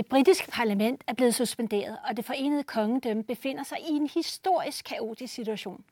Det 0.00 0.08
britiske 0.08 0.50
parlament 0.50 1.04
er 1.06 1.12
blevet 1.12 1.34
suspenderet, 1.34 1.98
og 2.08 2.16
det 2.16 2.24
forenede 2.24 2.62
kongedømme 2.62 3.22
befinder 3.22 3.62
sig 3.62 3.78
i 3.80 3.92
en 3.92 4.10
historisk 4.14 4.84
kaotisk 4.84 5.34
situation. 5.34 5.84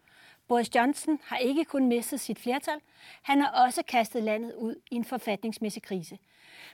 Boris 0.48 0.74
Johnson 0.74 1.18
har 1.24 1.36
ikke 1.36 1.64
kun 1.64 1.86
mistet 1.86 2.20
sit 2.20 2.38
flertal, 2.38 2.80
han 3.22 3.40
har 3.40 3.66
også 3.66 3.82
kastet 3.88 4.22
landet 4.22 4.54
ud 4.54 4.74
i 4.90 4.94
en 4.94 5.04
forfatningsmæssig 5.04 5.82
krise. 5.82 6.18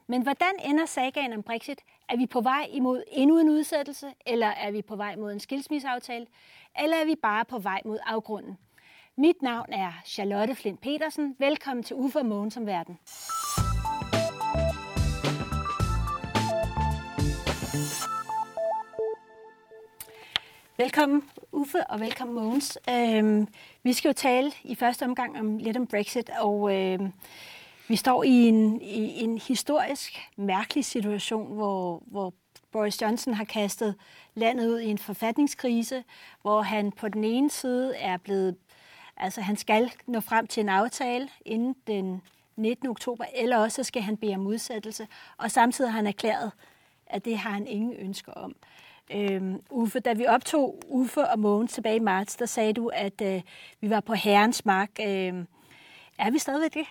Men 0.06 0.22
hvordan 0.22 0.52
ender 0.64 0.86
sagaen 0.86 1.32
om 1.32 1.42
Brexit? 1.42 1.80
Er 2.08 2.16
vi 2.16 2.26
på 2.26 2.40
vej 2.40 2.66
imod 2.70 3.02
endnu 3.12 3.38
en 3.38 3.48
udsættelse, 3.48 4.14
eller 4.26 4.46
er 4.46 4.70
vi 4.70 4.82
på 4.82 4.96
vej 4.96 5.16
mod 5.16 5.32
en 5.32 5.40
skilsmisseaftale, 5.40 6.26
eller 6.78 6.96
er 6.96 7.04
vi 7.04 7.14
bare 7.22 7.44
på 7.44 7.58
vej 7.58 7.80
mod 7.84 7.98
afgrunden? 8.06 8.58
Mit 9.16 9.42
navn 9.42 9.72
er 9.72 9.92
Charlotte 10.04 10.54
Flint 10.54 10.80
Petersen. 10.80 11.36
Velkommen 11.38 11.82
til 11.82 11.96
Uffe 11.96 12.18
og 12.18 12.52
som 12.52 12.66
verden. 12.66 12.98
Velkommen 20.76 21.30
Uffe 21.52 21.86
og 21.86 22.00
velkommen 22.00 22.34
Mogens. 22.34 22.78
Øhm, 22.90 23.48
vi 23.82 23.92
skal 23.92 24.08
jo 24.08 24.12
tale 24.12 24.52
i 24.64 24.74
første 24.74 25.04
omgang 25.04 25.38
om 25.38 25.58
lidt 25.58 25.76
om 25.76 25.86
Brexit, 25.86 26.30
og 26.40 26.74
øhm, 26.74 27.12
vi 27.88 27.96
står 27.96 28.24
i 28.24 28.48
en, 28.48 28.80
i 28.82 29.22
en 29.22 29.38
historisk 29.38 30.30
mærkelig 30.36 30.84
situation, 30.84 31.54
hvor, 31.54 32.02
hvor 32.06 32.34
Boris 32.72 33.02
Johnson 33.02 33.34
har 33.34 33.44
kastet 33.44 33.94
landet 34.34 34.68
ud 34.68 34.80
i 34.80 34.86
en 34.86 34.98
forfatningskrise, 34.98 36.04
hvor 36.42 36.62
han 36.62 36.92
på 36.92 37.08
den 37.08 37.24
ene 37.24 37.50
side 37.50 37.96
er 37.96 38.16
blevet, 38.16 38.56
altså 39.16 39.40
han 39.40 39.56
skal 39.56 39.90
nå 40.06 40.20
frem 40.20 40.46
til 40.46 40.60
en 40.60 40.68
aftale 40.68 41.28
inden 41.44 41.76
den 41.86 42.22
19. 42.56 42.88
oktober, 42.88 43.24
eller 43.34 43.58
også 43.58 43.82
skal 43.82 44.02
han 44.02 44.16
bede 44.16 44.34
om 44.34 44.46
udsættelse, 44.46 45.08
og 45.36 45.50
samtidig 45.50 45.90
har 45.90 45.96
han 45.96 46.06
erklæret, 46.06 46.52
at 47.06 47.24
det 47.24 47.38
har 47.38 47.50
han 47.50 47.66
ingen 47.66 47.94
ønsker 47.98 48.32
om. 48.32 48.56
Øhm, 49.12 49.60
Uffe, 49.70 50.00
da 50.00 50.12
vi 50.12 50.26
optog 50.26 50.82
Uffe 50.88 51.28
og 51.28 51.38
Mogens 51.38 51.72
tilbage 51.72 51.96
i 51.96 52.00
marts, 52.00 52.36
der 52.36 52.46
sagde 52.46 52.72
du, 52.72 52.88
at 52.88 53.20
øh, 53.22 53.42
vi 53.80 53.90
var 53.90 54.00
på 54.00 54.14
herrens 54.14 54.64
mark. 54.64 54.90
Øh, 55.00 55.44
er 56.18 56.30
vi 56.30 56.38
stadigvæk 56.38 56.74
det? 56.74 56.86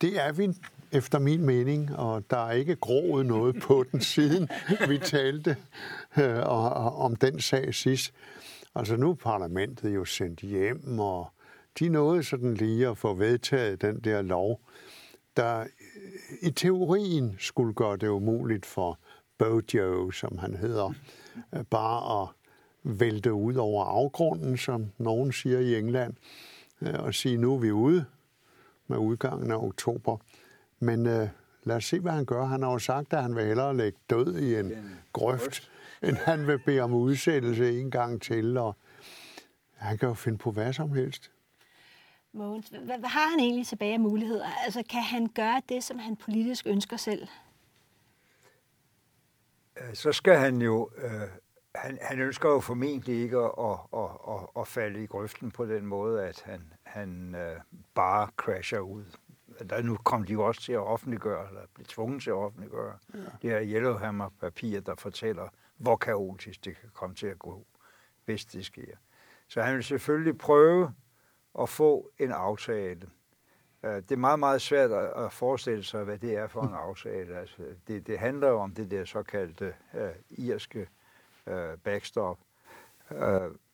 Det 0.00 0.26
er 0.26 0.32
vi 0.32 0.48
efter 0.92 1.18
min 1.18 1.46
mening, 1.46 1.96
og 1.96 2.30
der 2.30 2.46
er 2.46 2.52
ikke 2.52 2.76
groet 2.76 3.26
noget 3.26 3.56
på 3.62 3.82
den, 3.92 4.00
siden 4.00 4.48
vi 4.88 4.98
talte 4.98 5.56
øh, 6.18 6.46
om 7.00 7.16
den 7.16 7.40
sag 7.40 7.74
sidst. 7.74 8.12
Altså 8.74 8.96
nu 8.96 9.10
er 9.10 9.14
parlamentet 9.14 9.94
jo 9.94 10.04
sendt 10.04 10.40
hjem, 10.40 10.98
og 10.98 11.32
de 11.78 11.88
nåede 11.88 12.22
sådan 12.22 12.54
lige 12.54 12.88
at 12.88 12.98
få 12.98 13.14
vedtaget 13.14 13.82
den 13.82 14.00
der 14.00 14.22
lov, 14.22 14.60
der 15.36 15.66
i 16.42 16.50
teorien 16.50 17.36
skulle 17.38 17.74
gøre 17.74 17.96
det 17.96 18.08
umuligt 18.08 18.66
for 18.66 18.98
Bojo, 19.40 20.10
som 20.10 20.38
han 20.38 20.54
hedder, 20.54 20.92
øh, 21.54 21.64
bare 21.64 22.22
at 22.22 22.28
vælte 22.82 23.32
ud 23.32 23.54
over 23.54 23.84
afgrunden, 23.84 24.56
som 24.56 24.92
nogen 24.98 25.32
siger 25.32 25.58
i 25.58 25.78
England, 25.78 26.14
øh, 26.82 26.94
og 26.94 27.14
sige, 27.14 27.36
nu 27.36 27.54
er 27.54 27.58
vi 27.58 27.70
ude 27.70 28.04
med 28.86 28.98
udgangen 28.98 29.50
af 29.50 29.56
oktober. 29.56 30.16
Men 30.78 31.06
øh, 31.06 31.28
lad 31.64 31.76
os 31.76 31.84
se, 31.84 32.00
hvad 32.00 32.12
han 32.12 32.24
gør. 32.24 32.44
Han 32.44 32.62
har 32.62 32.72
jo 32.72 32.78
sagt, 32.78 33.12
at 33.12 33.22
han 33.22 33.36
vil 33.36 33.44
hellere 33.44 33.76
lægge 33.76 33.98
død 34.10 34.38
i 34.38 34.58
en 34.58 34.72
grøft, 35.12 35.70
end 36.02 36.16
han 36.16 36.46
vil 36.46 36.58
bede 36.58 36.80
om 36.80 36.94
udsættelse 36.94 37.80
en 37.80 37.90
gang 37.90 38.22
til. 38.22 38.56
Og 38.56 38.76
han 39.74 39.98
kan 39.98 40.08
jo 40.08 40.14
finde 40.14 40.38
på 40.38 40.50
hvad 40.50 40.72
som 40.72 40.92
helst. 40.92 41.30
Mogens, 42.32 42.68
hvad, 42.68 42.98
hvad 42.98 43.08
har 43.08 43.30
han 43.30 43.40
egentlig 43.40 43.66
tilbage 43.66 43.92
af 43.92 44.00
muligheder? 44.00 44.46
Altså, 44.64 44.82
kan 44.90 45.02
han 45.02 45.26
gøre 45.26 45.62
det, 45.68 45.84
som 45.84 45.98
han 45.98 46.16
politisk 46.16 46.66
ønsker 46.66 46.96
selv? 46.96 47.28
Øh, 49.80 49.94
så 49.94 50.12
skal 50.12 50.36
han 50.36 50.62
jo, 50.62 50.90
øh, 50.96 51.28
han, 51.74 51.98
han 52.02 52.20
ønsker 52.20 52.48
jo 52.48 52.60
formentlig 52.60 53.22
ikke 53.22 53.38
at, 53.38 53.50
at, 53.58 53.78
at, 53.96 54.10
at, 54.28 54.46
at 54.56 54.68
falde 54.68 55.02
i 55.02 55.06
grøften 55.06 55.50
på 55.50 55.66
den 55.66 55.86
måde, 55.86 56.24
at 56.24 56.42
han, 56.44 56.72
han 56.82 57.34
øh, 57.34 57.60
bare 57.94 58.28
crasher 58.36 58.78
ud. 58.78 59.04
Der, 59.70 59.82
nu 59.82 59.96
kom 59.96 60.24
de 60.24 60.32
jo 60.32 60.46
også 60.46 60.60
til 60.60 60.72
at 60.72 60.78
offentliggøre, 60.78 61.48
eller 61.48 61.60
blive 61.74 61.86
tvunget 61.88 62.22
til 62.22 62.30
at 62.30 62.34
offentliggøre, 62.34 62.98
ja. 63.14 63.18
det 63.42 63.50
her 63.50 63.62
Yellowhammer-papir, 63.62 64.80
der 64.80 64.94
fortæller, 64.94 65.48
hvor 65.76 65.96
kaotisk 65.96 66.64
det 66.64 66.76
kan 66.76 66.88
komme 66.92 67.14
til 67.14 67.26
at 67.26 67.38
gå, 67.38 67.66
hvis 68.24 68.44
det 68.44 68.66
sker. 68.66 68.96
Så 69.48 69.62
han 69.62 69.74
vil 69.74 69.84
selvfølgelig 69.84 70.38
prøve 70.38 70.94
at 71.60 71.68
få 71.68 72.10
en 72.18 72.30
aftale, 72.32 73.08
Øh, 73.84 73.94
det 73.94 74.12
er 74.12 74.16
meget, 74.16 74.38
meget 74.38 74.62
svært 74.62 74.90
at 75.16 75.32
forestille 75.32 75.84
sig, 75.84 76.04
hvad 76.04 76.18
det 76.18 76.36
er 76.36 76.46
for 76.46 76.62
en 76.62 76.74
aftale. 76.74 77.38
Altså, 77.38 77.62
det, 77.88 78.06
det 78.06 78.18
handler 78.18 78.48
jo 78.48 78.60
om 78.60 78.74
det 78.74 78.90
der 78.90 79.04
såkaldte 79.04 79.74
uh, 79.94 80.00
irske 80.38 80.88
uh, 81.46 81.78
backstop. 81.84 82.38
Uh, 83.10 83.16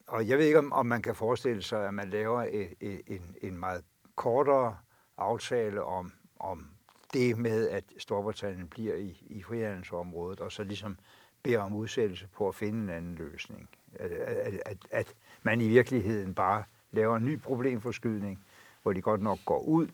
og 0.06 0.28
jeg 0.28 0.39
ved 0.39 0.44
ikke, 0.44 0.59
om, 0.59 0.72
om 0.72 0.87
man 0.87 1.03
kan 1.03 1.15
forestille 1.15 1.62
sig, 1.62 1.87
at 1.87 1.94
man 1.94 2.11
laver 2.11 2.43
et, 2.43 2.75
et, 2.81 3.00
en, 3.06 3.37
en 3.43 3.59
meget 3.59 3.84
kortere 4.15 4.77
aftale 5.19 5.83
om, 5.83 6.12
om 6.38 6.71
det 7.12 7.38
med, 7.38 7.69
at 7.69 7.84
Storbritannien 7.99 8.69
bliver 8.69 8.94
i, 8.94 9.27
i 9.27 9.43
frihandelsområdet, 9.43 10.41
og 10.41 10.53
så 10.53 10.65
ligesom 10.65 10.99
beder 11.43 11.61
om 11.61 11.75
udsættelse 11.75 12.28
på 12.37 12.49
at 12.49 12.55
finde 12.55 12.83
en 12.83 12.91
anden 12.91 13.15
løsning. 13.15 13.69
At, 13.94 14.11
at, 14.11 14.62
at, 14.67 14.78
at 14.91 15.15
man 15.43 15.61
i 15.61 15.69
virkeligheden 15.69 16.34
bare 16.34 16.65
laver 16.91 17.17
en 17.17 17.25
ny 17.25 17.41
problemforskydning, 17.41 18.46
hvor 18.87 18.93
de 18.93 19.01
godt 19.01 19.23
nok 19.23 19.39
går 19.45 19.61
ud, 19.61 19.89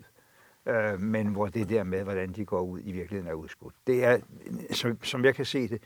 øh, 0.66 1.00
men 1.00 1.26
hvor 1.26 1.46
det 1.46 1.68
der 1.68 1.84
med, 1.84 2.02
hvordan 2.02 2.32
de 2.32 2.44
går 2.44 2.60
ud, 2.60 2.80
i 2.84 2.92
virkeligheden 2.92 3.30
er 3.30 3.34
udskudt. 3.34 3.74
Det 3.86 4.04
er, 4.04 4.18
som, 4.70 5.04
som 5.04 5.24
jeg 5.24 5.34
kan 5.34 5.44
se 5.44 5.68
det, 5.68 5.82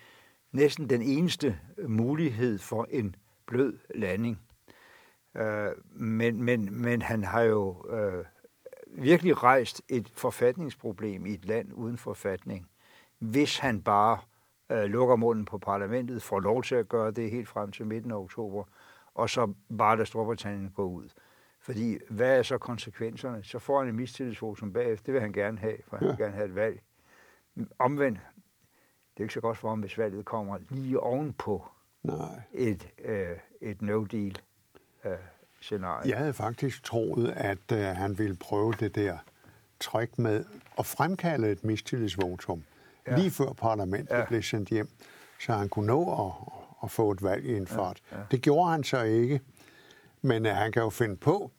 næsten 0.52 0.90
den 0.90 1.02
eneste 1.02 1.58
mulighed 1.88 2.58
for 2.58 2.86
en 2.90 3.16
blød 3.46 3.78
landing. 3.94 4.40
Øh, 5.36 5.68
men, 5.92 6.42
men, 6.42 6.82
men 6.82 7.02
han 7.02 7.24
har 7.24 7.42
jo 7.42 7.86
øh, 7.90 8.24
virkelig 8.88 9.42
rejst 9.42 9.82
et 9.88 10.08
forfatningsproblem 10.14 11.26
i 11.26 11.34
et 11.34 11.44
land 11.44 11.72
uden 11.72 11.98
forfatning, 11.98 12.68
hvis 13.18 13.58
han 13.58 13.82
bare 13.82 14.18
øh, 14.70 14.84
lukker 14.84 15.16
munden 15.16 15.44
på 15.44 15.58
parlamentet, 15.58 16.22
får 16.22 16.40
lov 16.40 16.62
til 16.62 16.74
at 16.74 16.88
gøre 16.88 17.10
det 17.10 17.30
helt 17.30 17.48
frem 17.48 17.72
til 17.72 17.86
midten 17.86 18.10
af 18.10 18.16
oktober, 18.16 18.64
og 19.14 19.30
så 19.30 19.52
bare 19.78 19.96
lader 19.96 20.04
Storbritannien 20.04 20.70
gå 20.70 20.84
ud. 20.84 21.08
Fordi 21.66 21.98
hvad 22.10 22.38
er 22.38 22.42
så 22.42 22.58
konsekvenserne? 22.58 23.44
Så 23.44 23.58
får 23.58 23.78
han 23.78 23.88
en 23.88 23.96
mistillidsvotum 23.96 24.72
bagefter. 24.72 25.04
Det 25.04 25.14
vil 25.14 25.20
han 25.20 25.32
gerne 25.32 25.58
have, 25.58 25.76
for 25.88 25.96
han 25.96 26.06
ja. 26.06 26.12
vil 26.12 26.18
gerne 26.18 26.34
have 26.34 26.46
et 26.46 26.54
valg. 26.54 26.80
Omvendt, 27.78 28.18
det 29.14 29.20
er 29.20 29.24
ikke 29.24 29.34
så 29.34 29.40
godt 29.40 29.58
for 29.58 29.68
ham, 29.68 29.80
hvis 29.80 29.98
valget 29.98 30.24
kommer 30.24 30.58
lige 30.70 31.00
ovenpå 31.00 31.68
Nej. 32.02 32.40
et, 32.52 32.88
øh, 33.04 33.36
et 33.60 33.82
no-deal 33.82 34.36
øh, 35.04 35.12
scenarie. 35.60 36.10
Jeg 36.10 36.18
havde 36.18 36.32
faktisk 36.32 36.84
troet, 36.84 37.28
at 37.28 37.72
øh, 37.72 37.78
han 37.78 38.18
ville 38.18 38.36
prøve 38.36 38.72
det 38.80 38.94
der 38.94 39.18
tryk 39.80 40.18
med 40.18 40.44
at 40.78 40.86
fremkalde 40.86 41.50
et 41.50 41.64
mistillidsvotum 41.64 42.62
ja. 43.06 43.16
lige 43.16 43.30
før 43.30 43.52
parlamentet 43.52 44.14
ja. 44.16 44.24
blev 44.24 44.42
sendt 44.42 44.68
hjem, 44.68 44.88
så 45.40 45.52
han 45.52 45.68
kunne 45.68 45.86
nå 45.86 46.26
at, 46.26 46.32
at 46.84 46.90
få 46.90 47.10
et 47.10 47.22
valg 47.22 47.44
i 47.44 47.56
en 47.56 47.66
fart. 47.66 48.02
Ja. 48.12 48.16
Ja. 48.16 48.22
Det 48.30 48.42
gjorde 48.42 48.70
han 48.70 48.84
så 48.84 49.02
ikke. 49.02 49.40
Men 50.22 50.46
øh, 50.46 50.52
han 50.54 50.72
kan 50.72 50.82
jo 50.82 50.90
finde 50.90 51.16
på 51.16 51.52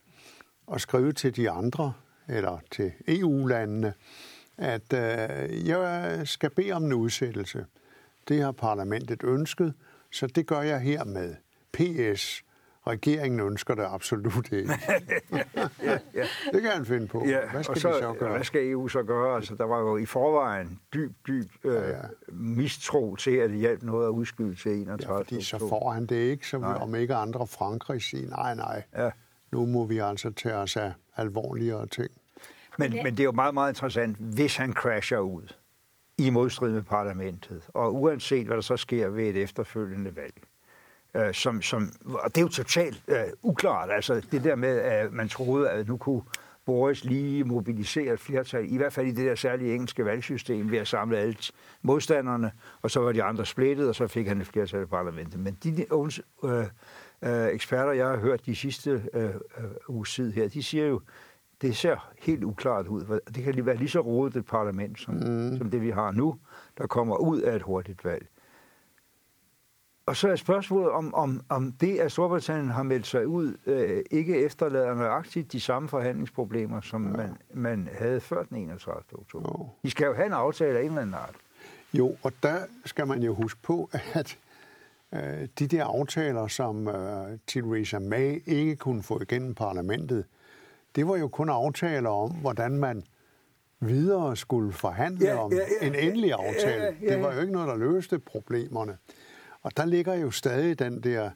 at 0.73 0.81
skrive 0.81 1.13
til 1.13 1.35
de 1.35 1.49
andre, 1.49 1.93
eller 2.27 2.59
til 2.71 2.91
EU-landene, 3.07 3.93
at 4.57 4.93
øh, 4.93 5.67
jeg 5.67 6.21
skal 6.25 6.49
bede 6.49 6.71
om 6.71 6.83
en 6.83 6.93
udsættelse. 6.93 7.65
Det 8.27 8.41
har 8.41 8.51
parlamentet 8.51 9.23
ønsket, 9.23 9.73
så 10.11 10.27
det 10.27 10.47
gør 10.47 10.61
jeg 10.61 10.79
her 10.79 11.03
med. 11.03 11.35
PS. 11.73 12.43
Regeringen 12.87 13.39
ønsker 13.39 13.75
det 13.75 13.85
absolut 13.89 14.51
ikke. 14.51 14.73
ja, 15.31 15.97
ja. 16.13 16.25
Det 16.53 16.61
kan 16.61 16.71
han 16.71 16.85
finde 16.85 17.07
på. 17.07 17.25
Ja, 17.25 17.39
hvad 17.51 17.63
skal 17.63 17.71
og 17.71 17.81
så, 17.81 17.89
de 17.89 17.93
så 17.93 18.13
gøre? 18.19 18.31
Hvad 18.31 18.43
skal 18.43 18.69
EU 18.69 18.87
så 18.87 19.03
gøre? 19.03 19.35
Altså, 19.35 19.55
der 19.55 19.63
var 19.63 19.79
jo 19.79 19.97
i 19.97 20.05
forvejen 20.05 20.79
dyb, 20.93 21.11
dyb 21.27 21.51
øh, 21.63 21.73
ja, 21.73 21.89
ja. 21.89 22.01
mistro 22.29 23.15
til, 23.15 23.31
at 23.31 23.49
det 23.49 23.59
hjalp 23.59 23.83
noget 23.83 24.05
at 24.05 24.09
udskyde 24.09 24.55
til 24.55 24.71
31. 24.71 25.13
Ja, 25.13 25.19
fordi 25.19 25.43
så 25.43 25.57
får 25.57 25.91
han 25.91 26.05
det 26.05 26.15
ikke, 26.15 26.47
som 26.47 26.63
om 26.63 26.95
ikke 26.95 27.15
andre 27.15 27.47
Frankrig 27.47 28.01
siger, 28.01 28.29
nej, 28.29 28.55
nej, 28.55 28.83
ja. 28.97 29.09
nu 29.51 29.65
må 29.65 29.85
vi 29.85 29.97
altså 29.97 30.31
tage 30.31 30.55
os 30.55 30.77
af 30.77 30.93
alvorligere 31.17 31.87
ting. 31.87 32.11
Men, 32.77 32.91
men 32.91 33.05
det 33.05 33.19
er 33.19 33.23
jo 33.23 33.31
meget, 33.31 33.53
meget 33.53 33.71
interessant, 33.71 34.17
hvis 34.17 34.55
han 34.55 34.73
crasher 34.73 35.19
ud 35.19 35.53
i 36.17 36.29
modstrid 36.29 36.71
med 36.71 36.83
parlamentet, 36.83 37.69
og 37.73 37.95
uanset 37.95 38.45
hvad 38.45 38.55
der 38.55 38.61
så 38.61 38.77
sker 38.77 39.09
ved 39.09 39.29
et 39.29 39.37
efterfølgende 39.37 40.15
valg, 40.15 40.33
øh, 41.15 41.33
som, 41.33 41.61
som, 41.61 41.91
og 42.05 42.35
det 42.35 42.37
er 42.37 42.41
jo 42.41 42.47
totalt 42.47 43.03
øh, 43.07 43.23
uklart. 43.41 43.89
Altså 43.91 44.21
det 44.31 44.43
der 44.43 44.55
med, 44.55 44.77
at 44.77 45.13
man 45.13 45.29
troede, 45.29 45.69
at 45.69 45.87
nu 45.87 45.97
kunne 45.97 46.21
Boris 46.67 47.03
lige 47.03 47.43
mobilisere 47.43 48.13
et 48.13 48.19
flertal, 48.19 48.73
i 48.73 48.77
hvert 48.77 48.93
fald 48.93 49.07
i 49.07 49.11
det 49.11 49.25
der 49.25 49.35
særlige 49.35 49.73
engelske 49.73 50.05
valgsystem, 50.05 50.71
ved 50.71 50.77
at 50.77 50.87
samle 50.87 51.17
alle 51.17 51.35
modstanderne, 51.81 52.51
og 52.81 52.91
så 52.91 52.99
var 52.99 53.11
de 53.11 53.23
andre 53.23 53.45
splittet, 53.45 53.89
og 53.89 53.95
så 53.95 54.07
fik 54.07 54.27
han 54.27 54.41
et 54.41 54.47
flertal 54.47 54.83
i 54.83 54.85
parlamentet. 54.85 55.39
Men 55.39 55.57
de 55.63 55.85
øh, 56.43 56.65
øh, 57.21 57.47
eksperter, 57.47 57.91
jeg 57.91 58.07
har 58.07 58.17
hørt 58.17 58.45
de 58.45 58.55
sidste 58.55 59.03
øh, 59.13 59.23
øh, 59.23 59.31
uges 59.87 60.13
tid 60.13 60.31
her, 60.33 60.47
de 60.47 60.63
siger 60.63 60.85
jo, 60.85 61.01
det 61.61 61.77
ser 61.77 62.11
helt 62.19 62.43
uklart 62.43 62.87
ud. 62.87 63.19
Det 63.35 63.43
kan 63.43 63.53
lige 63.53 63.65
være 63.65 63.77
lige 63.77 63.89
så 63.89 63.99
rodet 63.99 64.35
et 64.35 64.45
parlament, 64.45 64.99
som, 64.99 65.13
mm. 65.13 65.57
som 65.57 65.69
det 65.69 65.81
vi 65.81 65.89
har 65.89 66.11
nu, 66.11 66.37
der 66.77 66.87
kommer 66.87 67.15
ud 67.15 67.41
af 67.41 67.55
et 67.55 67.61
hurtigt 67.61 68.05
valg. 68.05 68.27
Og 70.07 70.15
så 70.15 70.29
er 70.29 70.35
spørgsmålet, 70.35 70.91
om, 70.91 71.13
om, 71.13 71.41
om 71.49 71.71
det, 71.71 71.99
at 71.99 72.11
Storbritannien 72.11 72.69
har 72.69 72.83
meldt 72.83 73.07
sig 73.07 73.27
ud, 73.27 73.57
øh, 73.65 74.03
ikke 74.11 74.45
efterlader 74.45 74.95
nøjagtigt 74.95 75.51
de 75.51 75.59
samme 75.59 75.89
forhandlingsproblemer, 75.89 76.81
som 76.81 77.11
ja. 77.11 77.17
man, 77.17 77.37
man 77.53 77.89
havde 77.93 78.21
før 78.21 78.43
den 78.43 78.57
31. 78.57 79.03
oktober. 79.11 79.49
Jo. 79.59 79.69
De 79.83 79.89
skal 79.91 80.05
jo 80.05 80.13
have 80.13 80.25
en 80.25 80.33
aftale 80.33 80.79
af 80.79 80.83
en 80.83 80.87
eller 80.87 81.01
anden 81.01 81.13
art. 81.13 81.35
Jo, 81.93 82.15
og 82.23 82.31
der 82.43 82.59
skal 82.85 83.07
man 83.07 83.23
jo 83.23 83.33
huske 83.33 83.59
på, 83.63 83.89
at 84.13 84.37
øh, 85.13 85.47
de 85.59 85.67
der 85.67 85.85
aftaler, 85.85 86.47
som 86.47 86.87
øh, 86.87 87.37
Theresa 87.47 87.99
May 87.99 88.43
ikke 88.45 88.75
kunne 88.75 89.03
få 89.03 89.21
igennem 89.21 89.55
parlamentet, 89.55 90.25
det 90.95 91.07
var 91.07 91.17
jo 91.17 91.27
kun 91.27 91.49
aftaler 91.49 92.09
om, 92.09 92.31
hvordan 92.31 92.77
man 92.77 93.03
videre 93.79 94.37
skulle 94.37 94.73
forhandle 94.73 95.25
ja, 95.25 95.43
om 95.43 95.53
ja, 95.53 95.57
ja, 95.81 95.87
en 95.87 95.95
endelig 95.95 96.33
aftale. 96.33 96.83
Ja, 96.83 96.83
ja, 96.83 96.91
ja, 97.01 97.09
ja. 97.09 97.15
Det 97.15 97.23
var 97.23 97.33
jo 97.33 97.41
ikke 97.41 97.53
noget, 97.53 97.67
der 97.67 97.75
løste 97.75 98.19
problemerne. 98.19 98.97
Og 99.61 99.77
der 99.77 99.85
ligger 99.85 100.13
jo 100.13 100.31
stadig 100.31 100.79
den 100.79 101.03
der, 101.03 101.31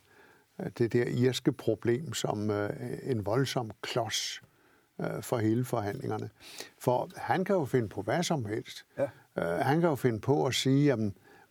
det 0.77 0.93
der 0.93 1.05
irske 1.07 1.51
problem 1.51 2.13
som 2.13 2.51
øh, 2.51 2.69
en 3.03 3.25
voldsom 3.25 3.71
klods 3.81 4.41
øh, 5.01 5.21
for 5.21 5.37
hele 5.37 5.65
forhandlingerne. 5.65 6.29
For 6.79 7.09
han 7.15 7.45
kan 7.45 7.55
jo 7.55 7.65
finde 7.65 7.89
på 7.89 8.01
hvad 8.01 8.23
som 8.23 8.45
helst. 8.45 8.85
Ja. 8.97 9.07
Øh, 9.37 9.59
han 9.59 9.79
kan 9.79 9.89
jo 9.89 9.95
finde 9.95 10.19
på 10.19 10.45
at 10.45 10.53
sige, 10.53 10.93
at 10.93 10.99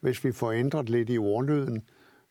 hvis 0.01 0.25
vi 0.25 0.33
får 0.33 0.53
ændret 0.53 0.89
lidt 0.89 1.11
i 1.11 1.19
ordlyden, 1.19 1.83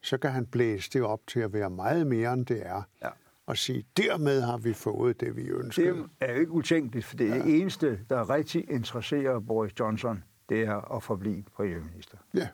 så 0.01 0.17
kan 0.17 0.31
han 0.31 0.45
blæse 0.45 0.89
det 0.93 1.01
op 1.01 1.27
til 1.27 1.39
at 1.39 1.53
være 1.53 1.69
meget 1.69 2.07
mere, 2.07 2.33
end 2.33 2.45
det 2.45 2.65
er. 2.65 2.81
Ja. 3.03 3.09
Og 3.45 3.57
sige, 3.57 3.85
dermed 3.97 4.41
har 4.41 4.57
vi 4.57 4.73
fået 4.73 5.19
det, 5.19 5.35
vi 5.35 5.41
ønsker. 5.41 5.93
Det 5.93 6.09
er 6.19 6.33
jo 6.33 6.39
ikke 6.39 6.51
utænkeligt, 6.51 7.05
for 7.05 7.17
det, 7.17 7.29
ja. 7.29 7.43
eneste, 7.45 7.99
der 8.09 8.29
rigtig 8.29 8.71
interesserer 8.71 9.39
Boris 9.39 9.79
Johnson, 9.79 10.23
det 10.49 10.61
er 10.61 10.95
at 10.95 11.03
forblive 11.03 11.43
premierminister. 11.55 12.17
Ja. 12.33 12.47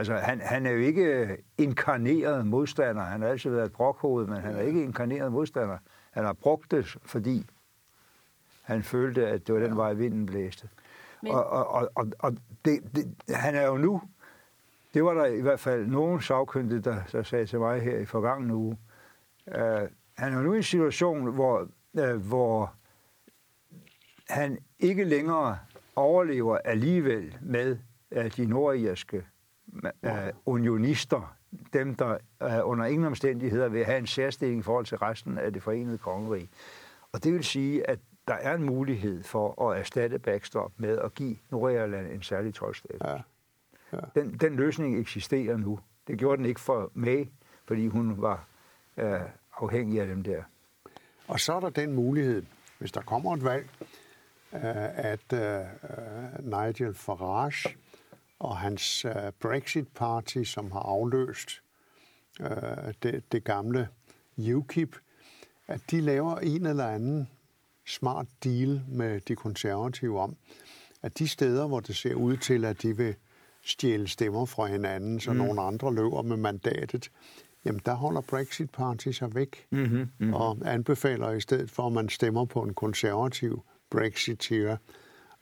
Altså, 0.00 0.14
han, 0.14 0.40
han 0.40 0.66
er 0.66 0.70
jo 0.70 0.78
ikke 0.78 1.36
inkarneret 1.58 2.46
modstander. 2.46 3.02
Han 3.02 3.22
har 3.22 3.28
altid 3.28 3.50
været 3.50 3.66
et 3.66 3.72
brokhoved, 3.72 4.26
men 4.26 4.40
han 4.40 4.56
er 4.56 4.60
ikke 4.60 4.82
inkarneret 4.82 5.32
modstander. 5.32 5.78
Han 6.10 6.24
har 6.24 6.32
brugt 6.32 6.70
det, 6.70 6.96
fordi 7.02 7.46
han 8.62 8.82
følte, 8.82 9.26
at 9.26 9.46
det 9.46 9.54
var 9.54 9.60
den 9.60 9.76
vej, 9.76 9.92
vinden 9.92 10.26
blæste. 10.26 10.68
Men... 11.22 11.32
Og, 11.32 11.46
og, 11.46 11.90
og, 11.94 12.06
og 12.18 12.36
det, 12.64 12.80
det, 12.94 13.14
han 13.34 13.54
er 13.54 13.66
jo 13.66 13.76
nu, 13.76 14.02
det 14.94 15.04
var 15.04 15.14
der 15.14 15.24
i 15.24 15.40
hvert 15.40 15.60
fald 15.60 15.86
nogen 15.86 16.20
sagkyndige, 16.20 16.80
der, 16.80 17.02
der 17.12 17.22
sagde 17.22 17.46
til 17.46 17.58
mig 17.58 17.80
her 17.80 17.98
i 17.98 18.04
forgangen 18.04 18.50
uge, 18.50 18.78
uh, 19.46 19.54
han 20.14 20.32
er 20.32 20.42
nu 20.42 20.52
i 20.52 20.56
en 20.56 20.62
situation, 20.62 21.34
hvor, 21.34 21.68
uh, 21.92 22.26
hvor 22.28 22.72
han 24.28 24.58
ikke 24.78 25.04
længere 25.04 25.58
overlever 25.96 26.58
alligevel 26.58 27.36
med 27.40 27.78
uh, 28.16 28.24
de 28.36 28.46
nordirske 28.46 29.24
uh, 30.02 30.10
unionister, 30.46 31.36
dem 31.72 31.94
der 31.94 32.18
uh, 32.44 32.70
under 32.70 32.84
ingen 32.84 33.06
omstændigheder 33.06 33.68
vil 33.68 33.84
have 33.84 33.98
en 33.98 34.06
særstilling 34.06 34.60
i 34.60 34.62
forhold 34.62 34.86
til 34.86 34.98
resten 34.98 35.38
af 35.38 35.52
det 35.52 35.62
forenede 35.62 35.98
kongerige. 35.98 36.48
Og 37.12 37.24
det 37.24 37.32
vil 37.32 37.44
sige, 37.44 37.90
at 37.90 37.98
der 38.28 38.34
er 38.34 38.54
en 38.54 38.62
mulighed 38.62 39.22
for 39.22 39.70
at 39.70 39.78
erstatte 39.78 40.18
backstop 40.18 40.72
med 40.76 40.98
at 40.98 41.14
give 41.14 41.36
Nordirland 41.50 42.06
en 42.12 42.22
særlig 42.22 42.54
tolvstatus. 42.54 43.00
Ja. 43.04 43.16
Ja. 43.92 43.98
Den, 44.14 44.38
den 44.38 44.56
løsning 44.56 45.00
eksisterer 45.00 45.56
nu. 45.56 45.78
Det 46.06 46.18
gjorde 46.18 46.36
den 46.36 46.46
ikke 46.46 46.60
for 46.60 46.90
May, 46.94 47.26
fordi 47.66 47.86
hun 47.86 48.22
var 48.22 48.44
uh, 48.96 49.04
afhængig 49.56 50.00
af 50.00 50.06
dem 50.06 50.22
der. 50.22 50.42
Og 51.28 51.40
så 51.40 51.52
er 51.52 51.60
der 51.60 51.70
den 51.70 51.92
mulighed, 51.94 52.42
hvis 52.78 52.92
der 52.92 53.00
kommer 53.00 53.34
et 53.34 53.44
valg, 53.44 53.68
at 54.52 55.32
uh, 55.32 56.44
Nigel 56.44 56.94
Farage 56.94 57.76
og 58.40 58.56
hans 58.56 59.04
uh, 59.04 59.12
Brexit 59.40 59.88
Party, 59.88 60.42
som 60.42 60.70
har 60.70 60.80
afløst 60.80 61.62
uh, 62.40 62.46
det, 63.02 63.32
det 63.32 63.44
gamle 63.44 63.88
UKIP, 64.54 64.96
at 65.66 65.80
de 65.90 66.00
laver 66.00 66.36
en 66.36 66.66
eller 66.66 66.86
anden 66.86 67.28
smart 67.86 68.26
deal 68.44 68.82
med 68.88 69.20
de 69.20 69.36
konservative 69.36 70.20
om, 70.20 70.36
at 71.02 71.18
de 71.18 71.28
steder, 71.28 71.66
hvor 71.66 71.80
det 71.80 71.96
ser 71.96 72.14
ud 72.14 72.36
til, 72.36 72.64
at 72.64 72.82
de 72.82 72.96
vil 72.96 73.14
stjæle 73.62 74.08
stemmer 74.08 74.46
fra 74.46 74.66
hinanden, 74.66 75.20
så 75.20 75.32
mm. 75.32 75.38
nogle 75.38 75.62
andre 75.62 75.94
løber 75.94 76.22
med 76.22 76.36
mandatet, 76.36 77.10
jamen 77.64 77.80
der 77.86 77.94
holder 77.94 78.20
Brexit 78.20 78.70
Party 78.70 79.08
sig 79.08 79.34
væk 79.34 79.66
mm-hmm, 79.70 79.98
mm-hmm. 79.98 80.34
og 80.34 80.58
anbefaler 80.64 81.30
i 81.30 81.40
stedet 81.40 81.70
for, 81.70 81.86
at 81.86 81.92
man 81.92 82.08
stemmer 82.08 82.44
på 82.44 82.62
en 82.62 82.74
konservativ 82.74 83.62
Brexiteer. 83.90 84.76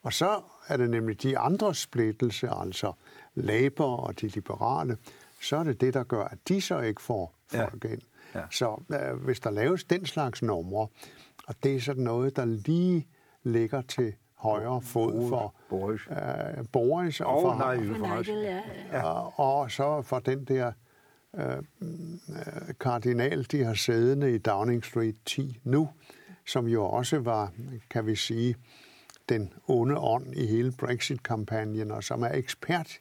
Og 0.08 0.14
så 0.14 0.40
er 0.68 0.76
det 0.76 0.90
nemlig 0.90 1.22
de 1.22 1.38
andre 1.38 1.74
splittelse, 1.74 2.48
altså 2.50 2.92
Labour 3.34 3.96
og 3.96 4.20
de 4.20 4.28
liberale, 4.28 4.96
så 5.40 5.56
er 5.56 5.64
det 5.64 5.80
det, 5.80 5.94
der 5.94 6.04
gør, 6.04 6.24
at 6.24 6.38
de 6.48 6.60
så 6.60 6.80
ikke 6.80 7.02
får 7.02 7.34
folk 7.48 7.84
ja. 7.84 7.88
ind. 7.88 8.00
Ja. 8.34 8.42
Så 8.50 8.82
øh, 8.92 9.24
hvis 9.24 9.40
der 9.40 9.50
laves 9.50 9.84
den 9.84 10.06
slags 10.06 10.42
numre, 10.42 10.88
og 11.46 11.54
det 11.62 11.76
er 11.76 11.80
sådan 11.80 12.04
noget, 12.04 12.36
der 12.36 12.44
lige 12.44 13.06
ligger 13.42 13.82
til 13.82 14.14
højre 14.34 14.82
fod 14.82 15.28
for 15.28 15.54
Boris, 15.68 16.00
øh, 16.10 16.64
Boris 16.72 17.20
og, 17.20 17.26
og 17.26 17.42
for, 17.42 17.74
Nigel, 17.74 18.42
ja, 18.42 18.60
ja. 18.92 19.02
Og, 19.02 19.32
og 19.38 19.70
så 19.70 20.02
for 20.02 20.18
den 20.18 20.44
der 20.44 20.72
øh, 21.34 21.62
kardinal, 22.80 23.46
de 23.50 23.64
har 23.64 23.74
siddende 23.74 24.34
i 24.34 24.38
Downing 24.38 24.84
Street 24.84 25.16
10 25.26 25.60
nu, 25.64 25.88
som 26.46 26.66
jo 26.66 26.84
også 26.84 27.18
var, 27.18 27.52
kan 27.90 28.06
vi 28.06 28.16
sige, 28.16 28.56
den 29.28 29.52
onde 29.68 29.98
ånd 29.98 30.34
i 30.36 30.46
hele 30.46 30.72
Brexit-kampagnen, 30.72 31.90
og 31.90 32.04
som 32.04 32.22
er 32.22 32.32
ekspert 32.32 32.98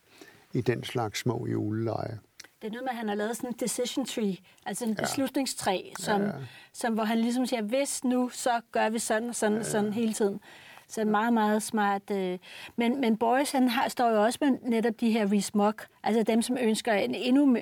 i 0.54 0.62
den 0.62 0.84
slags 0.84 1.20
små 1.20 1.48
juleleje. 1.48 2.20
Det 2.62 2.68
er 2.68 2.72
noget 2.72 2.84
med, 2.84 2.90
at 2.90 2.98
han 2.98 3.08
har 3.08 3.16
lavet 3.16 3.38
sådan 3.38 3.50
en 3.50 3.56
decision 3.60 4.06
tree, 4.06 4.38
altså 4.66 4.86
en 4.86 4.94
ja. 4.94 5.02
beslutningstræ, 5.02 5.82
som, 6.00 6.22
ja. 6.22 6.32
som, 6.74 6.94
hvor 6.94 7.04
han 7.04 7.18
ligesom 7.18 7.46
siger, 7.46 7.62
hvis 7.62 8.04
nu, 8.04 8.30
så 8.30 8.62
gør 8.72 8.90
vi 8.90 9.00
sådan 9.00 9.30
og 9.30 9.36
sådan 9.36 9.58
ja. 9.58 9.64
sådan 9.64 9.94
hele 9.94 10.14
tiden. 10.14 10.40
Så 10.88 11.06
meget, 11.06 11.34
meget 11.34 11.64
smart. 11.64 12.12
Øh. 12.12 12.40
Men, 12.76 13.02
men 13.02 13.18
Boris, 13.18 13.52
han 13.52 13.68
har, 13.68 13.90
står 13.90 14.10
jo 14.10 14.24
også 14.24 14.40
med 14.42 14.52
netop 14.62 15.00
de 15.00 15.12
her 15.12 15.28
Rees-Mogg, 15.28 15.86
altså 16.04 16.24
dem, 16.24 16.42
som 16.42 16.58
ønsker 16.62 16.94
en 16.94 17.16
endnu, 17.16 17.58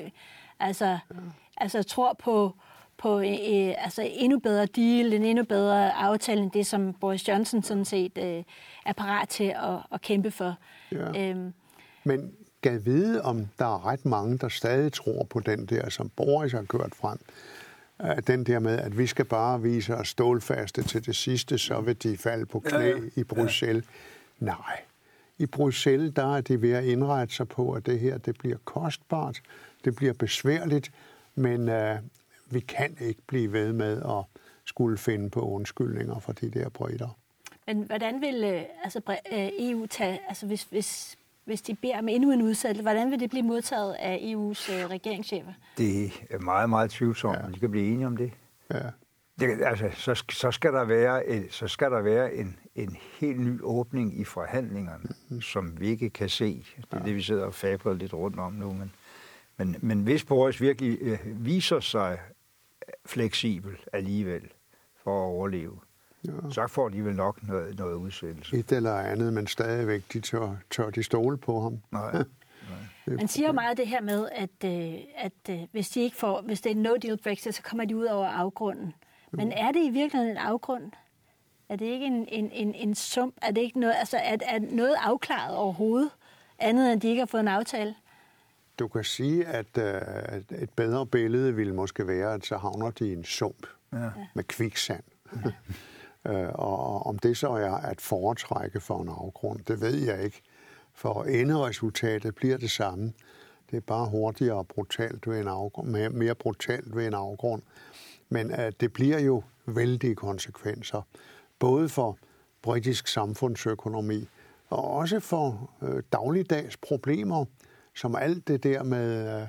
altså, 0.60 0.86
ja. 0.86 1.00
altså 1.58 1.84
tror 1.84 2.14
på, 2.14 2.56
på 3.06 3.20
øh, 3.20 3.86
altså 3.86 4.10
endnu 4.12 4.40
bedre 4.40 4.66
deal, 4.66 5.14
en 5.14 5.24
endnu 5.24 5.44
bedre 5.44 5.94
aftale 5.94 6.42
end 6.42 6.52
det, 6.52 6.66
som 6.68 6.94
Boris 6.94 7.28
Johnson 7.28 7.64
sådan 7.64 7.86
set 7.86 8.18
øh, 8.18 8.44
er 8.86 8.94
parat 8.98 9.30
til 9.30 9.44
at, 9.44 9.80
at 9.92 10.02
kæmpe 10.02 10.32
for. 10.32 10.58
Ja. 10.92 11.30
Øhm. 11.30 11.54
Men 12.04 12.32
gad 12.62 12.80
vide, 12.80 13.22
om 13.22 13.48
der 13.60 13.66
er 13.66 13.86
ret 13.86 14.06
mange, 14.06 14.38
der 14.38 14.50
stadig 14.50 14.94
tror 14.94 15.24
på 15.24 15.40
den 15.40 15.66
der, 15.66 15.90
som 15.90 16.10
Boris 16.10 16.52
har 16.52 16.64
kørt 16.64 16.96
frem. 16.96 17.18
Den 18.28 18.44
der 18.44 18.60
med, 18.60 18.80
at 18.80 18.98
vi 18.98 19.08
skal 19.08 19.26
bare 19.26 19.62
vise 19.62 19.96
os 19.96 20.08
stålfaste 20.08 20.84
til 20.84 21.06
det 21.06 21.16
sidste, 21.16 21.58
så 21.58 21.82
vil 21.82 22.04
de 22.04 22.18
falde 22.18 22.46
på 22.46 22.60
knæ 22.60 22.78
ja, 22.78 22.88
ja. 22.88 22.96
i 23.16 23.24
Bruxelles. 23.24 23.86
Ja. 24.42 24.46
Nej. 24.46 24.82
I 25.38 25.46
Bruxelles, 25.46 26.14
der 26.16 26.36
er 26.36 26.42
de 26.42 26.62
ved 26.62 26.72
at 26.72 26.84
indrette 26.84 27.36
sig 27.36 27.48
på, 27.48 27.72
at 27.72 27.86
det 27.86 28.00
her 28.00 28.18
det 28.18 28.38
bliver 28.38 28.58
kostbart, 28.66 29.42
det 29.86 29.96
bliver 29.96 30.14
besværligt, 30.14 30.92
men 31.36 31.70
uh, 31.70 31.98
vi 32.46 32.60
kan 32.60 32.98
ikke 33.00 33.22
blive 33.28 33.52
ved 33.52 33.74
med 33.74 34.02
at 34.02 34.42
skulle 34.66 34.98
finde 34.98 35.30
på 35.30 35.42
undskyldninger 35.42 36.20
for 36.20 36.32
de 36.32 36.50
der 36.50 36.70
bryder. 36.70 37.18
Men 37.68 37.84
hvordan 37.84 38.22
vil 38.22 38.44
øh, 38.44 38.62
altså, 38.84 39.02
EU 39.60 39.86
tage, 39.86 40.20
altså 40.30 40.46
hvis, 40.46 40.64
hvis 40.64 41.18
hvis 41.46 41.62
de 41.62 41.76
beder 41.76 41.98
om 41.98 42.08
endnu 42.08 42.32
en 42.32 42.42
udsættelse. 42.42 42.82
Hvordan 42.82 43.12
vil 43.12 43.20
det 43.20 43.30
blive 43.30 43.44
modtaget 43.44 43.94
af 43.94 44.16
EU's 44.16 44.74
øh, 44.74 44.90
regeringschefer? 44.90 45.54
Det 45.78 46.12
er 46.30 46.40
meget, 46.40 46.70
meget 46.70 46.92
tvivlsomt, 46.92 47.38
ja. 47.38 47.48
de 47.54 47.60
kan 47.60 47.72
blive 47.72 47.88
enige 47.88 48.08
om 48.08 48.18
det. 48.18 48.32
Ja. 48.74 48.90
det 49.40 49.62
altså, 49.64 49.90
så, 49.94 50.24
så 50.30 50.52
skal 50.52 50.74
der 50.74 50.84
være, 50.84 51.28
et, 51.28 51.54
så 51.54 51.68
skal 51.68 51.92
der 51.92 52.02
være 52.02 52.34
en, 52.34 52.60
en 52.76 52.98
helt 53.20 53.40
ny 53.40 53.60
åbning 53.62 54.20
i 54.20 54.24
forhandlingerne, 54.24 55.04
mm-hmm. 55.04 55.42
som 55.42 55.80
vi 55.80 55.88
ikke 55.88 56.10
kan 56.10 56.30
se. 56.30 56.66
Det 56.78 56.86
er 56.92 56.98
ja. 56.98 57.06
det, 57.06 57.16
vi 57.16 57.22
sidder 57.22 57.46
og 57.46 57.54
fabler 57.54 57.94
lidt 57.94 58.14
rundt 58.14 58.40
om 58.40 58.54
nu. 58.54 58.74
Men, 58.74 58.92
men, 59.58 59.76
men 59.82 60.04
hvis 60.04 60.26
Boris 60.26 60.62
virkelig 60.62 60.98
øh, 61.02 61.20
viser 61.26 61.80
sig 61.80 62.20
fleksibel 63.06 63.78
alligevel 63.94 64.42
for 65.04 65.26
at 65.26 65.26
overleve, 65.26 65.80
Ja. 66.28 66.52
Så 66.52 66.68
får 66.68 66.90
de 66.90 67.06
vel 67.06 67.16
nok 67.16 67.48
noget, 67.48 67.78
noget 67.78 67.96
udsættelse. 67.96 68.58
Et 68.58 68.72
eller 68.72 68.96
andet, 68.96 69.34
men 69.34 69.48
stadigvæk, 69.48 70.14
de 70.14 70.20
tør, 70.20 70.56
tør 70.72 70.90
de 70.90 71.04
stole 71.04 71.38
på 71.38 71.62
ham. 71.62 71.82
Nej. 71.92 72.12
Nej. 72.16 73.16
Man 73.16 73.28
siger 73.28 73.48
jo 73.48 73.54
meget 73.54 73.78
det 73.78 73.88
her 73.88 74.02
med, 74.02 74.30
at, 74.32 74.64
øh, 74.66 75.00
at 75.18 75.50
øh, 75.50 75.60
hvis, 75.72 75.90
de 75.90 76.02
ikke 76.02 76.16
får, 76.16 76.42
hvis 76.42 76.62
det 76.62 76.72
er 76.72 76.76
no 76.76 76.96
deal 76.96 77.18
Brexit, 77.18 77.56
så 77.56 77.62
kommer 77.62 77.86
de 77.86 77.96
ud 77.96 78.06
over 78.06 78.28
afgrunden. 78.28 78.94
Men 79.32 79.52
er 79.52 79.72
det 79.72 79.84
i 79.84 79.90
virkeligheden 79.90 80.32
en 80.32 80.38
afgrund? 80.38 80.92
Er 81.70 81.76
det 81.76 81.86
ikke 81.86 82.06
en, 82.06 82.28
en, 82.28 82.52
en, 82.52 82.76
en 82.76 82.96
sump? 82.96 83.36
Er 83.42 83.52
det 83.52 83.62
ikke 83.62 83.80
noget, 83.80 83.96
altså 84.00 84.18
er, 84.18 84.38
er 84.42 84.60
noget 84.60 84.96
afklaret 85.02 85.56
overhovedet, 85.56 86.10
andet 86.60 86.94
end 86.94 87.02
de 87.02 87.08
ikke 87.08 87.20
har 87.20 87.26
fået 87.26 87.42
en 87.42 87.48
aftale? 87.48 87.96
Du 88.80 88.88
kan 88.88 89.04
sige, 89.04 89.46
at 89.46 89.78
uh, 89.78 90.58
et 90.60 90.70
bedre 90.76 91.06
billede 91.06 91.56
ville 91.56 91.76
måske 91.76 92.08
være, 92.08 92.34
at 92.34 92.46
så 92.46 92.58
havner 92.58 92.92
de 92.92 93.08
i 93.08 93.14
en 93.14 93.24
sump 93.24 93.68
ja. 93.94 94.10
med 94.36 94.44
kviksand. 94.44 95.04
Ja. 95.46 95.52
Øh, 96.28 96.50
og 96.54 97.06
om 97.06 97.20
det 97.20 97.38
så 97.38 97.50
er 97.50 97.72
at 97.72 98.02
foretrække 98.02 98.80
for 98.80 99.02
en 99.02 99.10
afgrund, 99.10 99.60
det 99.68 99.82
ved 99.82 99.96
jeg 99.96 100.24
ikke. 100.24 100.42
For 100.94 101.24
enderesultatet 101.24 102.36
bliver 102.36 102.58
det 102.58 102.72
samme. 102.72 103.14
Det 103.72 103.78
er 103.78 103.82
bare 103.82 104.10
hurtigere 104.10 104.56
og 104.56 104.68
brutalt 104.68 105.28
ved 105.28 105.40
en 105.40 105.48
afgrund, 105.48 106.12
mere, 106.12 106.36
brutalt 106.36 106.96
ved 106.96 107.08
en 107.08 107.14
afgrund. 107.14 107.62
Men 108.30 108.52
uh, 108.52 108.70
det 108.80 108.94
bliver 108.94 109.20
jo 109.20 109.44
vældige 109.66 110.16
konsekvenser, 110.16 111.02
både 111.60 111.90
for 111.90 112.18
britisk 112.62 113.08
samfundsøkonomi 113.08 114.28
og 114.70 114.90
også 114.90 115.20
for 115.20 115.72
uh, 115.82 116.00
dagligdags 116.12 116.78
problemer, 116.78 117.46
som 117.96 118.16
alt 118.16 118.48
det 118.48 118.64
der 118.64 118.84
med 118.84 119.42
uh, 119.42 119.48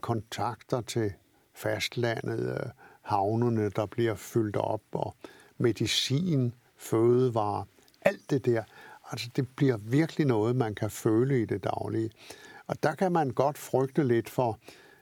kontakter 0.00 0.80
til 0.80 1.12
fastlandet, 1.54 2.52
uh, 2.52 2.70
havnene, 3.02 3.70
der 3.70 3.86
bliver 3.86 4.14
fyldt 4.14 4.56
op, 4.56 4.82
og 4.92 5.16
medicin, 5.58 6.54
fødevarer, 6.76 7.64
alt 8.02 8.30
det 8.30 8.44
der. 8.44 8.62
Altså, 9.10 9.30
det 9.36 9.48
bliver 9.56 9.76
virkelig 9.76 10.26
noget, 10.26 10.56
man 10.56 10.74
kan 10.74 10.90
føle 10.90 11.42
i 11.42 11.44
det 11.44 11.64
daglige. 11.64 12.10
Og 12.66 12.82
der 12.82 12.94
kan 12.94 13.12
man 13.12 13.30
godt 13.30 13.58
frygte 13.58 14.04
lidt 14.04 14.30
for, 14.30 14.58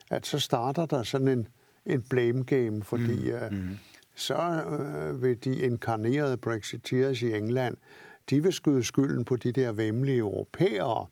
at 0.09 0.25
så 0.25 0.39
starter 0.39 0.85
der 0.85 1.03
sådan 1.03 1.27
en, 1.27 1.47
en 1.85 2.01
blame 2.01 2.43
game, 2.43 2.83
fordi 2.83 3.31
mm. 3.31 3.37
Uh, 3.37 3.51
mm. 3.51 3.77
så 4.15 4.63
uh, 4.67 5.21
vil 5.21 5.43
de 5.43 5.55
inkarnerede 5.55 6.37
Brexiteers 6.37 7.21
i 7.21 7.33
England, 7.33 7.77
de 8.29 8.43
vil 8.43 8.53
skyde 8.53 8.83
skylden 8.83 9.25
på 9.25 9.35
de 9.35 9.51
der 9.51 9.71
vemmelige 9.71 10.17
europæere, 10.17 11.07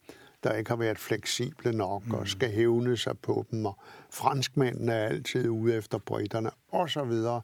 der 0.45 0.53
ikke 0.53 0.69
har 0.69 0.75
været 0.75 0.97
fleksible 0.97 1.73
nok 1.73 2.05
mm. 2.05 2.13
og 2.13 2.27
skal 2.27 2.51
hævne 2.51 2.97
sig 2.97 3.19
på 3.19 3.45
dem, 3.51 3.65
og 3.65 3.79
franskmændene 4.09 4.93
er 4.93 5.07
altid 5.07 5.49
ude 5.49 5.75
efter 5.75 5.97
britterne, 5.97 6.51
og 6.67 6.89
så 6.89 7.03
videre. 7.03 7.41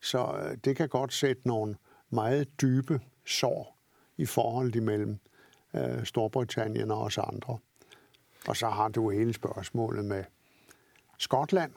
Så 0.00 0.24
uh, 0.24 0.56
det 0.64 0.76
kan 0.76 0.88
godt 0.88 1.12
sætte 1.12 1.48
nogle 1.48 1.76
meget 2.10 2.60
dybe 2.60 3.00
sår 3.26 3.78
i 4.16 4.26
forholdet 4.26 4.76
imellem 4.76 5.18
uh, 5.74 6.04
Storbritannien 6.04 6.90
og 6.90 7.00
os 7.00 7.18
andre. 7.18 7.58
Og 8.48 8.56
så 8.56 8.68
har 8.68 8.88
du 8.88 9.10
hele 9.10 9.32
spørgsmålet 9.32 10.04
med 10.04 10.24
Skotland 11.18 11.72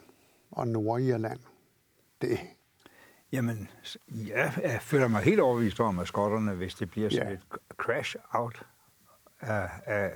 og 0.52 0.68
Nordirland. 0.68 1.40
Det. 2.22 2.40
Jamen, 3.32 3.70
ja, 4.10 4.52
jeg 4.64 4.82
føler 4.82 5.08
mig 5.08 5.22
helt 5.22 5.40
overbevist 5.40 5.80
om, 5.80 6.00
at 6.00 6.08
skotterne, 6.08 6.54
hvis 6.54 6.76
det 6.76 6.90
bliver 6.90 7.10
sådan 7.10 7.28
ja. 7.28 7.34
et 7.34 7.42
crash 7.78 8.16
out 8.32 8.66
af, 9.42 9.70
af 9.86 10.12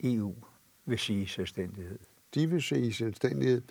EU, 0.00 0.34
vil 0.86 0.98
sige 0.98 1.28
selvstændighed. 1.28 1.98
De 2.34 2.50
vil 2.50 2.62
sige 2.62 2.92
selvstændighed. 2.92 3.62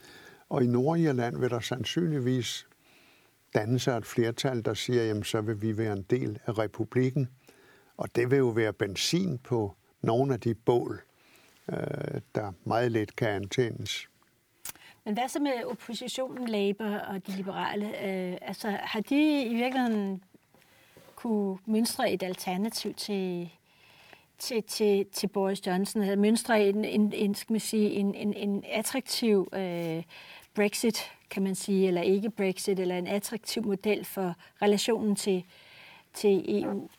Og 0.50 0.64
i 0.64 0.68
Nordirland 0.68 1.40
vil 1.40 1.50
der 1.50 1.60
sandsynligvis 1.60 2.68
danne 3.54 3.80
sig 3.80 3.98
et 3.98 4.06
flertal, 4.06 4.66
der 4.66 4.74
siger, 4.74 5.04
jamen 5.04 5.24
så 5.24 5.42
vil 5.42 5.62
vi 5.62 5.78
være 5.78 5.94
en 5.94 6.06
del 6.10 6.40
af 6.46 6.58
republikken. 6.58 7.30
Og 7.98 8.16
det 8.16 8.32
vil 8.32 8.38
jo 8.38 8.48
være 8.48 8.74
benzin 8.74 9.38
på 9.38 9.76
nogle 10.02 10.34
af 10.34 10.40
de 10.40 10.56
bål, 10.56 11.02
øh, 11.70 11.78
der 12.36 12.52
meget 12.64 12.92
let 12.92 13.16
kan 13.16 13.30
antændes. 13.30 14.08
Men 15.06 15.14
hvad 15.14 15.28
så 15.28 15.40
med 15.40 15.64
oppositionen, 15.66 16.48
Labour 16.48 16.98
og 16.98 17.28
de 17.28 17.32
liberale? 17.32 17.86
Øh, 17.86 18.38
altså, 18.42 18.78
har 18.82 19.02
de 19.02 19.44
i 19.44 19.56
virkeligheden 19.56 20.24
kunne 21.16 21.58
mønstre 21.66 22.12
et 22.12 22.24
alternativ 22.24 22.94
til, 22.94 23.52
til, 24.44 24.64
til, 24.64 25.06
til 25.06 25.28
Boris 25.28 25.68
Johnson, 25.68 26.02
eller 26.02 26.16
mønstre 26.16 26.64
en, 26.64 26.86
en, 26.86 27.14
en, 27.14 27.36
skal 27.36 27.54
man 27.54 27.60
sige, 27.60 27.90
en, 27.90 28.16
en, 28.16 28.34
en 28.34 28.64
attraktiv 28.72 29.50
øh, 29.54 30.04
Brexit, 30.56 31.12
kan 31.30 31.44
man 31.44 31.56
sige, 31.56 31.88
eller 31.88 32.02
ikke 32.02 32.30
Brexit, 32.30 32.80
eller 32.80 32.98
en 32.98 33.08
attraktiv 33.08 33.66
model 33.66 34.06
for 34.06 34.36
relationen 34.62 35.16
til, 35.16 35.44
til 36.14 36.62
EU? 36.64 36.90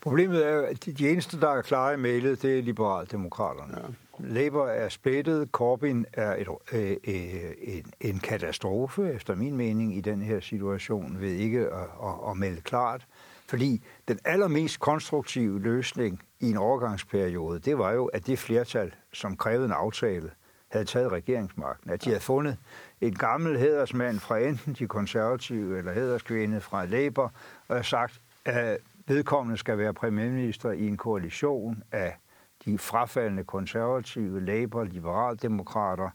Problemet 0.00 0.46
er, 0.46 0.60
at 0.60 0.84
de 0.84 1.10
eneste, 1.10 1.40
der 1.40 1.48
er 1.48 1.62
klare 1.62 1.94
i 1.94 1.96
mailet, 1.96 2.42
det 2.42 2.58
er 2.58 2.62
liberaldemokraterne. 2.62 3.78
Ja. 3.78 4.28
Labour 4.28 4.66
er 4.66 4.88
splittet, 4.88 5.48
Corbyn 5.52 6.04
er 6.12 6.36
et, 6.36 6.48
øh, 6.72 6.96
øh, 7.06 7.52
en, 7.62 7.92
en 8.00 8.18
katastrofe, 8.18 9.12
efter 9.12 9.34
min 9.34 9.56
mening, 9.56 9.96
i 9.96 10.00
den 10.00 10.22
her 10.22 10.40
situation, 10.40 11.20
ved 11.20 11.32
ikke 11.32 11.60
at, 11.60 11.88
at, 12.02 12.30
at 12.30 12.36
melde 12.36 12.60
klart. 12.60 13.06
Fordi 13.48 13.84
den 14.08 14.18
allermest 14.24 14.80
konstruktive 14.80 15.60
løsning 15.60 16.22
i 16.40 16.50
en 16.50 16.56
overgangsperiode, 16.56 17.58
det 17.58 17.78
var 17.78 17.92
jo, 17.92 18.06
at 18.06 18.26
det 18.26 18.38
flertal, 18.38 18.94
som 19.12 19.36
krævede 19.36 19.64
en 19.64 19.72
aftale, 19.72 20.30
havde 20.68 20.84
taget 20.84 21.12
regeringsmagten. 21.12 21.90
At 21.90 22.04
de 22.04 22.10
havde 22.10 22.20
fundet 22.20 22.56
en 23.00 23.14
gammel 23.14 23.58
hedersmand 23.58 24.18
fra 24.18 24.38
enten 24.38 24.72
de 24.72 24.86
konservative 24.86 25.78
eller 25.78 25.92
hederskvinde 25.92 26.60
fra 26.60 26.84
Labour, 26.84 27.32
og 27.68 27.74
havde 27.76 27.84
sagt, 27.84 28.20
at 28.44 28.78
vedkommende 29.06 29.58
skal 29.58 29.78
være 29.78 29.94
premierminister 29.94 30.70
i 30.70 30.86
en 30.86 30.96
koalition 30.96 31.82
af 31.92 32.16
de 32.64 32.78
frafaldende 32.78 33.44
konservative, 33.44 34.40
Labour, 34.40 34.84
liberaldemokrater, 34.84 36.10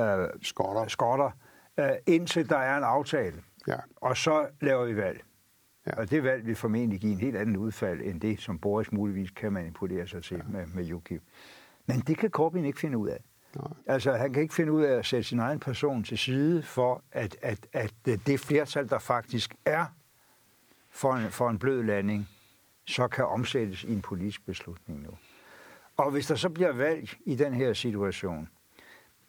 øh, 0.00 0.28
skotter, 0.42 0.88
skotter 0.88 1.30
øh, 1.78 1.90
indtil 2.06 2.48
der 2.48 2.58
er 2.58 2.76
en 2.76 2.84
aftale. 2.84 3.42
Ja. 3.68 3.76
Og 3.96 4.16
så 4.16 4.46
laver 4.60 4.84
vi 4.84 4.96
valg. 4.96 5.24
Ja. 5.86 5.92
Og 5.96 6.10
det 6.10 6.24
valg 6.24 6.46
vil 6.46 6.56
formentlig 6.56 7.00
give 7.00 7.12
en 7.12 7.20
helt 7.20 7.36
anden 7.36 7.56
udfald, 7.56 8.00
end 8.00 8.20
det, 8.20 8.40
som 8.40 8.58
Boris 8.58 8.92
muligvis 8.92 9.30
kan 9.30 9.52
manipulere 9.52 10.06
sig 10.06 10.22
til 10.22 10.36
ja. 10.36 10.42
med, 10.48 10.66
med 10.66 10.92
UKIP. 10.92 11.22
Men 11.86 12.00
det 12.00 12.18
kan 12.18 12.30
Corbyn 12.30 12.64
ikke 12.64 12.80
finde 12.80 12.98
ud 12.98 13.08
af. 13.08 13.24
Nej. 13.56 13.68
Altså, 13.86 14.12
han 14.12 14.32
kan 14.32 14.42
ikke 14.42 14.54
finde 14.54 14.72
ud 14.72 14.82
af 14.82 14.98
at 14.98 15.06
sætte 15.06 15.24
sin 15.24 15.38
egen 15.38 15.60
person 15.60 16.04
til 16.04 16.18
side 16.18 16.62
for, 16.62 17.02
at, 17.12 17.36
at, 17.42 17.66
at 17.72 17.94
det 18.04 18.40
flertal, 18.40 18.88
der 18.88 18.98
faktisk 18.98 19.54
er 19.64 19.86
for 20.90 21.14
en, 21.14 21.30
for 21.30 21.50
en 21.50 21.58
blød 21.58 21.82
landing, 21.82 22.28
så 22.84 23.08
kan 23.08 23.24
omsættes 23.24 23.84
i 23.84 23.92
en 23.92 24.02
politisk 24.02 24.46
beslutning 24.46 25.02
nu. 25.02 25.10
Og 25.96 26.10
hvis 26.10 26.26
der 26.26 26.34
så 26.34 26.48
bliver 26.48 26.72
valg 26.72 27.10
i 27.24 27.34
den 27.34 27.54
her 27.54 27.72
situation, 27.72 28.48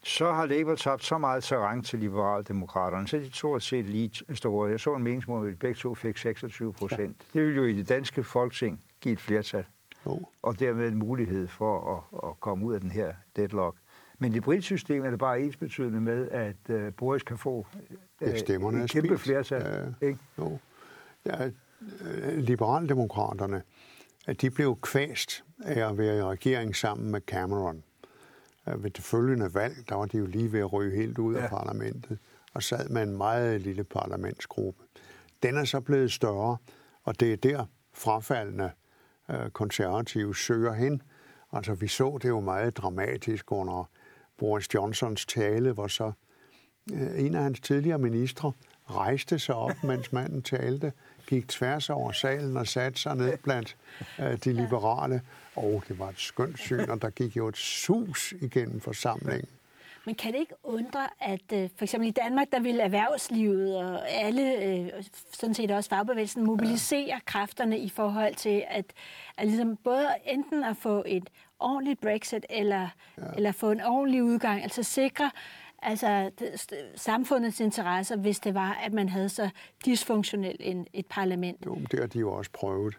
så 0.04 0.32
har 0.32 0.46
Labour 0.46 0.76
tabt 0.76 1.04
så 1.04 1.18
meget 1.18 1.44
terræn 1.44 1.84
til 1.84 2.00
liberaldemokraterne, 2.00 3.08
så 3.08 3.18
de 3.18 3.30
to 3.30 3.60
set 3.60 3.86
lige 3.86 4.12
store. 4.34 4.70
Jeg 4.70 4.80
så 4.80 4.96
en 4.96 5.04
meningsmål, 5.04 5.50
at 5.50 5.60
begge 5.60 5.76
to 5.76 5.96
fik 5.96 6.18
26 6.18 6.74
procent. 6.74 7.00
Ja. 7.00 7.40
Det 7.40 7.48
ville 7.48 7.62
jo 7.62 7.64
i 7.64 7.74
det 7.74 7.90
danske 7.90 8.24
folketing 8.24 8.82
give 9.02 9.14
et 9.14 9.20
flertal. 9.20 9.66
Jo. 10.06 10.20
Og 10.42 10.60
dermed 10.60 10.88
en 10.88 10.98
mulighed 10.98 11.48
for 11.48 11.96
at, 11.96 12.30
at 12.30 12.40
komme 12.40 12.66
ud 12.66 12.74
af 12.74 12.82
den 12.82 12.92
her 12.92 13.14
deadlock. 13.36 13.78
Men 14.20 14.32
i 14.32 14.36
det 14.36 14.44
britiske 14.44 14.78
system 14.78 15.06
er 15.06 15.10
det 15.10 15.20
bare 15.20 15.42
ens 15.42 15.58
betydende 15.58 16.02
med, 16.02 16.30
at 16.32 16.56
uh, 16.70 16.94
Boris 16.94 17.24
kan 17.24 17.38
få 17.38 17.50
uh, 17.50 17.66
ja, 18.22 18.28
et 18.28 18.90
kæmpe 18.92 19.18
flertal. 19.18 19.94
Ja, 20.02 20.08
ikke? 20.08 20.20
Jo. 20.38 20.60
Ja, 21.26 21.50
øh, 22.02 22.38
liberaldemokraterne, 22.38 23.62
at 24.26 24.42
de 24.42 24.50
blev 24.50 24.80
kvæst 24.82 25.44
af 25.64 25.90
at 25.90 25.98
være 25.98 26.18
i 26.18 26.22
regering 26.24 26.76
sammen 26.76 27.12
med 27.12 27.22
Cameron. 27.22 27.84
Ved 28.66 28.90
det 28.90 29.04
følgende 29.04 29.54
valg, 29.54 29.90
der 29.90 29.96
var 29.96 30.06
de 30.06 30.18
jo 30.18 30.26
lige 30.26 30.52
ved 30.52 30.60
at 30.60 30.74
ryge 30.74 30.96
helt 30.96 31.18
ud 31.18 31.36
ja. 31.36 31.42
af 31.44 31.50
parlamentet, 31.50 32.18
og 32.54 32.64
sad 32.64 32.90
med 32.90 33.04
en 33.04 33.18
meget 33.18 33.62
lille 33.62 33.84
parlamentsgruppe. 33.84 34.84
Den 35.44 35.58
er 35.58 35.64
så 35.64 35.80
blevet 35.80 36.12
større, 36.12 36.58
og 37.04 37.20
det 37.20 37.34
er 37.34 37.38
der 37.38 37.66
frafaldende 37.94 38.72
øh, 39.30 39.50
konservative 39.50 40.36
søger 40.36 40.74
hen. 40.74 41.02
Altså, 41.52 41.74
vi 41.74 41.88
så 41.88 42.20
det 42.22 42.30
jo 42.30 42.40
meget 42.40 42.78
dramatisk 42.78 43.52
under 43.52 43.90
Boris 44.38 44.74
Johnsons 44.74 45.26
tale, 45.26 45.72
hvor 45.72 45.88
så 45.88 46.12
øh, 46.94 47.26
en 47.26 47.36
af 47.36 47.44
hans 47.44 47.60
tidligere 47.60 47.98
ministre 47.98 48.52
rejste 48.96 49.40
sig 49.40 49.56
op, 49.56 49.84
mens 49.84 50.12
manden 50.12 50.42
talte, 50.42 50.92
gik 51.28 51.48
tværs 51.48 51.90
over 51.90 52.12
salen 52.12 52.58
og 52.58 52.68
satte 52.68 53.00
sig 53.00 53.16
ned 53.16 53.38
blandt 53.38 53.76
øh, 54.20 54.38
de 54.38 54.54
liberale. 54.54 55.22
Og 55.56 55.84
det 55.88 56.00
var 56.00 56.10
et 56.10 56.20
skønt 56.20 56.60
syn, 56.60 56.90
og 56.90 57.02
der 57.02 57.10
gik 57.10 57.38
jo 57.38 57.48
et 57.48 57.58
sus 57.58 58.34
igennem 58.42 58.82
forsamlingen. 58.82 59.50
Men 60.06 60.16
kan 60.16 60.34
det 60.34 60.40
ikke 60.40 60.56
undre, 60.64 61.08
at 61.20 61.42
øh, 61.54 61.70
for 61.76 61.86
eksempel 61.86 62.08
i 62.10 62.12
Danmark, 62.12 62.48
der 62.52 62.60
vil 62.60 62.80
erhvervslivet 62.80 63.78
og 63.78 64.10
alle, 64.10 64.64
øh, 64.64 65.04
sådan 65.34 65.54
set 65.54 65.72
også 65.72 65.90
fagbevægelsen, 65.90 66.46
mobilisere 66.46 67.06
ja. 67.08 67.20
kræfterne 67.26 67.80
i 67.80 67.90
forhold 67.90 68.36
til 68.36 68.64
at, 68.70 68.86
at 69.38 69.48
ligesom 69.48 69.78
både 69.78 70.08
enten 70.26 70.64
at 70.64 70.78
få 70.78 71.04
et 71.06 71.30
ordentligt 71.60 72.02
Brexit, 72.02 72.46
eller, 72.50 72.88
ja. 73.18 73.24
eller 73.36 73.52
få 73.52 73.72
en 73.72 73.82
ordentlig 73.82 74.24
udgang, 74.24 74.64
altså 74.64 74.84
sikre, 74.84 75.32
altså 75.84 76.32
samfundets 76.96 77.60
interesser, 77.60 78.16
hvis 78.16 78.40
det 78.40 78.54
var, 78.54 78.74
at 78.86 78.94
man 78.94 79.10
havde 79.10 79.30
så 79.30 79.50
dysfunktionelt 79.86 80.62
en, 80.64 80.88
et 80.94 81.06
parlament. 81.10 81.66
Jo, 81.66 81.76
det 81.92 82.00
har 82.00 82.08
de 82.08 82.20
jo 82.20 82.34
også 82.34 82.52
prøvet. 82.54 82.96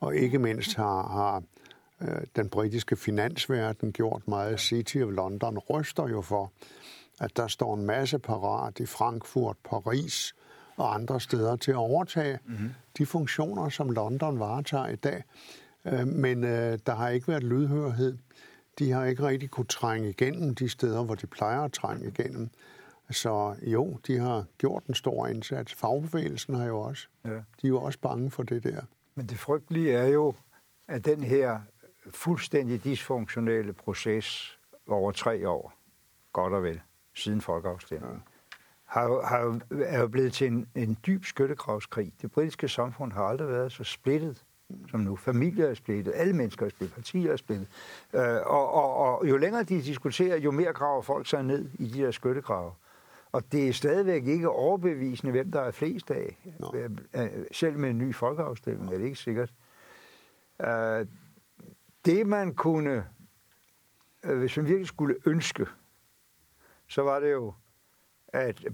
Og 0.00 0.16
ikke 0.16 0.38
mindst 0.38 0.76
har, 0.76 1.08
har 1.08 1.42
øh, 2.00 2.22
den 2.36 2.48
britiske 2.48 2.96
finansverden 2.96 3.92
gjort 3.92 4.28
meget. 4.28 4.60
City 4.60 4.96
of 4.96 5.10
London 5.10 5.58
ryster 5.58 6.08
jo 6.08 6.20
for, 6.20 6.52
at 7.20 7.36
der 7.36 7.46
står 7.46 7.74
en 7.74 7.86
masse 7.86 8.18
parat 8.18 8.80
i 8.80 8.86
Frankfurt, 8.86 9.56
Paris 9.64 10.34
og 10.76 10.94
andre 10.94 11.20
steder 11.20 11.56
til 11.56 11.70
at 11.70 11.76
overtage 11.76 12.38
mm-hmm. 12.46 12.70
de 12.98 13.06
funktioner, 13.06 13.68
som 13.68 13.90
London 13.90 14.38
varetager 14.38 14.86
i 14.86 14.96
dag. 14.96 15.22
Øh, 15.84 16.06
men 16.06 16.44
øh, 16.44 16.78
der 16.86 16.94
har 16.94 17.08
ikke 17.08 17.28
været 17.28 17.44
lydhørhed 17.44 18.18
de 18.78 18.90
har 18.90 19.04
ikke 19.04 19.22
rigtig 19.22 19.50
kunne 19.50 19.66
trænge 19.66 20.08
igennem 20.08 20.54
de 20.54 20.68
steder, 20.68 21.04
hvor 21.04 21.14
de 21.14 21.26
plejer 21.26 21.60
at 21.60 21.72
trænge 21.72 22.08
igennem. 22.08 22.50
Så 23.10 23.56
jo, 23.62 23.98
de 24.06 24.18
har 24.18 24.44
gjort 24.58 24.84
en 24.84 24.94
stor 24.94 25.26
indsats. 25.26 25.74
Fagbevægelsen 25.74 26.54
har 26.54 26.66
jo 26.66 26.80
også. 26.80 27.08
Ja. 27.24 27.30
De 27.30 27.36
er 27.64 27.68
jo 27.68 27.82
også 27.82 27.98
bange 27.98 28.30
for 28.30 28.42
det 28.42 28.64
der. 28.64 28.82
Men 29.14 29.26
det 29.26 29.38
frygtelige 29.38 29.92
er 29.92 30.06
jo, 30.06 30.34
at 30.88 31.04
den 31.04 31.22
her 31.22 31.60
fuldstændig 32.10 32.84
dysfunktionelle 32.84 33.72
proces 33.72 34.58
over 34.88 35.12
tre 35.12 35.48
år, 35.48 35.72
godt 36.32 36.52
og 36.52 36.62
vel, 36.62 36.80
siden 37.14 37.40
folkeafstemningen, 37.40 38.22
ja 38.26 38.34
har, 38.94 39.26
har, 39.26 39.60
er 39.84 40.00
jo 40.00 40.08
blevet 40.08 40.32
til 40.32 40.46
en, 40.46 40.66
en 40.74 40.96
dyb 41.06 41.24
skyttegravskrig. 41.24 42.12
Det 42.22 42.30
britiske 42.32 42.68
samfund 42.68 43.12
har 43.12 43.24
aldrig 43.24 43.48
været 43.48 43.72
så 43.72 43.84
splittet 43.84 44.44
som 44.90 45.00
nu. 45.00 45.16
Familier 45.16 45.66
er 45.66 45.74
splittet, 45.74 46.12
alle 46.16 46.32
mennesker 46.32 46.66
er 46.66 46.70
splittet, 46.70 46.94
partier 46.94 47.32
er 47.32 47.36
splittet. 47.36 47.68
Øh, 48.14 48.22
og, 48.46 48.72
og, 48.72 48.94
og 48.96 49.28
jo 49.28 49.36
længere 49.36 49.62
de 49.62 49.82
diskuterer, 49.82 50.36
jo 50.36 50.50
mere 50.50 50.72
graver 50.72 51.02
folk 51.02 51.26
sig 51.26 51.42
ned 51.42 51.68
i 51.78 51.86
de 51.86 52.02
der 52.02 52.10
skyttegrave. 52.10 52.72
Og 53.32 53.52
det 53.52 53.68
er 53.68 53.72
stadigvæk 53.72 54.26
ikke 54.26 54.48
overbevisende, 54.48 55.30
hvem 55.30 55.50
der 55.50 55.60
er 55.60 55.70
flest 55.70 56.10
af. 56.10 56.54
No. 56.58 56.70
Øh, 56.74 56.90
øh, 57.16 57.30
selv 57.52 57.78
med 57.78 57.90
en 57.90 57.98
ny 57.98 58.14
folkeafstemning 58.14 58.92
er 58.92 58.98
det 58.98 59.04
ikke 59.04 59.18
sikkert. 59.18 59.52
Uh, 60.58 61.06
det 62.04 62.26
man 62.26 62.54
kunne, 62.54 63.04
uh, 64.24 64.38
hvis 64.38 64.56
man 64.56 64.66
virkelig 64.66 64.88
skulle 64.88 65.16
ønske, 65.26 65.66
så 66.88 67.02
var 67.02 67.20
det 67.20 67.32
jo, 67.32 67.54
at 68.28 68.64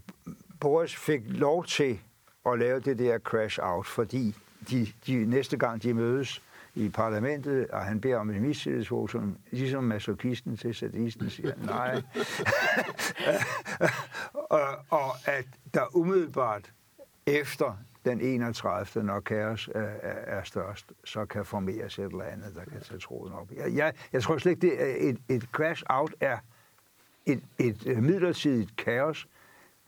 Boris 0.60 0.96
fik 0.96 1.20
lov 1.26 1.64
til 1.64 2.00
at 2.46 2.58
lave 2.58 2.80
det 2.80 2.98
der 2.98 3.18
crash 3.18 3.58
out, 3.62 3.86
fordi 3.86 4.36
de, 4.70 4.86
de 5.06 5.24
næste 5.26 5.56
gang 5.56 5.82
de 5.82 5.94
mødes 5.94 6.42
i 6.74 6.88
parlamentet, 6.88 7.68
og 7.68 7.84
han 7.84 8.00
beder 8.00 8.16
om 8.16 8.30
en 8.30 8.42
mistillidsvotum, 8.42 9.36
ligesom 9.50 9.84
masokisten 9.84 10.56
til 10.56 10.74
sadisten 10.74 11.30
siger 11.30 11.52
nej. 11.64 12.02
og, 14.50 14.60
og 14.90 15.10
at 15.24 15.44
der 15.74 15.96
umiddelbart 15.96 16.72
efter 17.26 17.76
den 18.04 18.20
31. 18.20 19.04
når 19.04 19.20
kaos 19.20 19.70
er, 19.74 19.80
er, 19.80 20.38
er 20.38 20.42
størst, 20.44 20.92
så 21.04 21.24
kan 21.26 21.44
formeres 21.44 21.98
et 21.98 22.04
eller 22.04 22.24
andet, 22.24 22.54
der 22.54 22.64
kan 22.64 22.80
tage 22.80 23.00
tråden 23.00 23.32
op. 23.32 23.52
Jeg, 23.52 23.74
jeg, 23.74 23.92
jeg 24.12 24.22
tror 24.22 24.38
slet 24.38 24.52
ikke, 24.52 24.66
det 24.66 24.82
er 24.82 25.08
et, 25.08 25.18
et 25.28 25.42
crash 25.42 25.82
out 25.88 26.14
er 26.20 26.38
et, 27.26 27.42
et 27.58 27.86
øh, 27.86 28.02
midlertidigt 28.02 28.76
kaos, 28.76 29.28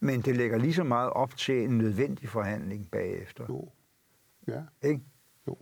men 0.01 0.21
det 0.21 0.37
lægger 0.37 0.59
lige 0.59 0.75
så 0.75 0.85
meget 0.85 1.11
op 1.11 1.37
til 1.37 1.63
en 1.65 1.79
nødvendig 1.79 2.29
forhandling 2.29 2.89
bagefter. 2.91 3.45
Jo. 3.49 3.69
Ja. 4.49 4.61
Ikke? 4.83 5.01
Jo. 5.49 5.57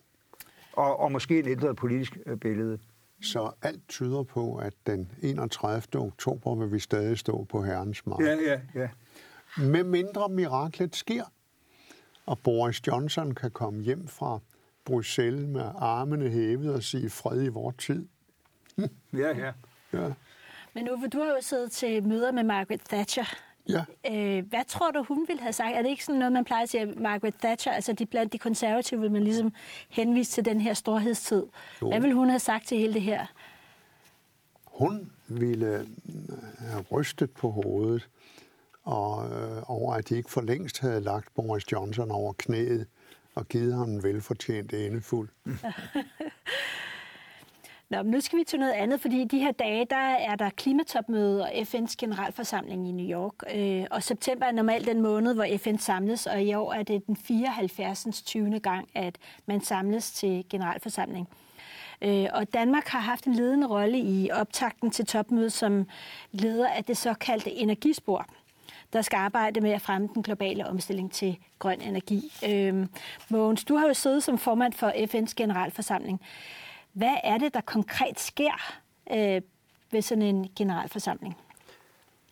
Og, 0.73 1.01
og 1.01 1.13
måske 1.13 1.39
et 1.39 1.47
ændret 1.47 1.77
politisk 1.77 2.19
øh, 2.27 2.37
billede. 2.37 2.79
Så 3.23 3.53
alt 3.63 3.89
tyder 3.89 4.23
på, 4.23 4.57
at 4.57 4.75
den 4.87 5.13
31. 5.23 5.83
oktober 5.95 6.55
vil 6.55 6.73
vi 6.73 6.79
stadig 6.79 7.19
stå 7.19 7.45
på 7.45 7.63
herrens 7.63 8.07
mark. 8.07 8.21
Ja, 8.21 8.35
ja, 8.35 8.61
ja. 8.75 8.89
Med 9.59 9.85
mindre 9.85 10.29
miraklet 10.29 10.97
sker, 10.97 11.25
og 12.27 12.39
Boris 12.39 12.87
Johnson 12.87 13.35
kan 13.35 13.51
komme 13.51 13.83
hjem 13.83 14.09
fra 14.09 14.39
Bruxelles 14.85 15.49
med 15.49 15.71
armene 15.79 16.29
hævet 16.29 16.75
og 16.75 16.83
sige 16.83 17.11
fred 17.11 17.43
i 17.43 17.49
vores 17.49 17.77
tid. 17.77 18.09
ja, 19.13 19.39
ja. 19.39 19.53
ja. 19.93 20.13
Men 20.75 20.91
Uffe, 20.91 21.09
du 21.09 21.19
har 21.19 21.27
jo 21.27 21.41
siddet 21.41 21.73
til 21.73 22.07
møder 22.07 22.33
med 22.33 22.45
Margaret 22.45 22.81
Thatcher 22.81 23.50
Ja. 23.69 23.85
Øh, 24.11 24.47
hvad 24.49 24.65
tror 24.69 24.91
du, 24.91 25.05
hun 25.09 25.25
ville 25.29 25.43
have 25.43 25.53
sagt? 25.53 25.77
Er 25.77 25.83
det 25.83 25.89
ikke 25.89 26.05
sådan 26.05 26.19
noget, 26.19 26.33
man 26.33 26.45
plejer 26.45 26.63
at 26.63 26.69
sige, 26.69 26.87
Margaret 26.87 27.35
Thatcher, 27.35 27.73
altså 27.73 27.93
de, 27.93 28.07
blandt 28.07 28.33
de 28.33 28.39
konservative, 28.39 29.01
vil 29.01 29.11
man 29.11 29.25
ligesom 29.25 29.53
henvise 29.89 30.33
til 30.33 30.45
den 30.45 30.61
her 30.61 30.75
storhedstid. 30.75 31.47
Jo. 31.83 31.89
Hvad 31.89 32.01
ville 32.01 32.15
hun 32.15 32.29
have 32.29 32.39
sagt 32.41 32.67
til 32.67 32.79
hele 32.79 32.95
det 32.95 33.03
her? 33.03 33.27
Hun 34.65 35.13
ville 35.29 35.67
øh, 35.67 35.87
have 36.59 36.85
rystet 36.93 37.31
på 37.31 37.51
hovedet 37.51 38.09
og, 38.83 39.31
øh, 39.31 39.63
over, 39.67 39.95
at 39.95 40.09
de 40.09 40.17
ikke 40.17 40.31
for 40.31 40.41
længst 40.41 40.79
havde 40.79 41.01
lagt 41.01 41.35
Boris 41.35 41.73
Johnson 41.73 42.11
over 42.11 42.33
knæet 42.39 42.87
og 43.35 43.49
givet 43.49 43.75
ham 43.75 43.91
en 43.91 44.03
velfortjent 44.03 44.73
endefuld. 44.73 45.29
Nå, 47.91 48.03
men 48.03 48.11
nu 48.11 48.21
skal 48.21 48.39
vi 48.39 48.45
til 48.45 48.59
noget 48.59 48.73
andet, 48.73 49.01
fordi 49.01 49.25
de 49.25 49.39
her 49.39 49.53
dage, 49.53 49.87
der 49.91 49.97
er 49.97 50.37
der 50.37 50.51
klimatopmøde 50.51 51.43
og 51.43 51.49
FN's 51.49 51.95
generalforsamling 51.99 52.89
i 52.89 52.93
New 52.93 53.21
York. 53.21 53.35
Øh, 53.55 53.87
og 53.91 54.03
september 54.03 54.47
er 54.47 54.53
normalt 54.53 54.87
den 54.87 55.01
måned, 55.01 55.35
hvor 55.35 55.47
FN 55.59 55.77
samles, 55.77 56.27
og 56.27 56.43
i 56.43 56.55
år 56.55 56.73
er 56.73 56.83
det 56.83 57.07
den 57.07 57.17
74. 57.17 58.23
20. 58.23 58.61
gang, 58.61 58.89
at 58.95 59.19
man 59.47 59.61
samles 59.61 60.13
til 60.13 60.45
generalforsamling. 60.51 61.29
Øh, 62.03 62.27
og 62.33 62.55
Danmark 62.55 62.87
har 62.87 63.01
haft 63.01 63.25
en 63.25 63.35
ledende 63.35 63.67
rolle 63.67 63.99
i 63.99 64.31
optakten 64.31 64.91
til 64.91 65.07
topmødet 65.07 65.53
som 65.53 65.87
leder 66.33 66.69
af 66.69 66.85
det 66.85 66.97
såkaldte 66.97 67.53
energispor 67.53 68.27
der 68.93 69.03
skal 69.03 69.17
arbejde 69.17 69.61
med 69.61 69.71
at 69.71 69.83
fremme 69.83 70.09
den 70.15 70.23
globale 70.23 70.67
omstilling 70.67 71.13
til 71.13 71.39
grøn 71.59 71.81
energi. 71.81 72.33
Øh, 72.49 72.87
Mogens, 73.29 73.65
du 73.65 73.77
har 73.77 73.87
jo 73.87 73.95
siddet 73.95 74.23
som 74.23 74.39
formand 74.39 74.73
for 74.73 74.91
FN's 74.91 75.33
generalforsamling. 75.37 76.21
Hvad 76.93 77.17
er 77.25 77.39
det, 77.39 77.55
der 77.55 77.61
konkret 77.61 78.21
sker 78.21 78.81
øh, 79.13 79.43
ved 79.93 80.03
sådan 80.03 80.23
en 80.23 80.49
generalforsamling? 80.57 81.37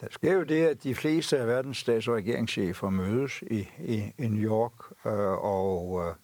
Der 0.00 0.06
sker 0.10 0.32
jo 0.32 0.42
det, 0.42 0.66
at 0.66 0.82
de 0.82 0.94
fleste 0.94 1.38
af 1.38 1.46
verdens 1.46 1.78
stats- 1.78 2.08
og 2.08 2.14
regeringschefer 2.14 2.90
mødes 2.90 3.42
i, 3.50 3.68
i, 3.78 4.12
i 4.18 4.28
New 4.28 4.50
York, 4.50 4.72
øh, 5.06 5.44
og 5.44 6.06
øh, 6.06 6.14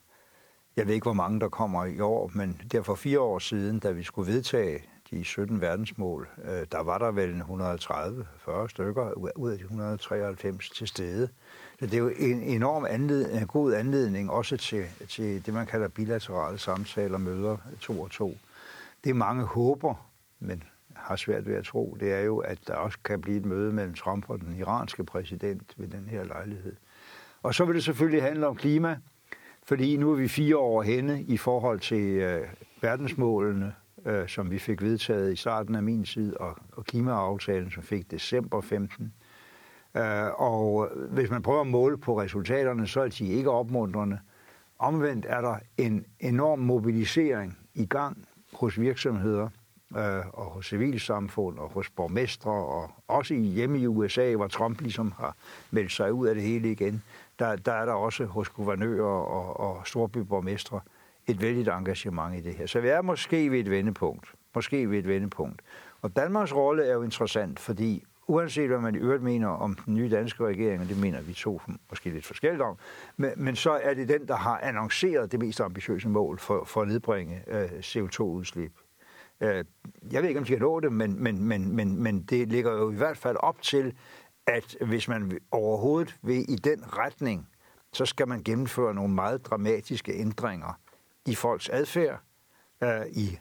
jeg 0.77 0.87
ved 0.87 0.95
ikke, 0.95 1.05
hvor 1.05 1.13
mange 1.13 1.41
der 1.41 1.49
kommer 1.49 1.85
i 1.85 2.01
år, 2.01 2.31
men 2.35 2.61
der 2.73 2.83
for 2.83 2.95
fire 2.95 3.21
år 3.21 3.39
siden, 3.39 3.79
da 3.79 3.91
vi 3.91 4.03
skulle 4.03 4.33
vedtage 4.33 4.83
de 5.11 5.25
17 5.25 5.61
verdensmål, 5.61 6.29
øh, 6.45 6.67
der 6.73 6.83
var 6.83 6.99
der 6.99 7.11
vel 7.13 7.41
130-40 7.41 8.69
stykker 8.69 9.13
ud 9.37 9.51
af 9.51 9.59
de 9.59 9.65
193 9.65 10.71
til 10.71 10.89
stede. 10.89 11.29
Så 11.79 11.87
det 11.87 11.95
er 11.95 11.99
jo 11.99 12.09
en 12.09 12.43
enorm 12.43 12.87
anledning, 12.91 13.41
en 13.41 13.47
god 13.47 13.75
anledning 13.75 14.31
også 14.31 14.57
til, 14.57 14.85
til 15.09 15.47
det, 15.47 15.55
man 15.55 15.67
kalder 15.67 15.89
bilaterale 15.89 16.59
samtaler, 16.59 17.19
møder 17.19 17.57
to 17.81 18.01
og 18.01 18.11
to. 18.11 18.37
Det 19.05 19.17
mange 19.17 19.45
håber, 19.45 19.95
men 20.41 20.63
har 20.97 21.17
svært 21.17 21.47
ved 21.47 21.55
at 21.55 21.65
tro, 21.65 21.97
det 22.01 22.13
er 22.13 22.21
jo, 22.21 22.39
at 22.39 22.59
der 22.67 22.75
også 22.75 22.99
kan 23.05 23.21
blive 23.21 23.37
et 23.37 23.45
møde 23.45 23.73
mellem 23.73 23.95
Trump 23.95 24.31
og 24.31 24.41
den 24.41 24.57
iranske 24.57 25.05
præsident 25.05 25.75
ved 25.77 25.89
den 25.89 26.09
her 26.09 26.25
lejlighed. 26.25 26.77
Og 27.43 27.55
så 27.55 27.65
vil 27.65 27.75
det 27.75 27.85
selvfølgelig 27.85 28.23
handle 28.23 28.47
om 28.47 28.57
klima, 28.57 28.99
fordi 29.63 29.97
nu 29.97 30.13
er 30.13 30.17
vi 30.17 30.29
fire 30.29 30.57
år 30.57 30.83
henne 30.83 31.23
i 31.23 31.37
forhold 31.37 31.81
til 31.81 32.05
øh, 32.05 32.47
verdensmålene, 32.81 33.75
øh, 34.07 34.29
som 34.29 34.51
vi 34.51 34.59
fik 34.59 34.83
vedtaget 34.83 35.33
i 35.33 35.37
starten 35.37 35.75
af 35.75 35.83
min 35.83 36.05
tid, 36.05 36.37
og, 36.37 36.57
og 36.73 36.85
klimaaftalen, 36.85 37.71
som 37.71 37.83
fik 37.83 38.11
december 38.11 38.61
15. 38.61 39.13
Øh, 39.97 40.41
og 40.41 40.89
hvis 41.11 41.31
man 41.31 41.43
prøver 41.43 41.61
at 41.61 41.67
måle 41.67 41.99
på 41.99 42.21
resultaterne, 42.21 42.87
så 42.87 43.01
er 43.01 43.09
de 43.09 43.27
ikke 43.27 43.51
opmuntrende. 43.51 44.19
Omvendt 44.79 45.27
er 45.29 45.41
der 45.41 45.57
en 45.77 46.05
enorm 46.21 46.59
mobilisering 46.59 47.59
i 47.75 47.87
gang 47.87 48.25
hos 48.53 48.81
virksomheder 48.81 49.49
øh, 49.97 50.27
og 50.33 50.45
hos 50.45 50.67
civilsamfund 50.67 51.59
og 51.59 51.69
hos 51.69 51.91
borgmestre 51.91 52.51
og 52.51 52.91
også 53.09 53.35
i 53.35 53.39
hjemme 53.39 53.79
i 53.79 53.87
USA, 53.87 54.35
hvor 54.35 54.49
Trump 54.49 54.81
ligesom 54.81 55.13
har 55.19 55.37
meldt 55.71 55.93
sig 55.93 56.13
ud 56.13 56.27
af 56.27 56.35
det 56.35 56.45
hele 56.45 56.73
igen. 56.73 57.03
Der, 57.39 57.57
der 57.57 57.73
er 57.73 57.85
der 57.85 57.93
også 57.93 58.25
hos 58.25 58.49
guvernører 58.49 59.05
og, 59.05 59.61
og 59.61 59.87
storbyborgmestre 59.87 60.81
et 61.27 61.41
vældigt 61.41 61.69
engagement 61.69 62.37
i 62.37 62.41
det 62.41 62.55
her. 62.55 62.67
Så 62.67 62.81
vi 62.81 62.89
er 62.89 63.03
måske 63.03 63.51
ved 63.51 63.59
et 63.59 63.71
vendepunkt. 63.71 64.35
Måske 64.55 64.91
ved 64.91 64.99
et 64.99 65.09
vendepunkt. 65.09 65.63
Og 66.03 66.17
Danmarks 66.17 66.55
rolle 66.55 66.85
er 66.85 66.95
jo 66.95 67.03
interessant, 67.03 67.61
fordi 67.61 68.05
uanset 68.27 68.69
hvad 68.69 68.79
man 68.79 68.95
i 68.95 68.99
øvrigt 68.99 69.23
mener 69.23 69.49
om 69.49 69.75
den 69.75 69.95
nye 69.95 70.11
danske 70.11 70.45
regering, 70.45 70.83
og 70.83 70.89
det 70.89 71.01
mener 71.01 71.21
vi 71.21 71.33
to 71.33 71.61
måske 71.91 72.11
lidt 72.11 72.27
forskelligt 72.27 72.63
om, 72.63 72.77
men, 73.17 73.31
men 73.37 73.57
så 73.57 73.71
er 73.71 73.95
det 73.95 74.09
den, 74.09 74.29
der 74.29 74.37
har 74.37 74.59
annonceret 74.59 75.33
det 75.33 75.41
mest 75.41 75.61
ambitiøse 75.61 76.09
mål 76.09 76.39
for, 76.39 76.65
for 76.65 76.83
at 76.83 76.89
nedbringe 76.89 77.43
øh, 77.47 77.71
CO2-udslip. 77.71 78.73
Øh, 79.41 79.65
jeg 80.13 80.23
ved 80.23 80.29
ikke, 80.29 80.41
om 80.41 80.45
de 80.47 80.53
kan 80.53 80.61
nå 80.61 80.81
det, 80.81 80.93
men, 80.93 81.23
men, 81.23 81.45
men, 81.45 81.77
men, 81.77 82.03
men 82.03 82.23
det 82.23 82.49
ligger 82.49 82.73
jo 82.73 82.91
i 82.91 82.95
hvert 82.95 83.17
fald 83.17 83.37
op 83.41 83.63
til, 83.63 83.95
at 84.47 84.77
hvis 84.81 85.09
man 85.09 85.39
overhovedet 85.51 86.17
vil 86.23 86.53
i 86.53 86.57
den 86.57 86.99
retning, 86.99 87.49
så 87.93 88.07
skal 88.07 88.29
man 88.29 88.43
gennemføre 88.43 88.95
nogle 88.95 89.15
meget 89.15 89.47
dramatiske 89.47 90.13
ændringer 90.13 90.79
i 91.27 91.35
folks 91.35 91.69
adfærd, 91.69 92.21
øh, 92.83 93.07
i 93.11 93.39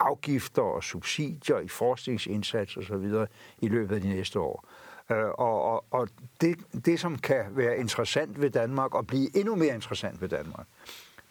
afgifter 0.00 0.62
og 0.62 0.84
subsidier 0.84 1.58
i 1.58 1.68
forskningsindsats 1.68 2.76
osv. 2.76 3.26
i 3.58 3.68
løbet 3.68 3.94
af 3.94 4.00
de 4.00 4.08
næste 4.08 4.40
år. 4.40 4.68
Øh, 5.10 5.24
og, 5.24 5.62
og, 5.62 5.84
og 5.90 6.08
det, 6.40 6.58
det, 6.84 7.00
som 7.00 7.18
kan 7.18 7.44
være 7.50 7.78
interessant 7.78 8.40
ved 8.40 8.50
Danmark, 8.50 8.94
og 8.94 9.06
blive 9.06 9.36
endnu 9.36 9.54
mere 9.54 9.74
interessant 9.74 10.20
ved 10.20 10.28
Danmark, 10.28 10.66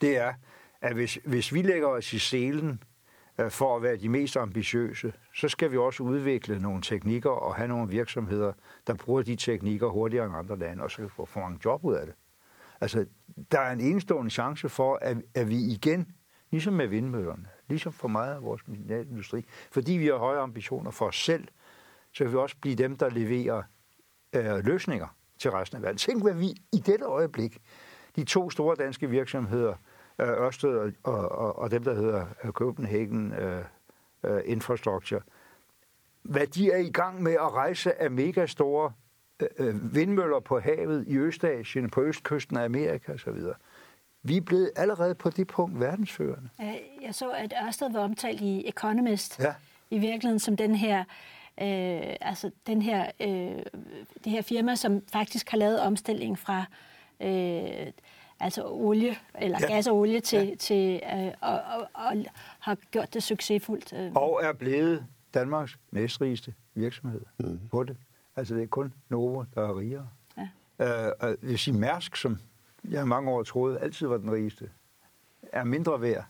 det 0.01 0.17
er, 0.17 0.33
at 0.81 0.93
hvis, 0.93 1.19
hvis 1.25 1.53
vi 1.53 1.61
lægger 1.61 1.87
os 1.87 2.13
i 2.13 2.19
selen 2.19 2.83
øh, 3.37 3.51
for 3.51 3.75
at 3.75 3.83
være 3.83 3.97
de 3.97 4.09
mest 4.09 4.37
ambitiøse, 4.37 5.13
så 5.35 5.49
skal 5.49 5.71
vi 5.71 5.77
også 5.77 6.03
udvikle 6.03 6.59
nogle 6.59 6.81
teknikker 6.81 7.29
og 7.29 7.55
have 7.55 7.67
nogle 7.67 7.89
virksomheder, 7.89 8.53
der 8.87 8.93
bruger 8.93 9.21
de 9.21 9.35
teknikker 9.35 9.87
hurtigere 9.87 10.25
end 10.25 10.35
andre 10.35 10.57
lande, 10.57 10.83
og 10.83 10.91
så 10.91 11.07
få 11.07 11.25
for 11.25 11.39
mange 11.39 11.59
job 11.65 11.85
ud 11.85 11.93
af 11.93 12.05
det. 12.05 12.15
Altså, 12.81 13.05
der 13.51 13.59
er 13.59 13.71
en 13.71 13.79
enestående 13.79 14.31
chance 14.31 14.69
for, 14.69 14.99
at, 15.01 15.17
at 15.35 15.49
vi 15.49 15.55
igen, 15.55 16.07
ligesom 16.51 16.73
med 16.73 16.87
vindmøllerne, 16.87 17.47
ligesom 17.69 17.93
for 17.93 18.07
meget 18.07 18.35
af 18.35 18.43
vores 18.43 18.61
industri, 18.89 19.45
fordi 19.71 19.93
vi 19.93 20.07
har 20.07 20.17
høje 20.17 20.39
ambitioner 20.39 20.91
for 20.91 21.07
os 21.07 21.23
selv, 21.23 21.47
så 22.11 22.23
vil 22.23 22.33
vi 22.33 22.37
også 22.37 22.55
blive 22.61 22.75
dem, 22.75 22.97
der 22.97 23.09
leverer 23.09 23.63
øh, 24.33 24.65
løsninger 24.65 25.07
til 25.37 25.51
resten 25.51 25.75
af 25.75 25.81
verden. 25.83 25.97
Tænk, 25.97 26.23
hvad 26.23 26.33
vi 26.33 26.47
i 26.73 26.77
dette 26.77 27.05
øjeblik, 27.05 27.61
de 28.15 28.23
to 28.23 28.49
store 28.49 28.75
danske 28.75 29.09
virksomheder, 29.09 29.73
øh, 30.21 30.27
Ørsted 30.27 30.93
og, 31.03 31.31
og, 31.31 31.59
og 31.59 31.71
dem, 31.71 31.83
der 31.83 31.93
hedder 31.93 32.25
øh, 32.43 32.51
Copenhagen 32.51 33.33
øh, 33.33 33.63
øh, 34.23 34.41
Infrastructure, 34.45 35.21
hvad 36.21 36.47
de 36.47 36.71
er 36.71 36.77
i 36.77 36.89
gang 36.89 37.23
med 37.23 37.33
at 37.33 37.53
rejse 37.53 38.01
af 38.01 38.11
mega 38.11 38.45
store 38.45 38.93
øh, 39.39 39.67
øh 39.67 39.95
vindmøller 39.95 40.39
på 40.39 40.59
havet 40.59 41.07
i 41.07 41.17
Østasien, 41.17 41.89
på 41.89 42.03
østkysten 42.03 42.57
af 42.57 42.65
Amerika 42.65 43.13
osv. 43.13 43.39
Vi 44.23 44.37
er 44.37 44.41
blevet 44.41 44.71
allerede 44.75 45.15
på 45.15 45.29
det 45.29 45.47
punkt 45.47 45.79
verdensførende. 45.79 46.49
Jeg 47.01 47.15
så, 47.15 47.31
at 47.31 47.53
Ørsted 47.65 47.91
var 47.91 47.99
omtalt 47.99 48.41
i 48.41 48.67
Economist 48.67 49.39
ja. 49.39 49.53
i 49.89 49.99
virkeligheden 49.99 50.39
som 50.39 50.57
den 50.57 50.75
her, 50.75 50.99
øh, 51.61 52.15
altså 52.21 52.51
den 52.67 52.81
her, 52.81 53.11
øh, 53.19 53.63
det 54.23 54.31
her 54.31 54.41
firma, 54.41 54.75
som 54.75 55.01
faktisk 55.11 55.49
har 55.49 55.57
lavet 55.57 55.79
omstilling 55.79 56.39
fra 56.39 56.65
øh, 57.21 57.91
altså 58.39 58.63
olie, 58.65 59.15
eller 59.35 59.57
ja. 59.61 59.73
gas 59.73 59.87
og 59.87 59.97
olie, 59.97 60.19
til, 60.19 60.47
ja. 60.47 60.55
til 60.55 61.01
øh, 61.13 61.31
og, 61.41 61.61
og, 61.61 61.87
og 61.93 62.25
har 62.59 62.77
gjort 62.91 63.13
det 63.13 63.23
succesfuldt. 63.23 63.93
Øh. 63.93 64.11
Og 64.15 64.39
er 64.43 64.53
blevet 64.53 65.05
Danmarks 65.33 65.77
næstrigeste 65.91 66.53
virksomhed 66.73 67.21
mm. 67.39 67.59
på 67.71 67.83
det. 67.83 67.97
Altså 68.35 68.55
det 68.55 68.63
er 68.63 68.67
kun 68.67 68.93
Novo, 69.09 69.43
der 69.55 69.69
er 69.69 69.79
rigere. 69.79 70.07
Ja. 70.37 70.47
Øh, 70.79 71.13
jeg 71.21 71.35
vil 71.41 71.59
sige 71.59 71.77
Mærsk, 71.77 72.15
som 72.15 72.37
jeg 72.89 73.07
mange 73.07 73.31
år 73.31 73.43
troede 73.43 73.79
altid 73.79 74.07
var 74.07 74.17
den 74.17 74.31
rigeste, 74.31 74.69
er 75.51 75.63
mindre 75.63 76.01
værd 76.01 76.25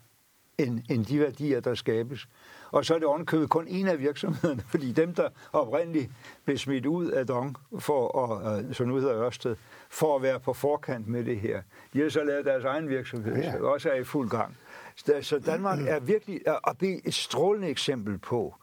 end, 0.58 0.82
end 0.90 1.06
de 1.06 1.20
værdier, 1.20 1.60
der 1.60 1.76
skabes. 1.76 2.28
Og 2.72 2.86
så 2.86 2.96
er 2.96 3.00
det 3.00 3.08
ovenkøbet 3.08 3.50
kun 3.50 3.68
en 3.68 3.88
af 3.88 4.00
virksomhederne, 4.00 4.62
fordi 4.72 4.92
dem, 4.92 5.16
der 5.16 5.30
oprindeligt 5.54 6.12
blev 6.46 6.58
smidt 6.58 6.86
ud 6.86 7.08
af 7.08 7.28
Dong, 7.28 7.58
for 7.80 8.20
at, 8.20 8.66
uh, 8.66 8.74
som 8.74 8.88
nu 8.88 8.96
hedder 8.96 9.26
Ørsted, 9.26 9.56
for 9.90 10.16
at 10.16 10.22
være 10.22 10.40
på 10.40 10.54
forkant 10.54 11.08
med 11.08 11.26
det 11.26 11.40
her, 11.40 11.62
de 11.94 12.02
har 12.02 12.10
så 12.10 12.24
lavet 12.24 12.46
deres 12.46 12.64
egen 12.64 12.90
virksomhed, 12.90 13.36
ja. 13.36 13.52
som 13.52 13.62
også 13.62 13.90
er 13.90 13.96
i 13.96 14.04
fuld 14.04 14.30
gang. 14.30 14.58
Så 15.22 15.42
Danmark 15.46 15.80
er 15.88 16.00
virkelig 16.00 16.42
og 16.64 16.80
det 16.80 16.94
er 16.94 17.00
et 17.06 17.14
strålende 17.14 17.68
eksempel 17.68 18.18
på, 18.18 18.56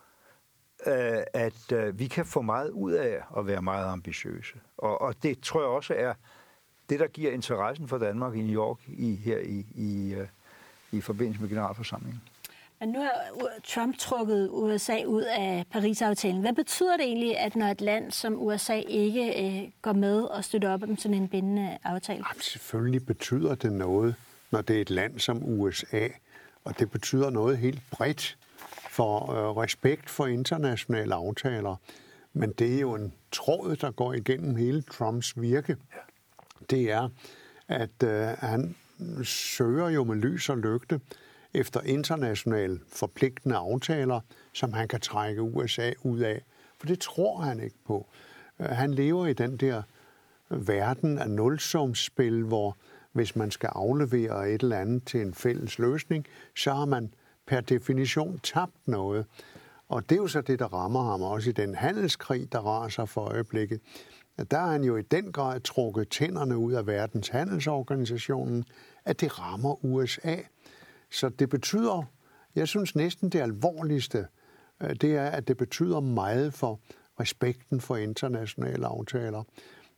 uh, 0.87 0.92
at 1.33 1.72
uh, 1.72 1.98
vi 1.98 2.07
kan 2.07 2.26
få 2.26 2.42
meget 2.42 2.70
ud 2.70 2.92
af 2.92 3.22
at 3.38 3.46
være 3.46 3.62
meget 3.62 3.92
ambitiøse. 3.92 4.55
Og, 4.79 5.00
og 5.00 5.14
det 5.22 5.40
tror 5.40 5.61
jeg 5.61 5.68
også 5.68 5.94
er 5.96 6.14
det, 6.90 7.00
der 7.00 7.07
giver 7.07 7.33
interessen 7.33 7.88
for 7.88 7.98
Danmark 7.98 8.37
i 8.37 8.42
New 8.42 8.62
York 8.62 8.79
i, 8.88 9.16
her 9.24 9.38
i, 9.38 9.66
i, 9.74 10.14
uh, 10.16 10.26
i 10.92 11.00
forbindelse 11.00 11.40
med 11.40 11.48
generalforsamlingen. 11.48 12.22
Men 12.81 12.88
nu 12.88 12.98
har 12.98 13.12
Trump 13.64 13.98
trukket 13.98 14.48
USA 14.53 15.05
ud 15.05 15.22
af 15.22 15.64
Paris-aftalen. 15.70 16.40
Hvad 16.40 16.53
betyder 16.53 16.96
det 16.96 17.07
egentlig, 17.07 17.38
at 17.38 17.57
når 17.57 17.66
et 17.66 17.81
land 17.81 18.11
som 18.11 18.42
USA 18.42 18.83
ikke 18.88 19.46
øh, 19.46 19.70
går 19.83 19.92
med 19.92 20.22
og 20.22 20.44
støtter 20.44 20.72
op 20.72 20.83
om 20.83 20.96
sådan 20.96 21.16
en 21.16 21.29
bindende 21.29 21.79
aftale? 21.85 22.24
Jamen, 22.31 22.40
selvfølgelig 22.40 23.07
betyder 23.07 23.55
det 23.55 23.72
noget, 23.72 24.14
når 24.50 24.61
det 24.61 24.76
er 24.76 24.81
et 24.81 24.90
land 24.90 25.18
som 25.18 25.42
USA. 25.44 26.09
Og 26.64 26.79
det 26.79 26.90
betyder 26.90 27.31
noget 27.31 27.59
helt 27.59 27.83
bredt 27.90 28.38
for 28.90 29.33
øh, 29.33 29.57
respekt 29.57 30.11
for 30.11 30.26
internationale 30.26 31.14
aftaler. 31.14 31.76
Men 32.33 32.53
det 32.53 32.76
er 32.76 32.81
jo 32.81 32.94
en 32.94 33.12
tråd, 33.33 33.76
der 33.76 33.90
går 33.90 34.12
igennem 34.12 34.57
hele 34.57 34.83
Trumps 34.83 35.40
virke. 35.40 35.76
Det 36.70 36.90
er, 36.90 37.09
at 37.68 38.02
øh, 38.04 38.26
han 38.38 38.76
søger 39.24 39.88
jo 39.88 40.04
med 40.04 40.16
lys 40.16 40.48
og 40.48 40.59
lygte 40.59 41.00
efter 41.54 41.80
internationale 41.80 42.80
forpligtende 42.88 43.56
aftaler, 43.56 44.20
som 44.52 44.72
han 44.72 44.88
kan 44.88 45.00
trække 45.00 45.42
USA 45.42 45.92
ud 46.02 46.18
af. 46.18 46.42
For 46.78 46.87
det 46.87 47.00
tror 47.00 47.40
han 47.40 47.61
ikke 47.61 47.78
på. 47.87 48.06
Øh, 48.61 48.66
han 48.66 48.94
lever 48.94 49.26
i 49.26 49.33
den 49.33 49.56
der 49.56 49.83
verden 50.48 51.18
af 51.18 51.30
nulsumsspil, 51.30 52.42
hvor 52.42 52.76
hvis 53.12 53.37
man 53.37 53.50
skal 53.50 53.70
aflevere 53.72 54.50
et 54.50 54.62
eller 54.62 54.78
andet 54.78 55.04
til 55.04 55.20
en 55.20 55.35
fælles 55.35 55.78
løsning, 55.78 56.26
så 56.56 56.72
har 56.72 56.85
man 56.85 57.14
per 57.46 57.61
definition 57.61 58.40
tabt 58.42 58.88
noget. 58.88 59.26
Og 59.88 60.11
det 60.11 60.16
er 60.16 60.22
jo 60.22 60.28
så 60.28 60.40
det, 60.40 60.59
der 60.59 60.74
rammer 60.74 61.02
ham 61.02 61.22
også 61.22 61.50
i 61.50 61.52
den 61.52 61.74
handelskrig, 61.74 62.52
der 62.52 62.59
raser 62.59 63.04
for 63.04 63.20
øjeblikket. 63.20 63.80
Der 64.50 64.58
er 64.58 64.66
han 64.66 64.84
jo 64.84 64.96
i 64.96 65.02
den 65.02 65.32
grad 65.32 65.60
trukket 65.60 66.08
tænderne 66.08 66.58
ud 66.58 66.72
af 66.72 66.86
verdens 66.86 67.28
handelsorganisationen, 67.28 68.64
at 69.04 69.20
det 69.20 69.38
rammer 69.38 69.84
USA. 69.84 70.36
Så 71.10 71.28
det 71.28 71.48
betyder, 71.48 72.02
jeg 72.54 72.68
synes 72.68 72.96
næsten 72.96 73.28
det 73.28 73.40
alvorligste, 73.40 74.26
øh, 74.82 74.94
det 74.94 75.16
er, 75.16 75.26
at 75.26 75.48
det 75.48 75.56
betyder 75.56 76.00
meget 76.00 76.54
for 76.54 76.80
respekten 77.20 77.80
for 77.80 77.96
internationale 77.96 78.86
aftaler. 78.86 79.42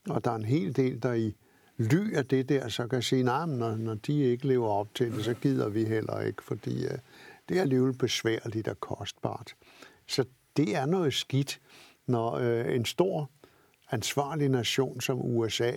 Og 0.09 0.25
der 0.25 0.31
er 0.31 0.35
en 0.37 0.45
hel 0.45 0.77
del, 0.77 1.03
der 1.03 1.13
i 1.13 1.37
ly 1.77 2.15
af 2.15 2.27
det 2.27 2.49
der, 2.49 2.69
så 2.69 2.87
kan 2.87 3.03
sige, 3.03 3.23
nej, 3.23 3.47
når, 3.47 3.77
når 3.77 3.95
de 3.95 4.23
ikke 4.23 4.47
lever 4.47 4.69
op 4.69 4.95
til 4.95 5.13
det, 5.13 5.25
så 5.25 5.35
gider 5.35 5.69
vi 5.69 5.85
heller 5.85 6.21
ikke, 6.21 6.43
fordi 6.43 6.85
uh, 6.87 6.93
det 7.49 7.57
er 7.57 7.61
alligevel 7.61 7.93
besværligt 7.93 8.69
og 8.69 8.81
kostbart. 8.81 9.55
Så 10.07 10.25
det 10.57 10.77
er 10.77 10.87
noget 10.87 11.15
skidt, 11.15 11.61
når 12.07 12.37
uh, 12.37 12.75
en 12.75 12.85
stor 12.85 13.31
ansvarlig 13.93 14.49
nation 14.49 15.01
som 15.01 15.21
USA 15.21 15.73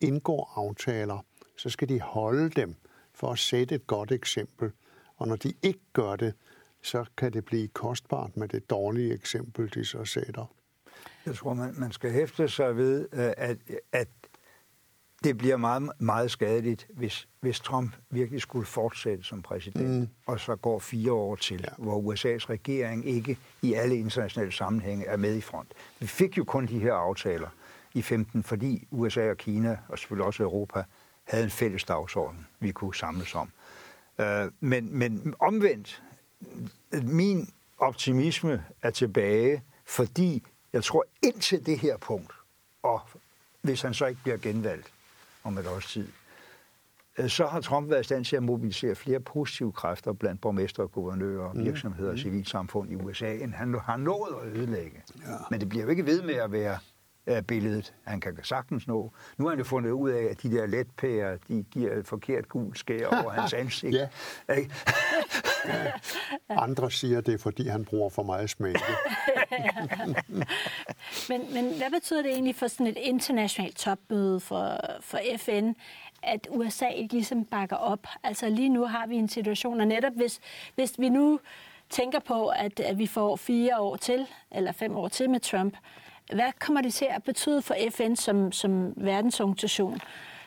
indgår 0.00 0.52
aftaler, 0.56 1.24
så 1.56 1.70
skal 1.70 1.88
de 1.88 2.00
holde 2.00 2.50
dem 2.50 2.74
for 3.14 3.32
at 3.32 3.38
sætte 3.38 3.74
et 3.74 3.86
godt 3.86 4.12
eksempel. 4.12 4.70
Og 5.16 5.28
når 5.28 5.36
de 5.36 5.54
ikke 5.62 5.80
gør 5.92 6.16
det, 6.16 6.34
så 6.82 7.04
kan 7.16 7.32
det 7.32 7.44
blive 7.44 7.68
kostbart 7.68 8.36
med 8.36 8.48
det 8.48 8.70
dårlige 8.70 9.14
eksempel, 9.14 9.74
de 9.74 9.84
så 9.84 10.04
sætter. 10.04 10.54
Jeg 11.26 11.34
tror, 11.34 11.54
man, 11.54 11.74
man 11.76 11.92
skal 11.92 12.10
hæfte 12.10 12.48
sig 12.48 12.76
ved, 12.76 13.08
øh, 13.12 13.32
at, 13.36 13.58
at 13.92 14.08
det 15.24 15.38
bliver 15.38 15.56
meget, 15.56 15.90
meget 15.98 16.30
skadeligt, 16.30 16.86
hvis, 16.94 17.28
hvis 17.40 17.60
Trump 17.60 17.96
virkelig 18.10 18.40
skulle 18.40 18.66
fortsætte 18.66 19.24
som 19.24 19.42
præsident, 19.42 20.00
mm. 20.00 20.08
og 20.26 20.40
så 20.40 20.56
går 20.56 20.78
fire 20.78 21.12
år 21.12 21.36
til, 21.36 21.60
ja. 21.60 21.84
hvor 21.84 22.12
USA's 22.12 22.50
regering 22.50 23.06
ikke 23.06 23.38
i 23.62 23.74
alle 23.74 23.96
internationale 23.96 24.52
sammenhænge 24.52 25.06
er 25.06 25.16
med 25.16 25.36
i 25.36 25.40
front. 25.40 25.68
Vi 26.00 26.06
fik 26.06 26.38
jo 26.38 26.44
kun 26.44 26.66
de 26.66 26.78
her 26.78 26.94
aftaler 26.94 27.48
i 27.94 28.02
15, 28.02 28.42
fordi 28.42 28.88
USA 28.90 29.30
og 29.30 29.36
Kina, 29.36 29.78
og 29.88 29.98
selvfølgelig 29.98 30.26
også 30.26 30.42
Europa, 30.42 30.84
havde 31.24 31.44
en 31.44 31.50
fælles 31.50 31.84
dagsorden, 31.84 32.46
vi 32.60 32.70
kunne 32.70 32.94
samles 32.94 33.34
om. 33.34 33.50
Øh, 34.20 34.50
men, 34.60 34.98
men 34.98 35.34
omvendt, 35.38 36.02
min 37.02 37.48
optimisme 37.78 38.64
er 38.82 38.90
tilbage, 38.90 39.62
fordi 39.84 40.42
jeg 40.72 40.84
tror 40.84 41.04
indtil 41.22 41.66
det 41.66 41.78
her 41.78 41.96
punkt, 41.96 42.32
og 42.82 43.00
hvis 43.62 43.82
han 43.82 43.94
så 43.94 44.06
ikke 44.06 44.20
bliver 44.22 44.36
genvalgt 44.36 44.92
om 45.48 45.58
et 45.58 45.66
års 45.66 45.92
tid, 45.92 46.08
øh, 47.18 47.28
så 47.28 47.46
har 47.46 47.60
Trump 47.60 47.90
været 47.90 48.00
i 48.00 48.04
stand 48.04 48.24
til 48.24 48.36
at 48.36 48.42
mobilisere 48.42 48.94
flere 48.94 49.20
positive 49.20 49.72
kræfter 49.72 50.12
blandt 50.12 50.40
borgmestre, 50.40 50.88
guvernører, 50.88 51.52
mm. 51.52 51.64
virksomheder 51.64 52.08
og 52.08 52.14
mm. 52.14 52.18
civilsamfund 52.18 52.92
i 52.92 52.94
USA, 52.94 53.34
end 53.34 53.54
han 53.54 53.74
har 53.74 53.96
nået 53.96 54.34
at 54.42 54.56
ødelægge. 54.56 55.02
Ja. 55.26 55.32
Men 55.50 55.60
det 55.60 55.68
bliver 55.68 55.84
jo 55.84 55.90
ikke 55.90 56.06
ved 56.06 56.22
med 56.22 56.34
at 56.34 56.52
være 56.52 56.78
billedet. 57.46 57.94
Han 58.04 58.20
kan 58.20 58.38
sagtens 58.42 58.86
nå. 58.86 59.12
Nu 59.36 59.44
har 59.44 59.50
han 59.50 59.58
jo 59.58 59.64
fundet 59.64 59.90
ud 59.90 60.10
af, 60.10 60.22
at 60.30 60.42
de 60.42 60.50
der 60.50 60.66
letpærer, 60.66 61.36
de 61.48 61.64
giver 61.70 61.98
et 61.98 62.06
forkert 62.06 62.48
gult 62.48 62.78
skær 62.78 63.06
over 63.06 63.30
hans 63.30 63.52
ansigt. 63.62 63.94
ja. 63.94 64.08
Andre 66.48 66.90
siger, 66.90 67.20
det 67.20 67.34
er, 67.34 67.38
fordi 67.38 67.68
han 67.68 67.84
bruger 67.84 68.08
for 68.08 68.22
meget 68.22 68.50
smække. 68.50 68.78
men, 71.28 71.54
men 71.54 71.64
hvad 71.64 71.90
betyder 71.90 72.22
det 72.22 72.30
egentlig 72.30 72.54
for 72.54 72.66
sådan 72.66 72.86
et 72.86 72.96
internationalt 72.96 73.76
topmøde 73.76 74.40
for, 74.40 74.80
for 75.00 75.18
FN, 75.36 75.72
at 76.22 76.48
USA 76.50 76.88
ikke 76.88 77.14
ligesom 77.14 77.44
bakker 77.44 77.76
op? 77.76 78.06
Altså 78.22 78.48
lige 78.48 78.68
nu 78.68 78.84
har 78.84 79.06
vi 79.06 79.16
en 79.16 79.28
situation, 79.28 79.80
og 79.80 79.86
netop 79.86 80.12
hvis, 80.16 80.40
hvis 80.74 80.92
vi 80.98 81.08
nu 81.08 81.40
tænker 81.90 82.18
på, 82.18 82.48
at, 82.48 82.80
at 82.80 82.98
vi 82.98 83.06
får 83.06 83.36
fire 83.36 83.78
år 83.78 83.96
til, 83.96 84.26
eller 84.50 84.72
fem 84.72 84.96
år 84.96 85.08
til 85.08 85.30
med 85.30 85.40
Trump, 85.40 85.76
hvad 86.34 86.52
kommer 86.60 86.80
det 86.80 86.94
til 86.94 87.06
at 87.10 87.22
betyde 87.22 87.62
for 87.62 87.74
FN 87.90 88.14
som, 88.14 88.52
som 88.52 88.92
verdensorganisation, 88.96 90.00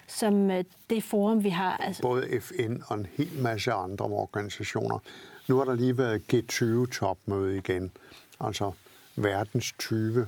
som 0.08 0.52
øh, 0.52 0.64
det 0.90 1.04
forum, 1.04 1.44
vi 1.44 1.50
har? 1.50 1.78
Altså... 1.78 2.02
Både 2.02 2.42
FN 2.42 2.82
og 2.88 2.98
en 2.98 3.08
hel 3.18 3.42
masse 3.42 3.72
andre 3.72 4.06
organisationer. 4.06 5.00
Nu 5.48 5.58
har 5.58 5.66
der 5.66 5.76
lige 5.76 5.98
været 5.98 6.34
G20-topmøde 6.34 7.58
igen, 7.58 7.92
altså 8.40 8.72
verdens 9.16 9.74
20 9.80 10.28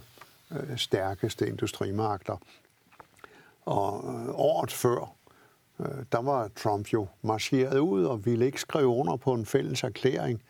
øh, 0.51 0.77
stærkeste 0.77 1.47
industrimagter. 1.47 2.37
Og 3.65 4.13
øh, 4.13 4.29
året 4.29 4.71
før, 4.71 5.15
der 6.11 6.21
var 6.21 6.49
Trump 6.55 6.93
jo 6.93 7.07
marcheret 7.21 7.79
ud 7.79 8.05
og 8.05 8.25
ville 8.25 8.45
ikke 8.45 8.61
skrive 8.61 8.87
under 8.87 9.15
på 9.15 9.33
en 9.33 9.45
fælles 9.45 9.83
erklæring. 9.83 10.41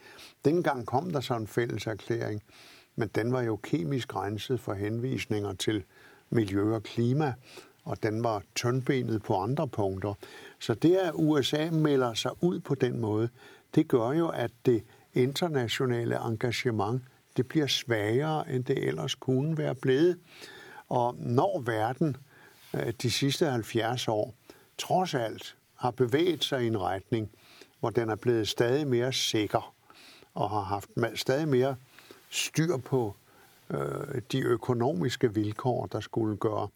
Dengang 0.46 0.86
kom 0.86 1.12
der 1.12 1.20
så 1.20 1.36
en 1.36 1.48
fælles 1.48 1.88
erklæring 1.88 2.44
men 2.96 3.10
den 3.16 3.32
var 3.32 3.42
jo 3.42 3.56
kemisk 3.56 4.16
renset 4.16 4.60
for 4.60 4.74
henvisninger 4.74 5.54
til 5.54 5.84
miljø 6.30 6.76
og 6.76 6.84
klima, 6.84 7.34
og 7.84 8.04
den 8.04 8.24
var 8.24 8.44
tyndbenet 8.56 9.24
på 9.24 9.36
andre 9.36 9.68
punkter. 9.68 10.14
Så 10.60 10.74
det, 10.74 10.96
at 10.96 11.12
USA 11.14 11.70
melder 11.72 12.14
sig 12.14 12.32
ud 12.42 12.60
på 12.60 12.76
den 12.76 13.00
måde, 13.00 13.30
det 13.76 13.88
gør 13.88 14.12
jo, 14.12 14.28
at 14.28 14.52
det 14.66 14.84
internationale 15.14 16.16
engagement 16.26 17.02
det 17.38 17.48
bliver 17.48 17.68
svagere, 17.68 18.52
end 18.52 18.64
det 18.64 18.88
ellers 18.88 19.16
kunne 19.16 19.58
være 19.58 19.76
blevet. 19.76 20.20
Og 20.90 21.16
når 21.20 21.62
verden 21.62 22.18
øh, 22.74 22.94
de 23.02 23.12
sidste 23.12 23.46
70 23.46 24.08
år 24.08 24.34
trods 24.78 25.14
alt 25.14 25.56
har 25.76 25.92
bevæget 25.92 26.44
sig 26.44 26.64
i 26.64 26.68
en 26.68 26.82
retning, 26.82 27.32
hvor 27.80 27.90
den 27.90 28.10
er 28.10 28.16
blevet 28.16 28.48
stadig 28.48 28.88
mere 28.88 29.14
sikker 29.14 29.74
og 30.34 30.50
har 30.50 30.62
haft 30.62 30.90
stadig 31.16 31.48
mere 31.48 31.76
styr 32.34 32.78
på 32.78 33.16
øh, 33.70 34.22
de 34.32 34.40
økonomiske 34.40 35.34
vilkår, 35.34 35.86
der 35.86 36.00
skulle 36.00 36.38
gøre 36.38 36.68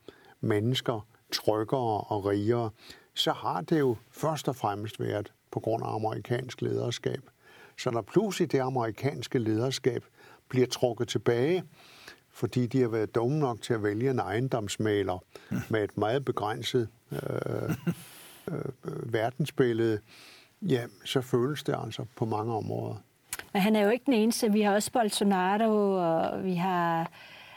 mennesker 0.42 1.08
tryggere 1.32 2.02
og 2.02 2.26
rigere, 2.26 2.70
så 3.14 3.32
har 3.32 3.62
det 3.62 3.80
jo 3.80 3.96
først 4.12 4.48
og 4.48 4.56
fremmest 4.56 5.00
været 5.00 5.34
på 5.52 5.60
grund 5.60 5.84
af 5.84 5.96
amerikansk 5.96 6.62
lederskab. 6.62 7.22
Så 7.78 7.92
når 7.92 8.02
pludselig 8.02 8.52
det 8.52 8.60
amerikanske 8.60 9.40
lederskab 9.40 10.06
bliver 10.50 10.68
trukket 10.68 11.08
tilbage, 11.08 11.64
fordi 12.30 12.68
de 12.68 12.82
har 12.82 12.88
været 12.88 13.16
dumme 13.16 13.40
nok 13.40 13.62
til 13.62 13.74
at 13.74 13.84
vælge 13.84 14.10
en 14.12 14.20
ejendomsmaler 14.20 15.24
med 15.72 15.84
et 15.84 15.98
meget 15.98 16.26
begrænset 16.26 16.90
øh, 17.12 17.70
øh, 18.48 19.14
verdensbillede, 19.14 20.00
ja, 20.62 20.86
så 21.06 21.22
føles 21.22 21.64
det 21.64 21.76
altså 21.84 22.06
på 22.16 22.26
mange 22.26 22.54
områder. 22.54 22.96
Men 23.54 23.62
han 23.62 23.76
er 23.76 23.84
jo 23.84 23.90
ikke 23.90 24.06
den 24.06 24.14
eneste. 24.14 24.52
Vi 24.52 24.62
har 24.62 24.74
også 24.74 24.92
Bolsonaro, 24.92 25.94
og 25.94 26.44
vi 26.44 26.56
har 26.56 27.12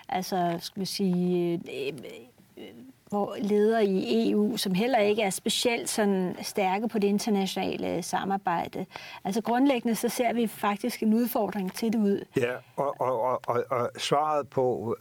altså, 0.09 0.57
skal 0.61 0.81
vi 0.81 0.87
sige, 0.87 1.55
øh, 1.55 2.65
hvor 3.11 3.37
ledere 3.39 3.85
i 3.85 4.31
EU, 4.31 4.57
som 4.57 4.75
heller 4.75 4.99
ikke 4.99 5.23
er 5.23 5.31
specielt 5.31 5.89
sådan 5.89 6.37
stærke 6.43 6.89
på 6.89 6.99
det 6.99 7.09
internationale 7.09 8.03
samarbejde. 8.03 8.87
Altså 9.25 9.43
grundlæggende 9.43 9.95
så 9.95 10.09
ser 10.09 10.33
vi 10.33 10.47
faktisk 10.47 11.03
en 11.03 11.15
udfordring 11.15 11.73
til 11.73 11.93
det 11.93 11.99
ud. 11.99 12.25
Ja, 12.37 12.53
og, 12.77 13.01
og, 13.01 13.21
og, 13.21 13.41
og, 13.47 13.65
og 13.71 13.91
svaret 13.99 14.49
på, 14.49 14.97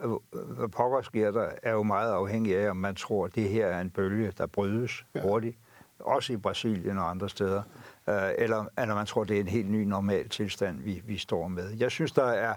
hvad 0.58 0.68
pokker 0.68 1.02
sker 1.02 1.32
der, 1.32 1.50
er 1.64 1.72
jo 1.72 1.84
meget 1.84 2.14
afhængig 2.14 2.58
af, 2.58 2.70
om 2.70 2.78
man 2.78 2.96
tror, 2.96 3.26
at 3.26 3.36
det 3.36 3.50
her 3.50 3.66
er 3.66 3.82
en 3.82 3.90
bølge, 3.90 4.32
der 4.38 4.46
brydes 4.46 5.04
ja. 5.16 5.22
hurtigt, 5.22 5.58
også 6.00 6.34
i 6.34 6.38
Brasilien 6.38 6.98
og 6.98 7.10
andre 7.10 7.30
steder, 7.30 7.64
øh, 8.10 8.32
eller, 8.38 8.66
eller 8.78 8.96
man 8.96 9.06
tror, 9.06 9.24
det 9.24 9.36
er 9.36 9.42
en 9.42 9.48
helt 9.48 9.70
ny 9.70 9.84
normal 9.84 10.30
tilstand, 10.30 10.80
vi, 10.80 11.02
vi 11.06 11.18
står 11.18 11.48
med. 11.48 11.78
Jeg 11.78 11.92
synes, 11.92 12.12
der 12.12 12.26
er 12.26 12.54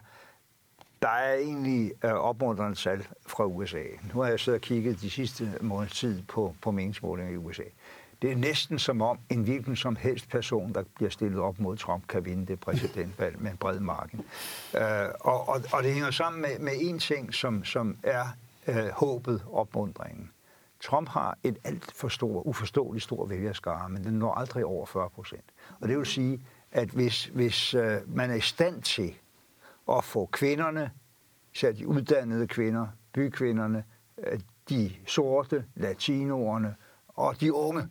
der 1.03 1.09
er 1.09 1.35
egentlig 1.35 1.93
øh, 2.05 2.13
opmuntrende 2.13 2.79
tal 2.79 3.07
fra 3.27 3.47
USA. 3.47 3.83
Nu 4.15 4.21
har 4.21 4.29
jeg 4.29 4.41
siddet 4.41 4.59
og 4.59 4.63
kigget 4.63 5.01
de 5.01 5.11
sidste 5.11 5.53
måneder 5.61 5.93
tid 5.93 6.23
på, 6.23 6.55
på 6.63 6.71
meningsmålinger 6.71 7.33
i 7.33 7.37
USA. 7.37 7.63
Det 8.23 8.33
er 8.33 8.37
næsten 8.37 8.79
som 8.79 9.03
om 9.03 9.19
en 9.31 9.43
hvilken 9.43 9.77
som 9.77 9.97
helst 9.97 10.29
person, 10.29 10.73
der 10.73 10.83
bliver 10.95 11.11
stillet 11.11 11.41
op 11.41 11.61
mod 11.61 11.77
Trump, 11.77 12.07
kan 12.09 12.25
vinde 12.25 12.47
det 12.47 12.61
præsidentvalg 12.61 13.43
med 13.43 13.51
en 13.51 13.57
bred 13.57 13.81
marken. 13.81 14.21
Øh, 14.77 14.83
og, 15.21 15.49
og, 15.49 15.61
og 15.73 15.83
det 15.83 15.93
hænger 15.93 16.11
sammen 16.11 16.43
med, 16.43 16.59
med 16.59 16.73
en 16.81 16.99
ting, 16.99 17.35
som, 17.35 17.65
som 17.65 17.97
er 18.03 18.25
øh, 18.67 18.89
håbet, 18.89 19.43
opmundringen. 19.53 20.31
Trump 20.83 21.09
har 21.09 21.39
et 21.43 21.59
alt 21.65 21.93
for 21.95 22.09
stor, 22.09 22.47
uforståeligt 22.47 23.05
stor 23.05 23.27
vælgerskare, 23.27 23.89
men 23.89 24.05
den 24.05 24.15
når 24.15 24.35
aldrig 24.35 24.65
over 24.65 24.87
40 24.87 25.11
procent. 25.11 25.45
Og 25.81 25.89
det 25.89 25.99
vil 25.99 26.07
sige, 26.07 26.47
at 26.73 26.89
hvis, 26.89 27.25
hvis 27.25 27.75
øh, 27.75 28.01
man 28.07 28.31
er 28.31 28.35
i 28.35 28.41
stand 28.41 28.83
til 28.83 29.15
at 29.89 30.05
få 30.05 30.27
kvinderne, 30.27 30.91
især 31.55 31.73
de 31.73 31.89
uddannede 31.89 32.47
kvinder, 32.47 32.87
bykvinderne, 33.13 33.85
øh, 34.19 34.41
de 34.69 34.93
sorte, 35.07 35.65
latinoerne 35.75 36.77
og 37.09 37.41
de 37.41 37.55
unge 37.55 37.89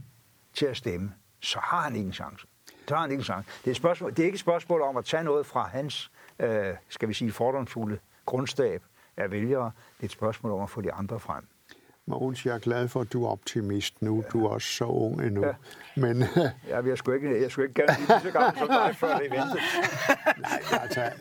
til 0.53 0.65
at 0.65 0.77
stemme, 0.77 1.13
så 1.39 1.59
har 1.59 1.81
han 1.81 1.95
ikke 1.95 2.07
en 2.07 2.13
chance. 2.13 2.47
Så 2.87 2.95
har 2.95 3.01
han 3.01 3.11
ikke 3.11 3.21
en 3.21 3.25
chance. 3.25 3.49
Det 3.65 3.71
er, 3.71 3.75
spørgsmål, 3.75 4.11
det 4.11 4.19
er 4.19 4.25
ikke 4.25 4.35
et 4.35 4.39
spørgsmål 4.39 4.81
om 4.81 4.97
at 4.97 5.05
tage 5.05 5.23
noget 5.23 5.45
fra 5.45 5.67
hans, 5.67 6.11
øh, 6.39 6.73
skal 6.89 7.09
vi 7.09 7.13
sige, 7.13 7.31
fordomsfulde 7.31 7.99
grundstab 8.25 8.83
af 9.17 9.31
vælgere. 9.31 9.71
Det 9.97 10.01
er 10.01 10.05
et 10.05 10.11
spørgsmål 10.11 10.51
om 10.51 10.61
at 10.61 10.69
få 10.69 10.81
de 10.81 10.93
andre 10.93 11.19
frem. 11.19 11.47
Mogens, 12.05 12.45
jeg 12.45 12.55
er 12.55 12.59
glad 12.59 12.87
for, 12.87 13.01
at 13.01 13.13
du 13.13 13.25
er 13.25 13.29
optimist 13.29 14.01
nu. 14.01 14.23
Du 14.33 14.45
er 14.45 14.49
også 14.49 14.67
så 14.67 14.85
ung 14.85 15.21
endnu. 15.21 15.45
Ja. 15.45 15.53
Men, 15.95 16.23
ja, 16.67 16.81
jeg 16.85 16.97
skulle 16.97 17.17
ikke, 17.17 17.41
jeg 17.41 17.51
skulle 17.51 17.67
ikke 17.67 17.81
gerne 17.81 18.05
blive 18.05 18.19
så 18.19 18.39
gammel 18.39 18.59
som 18.59 18.67
dig, 18.67 18.95
før 18.95 19.17
det. 19.17 19.31
Nej, 20.41 20.61
altså, 20.81 21.11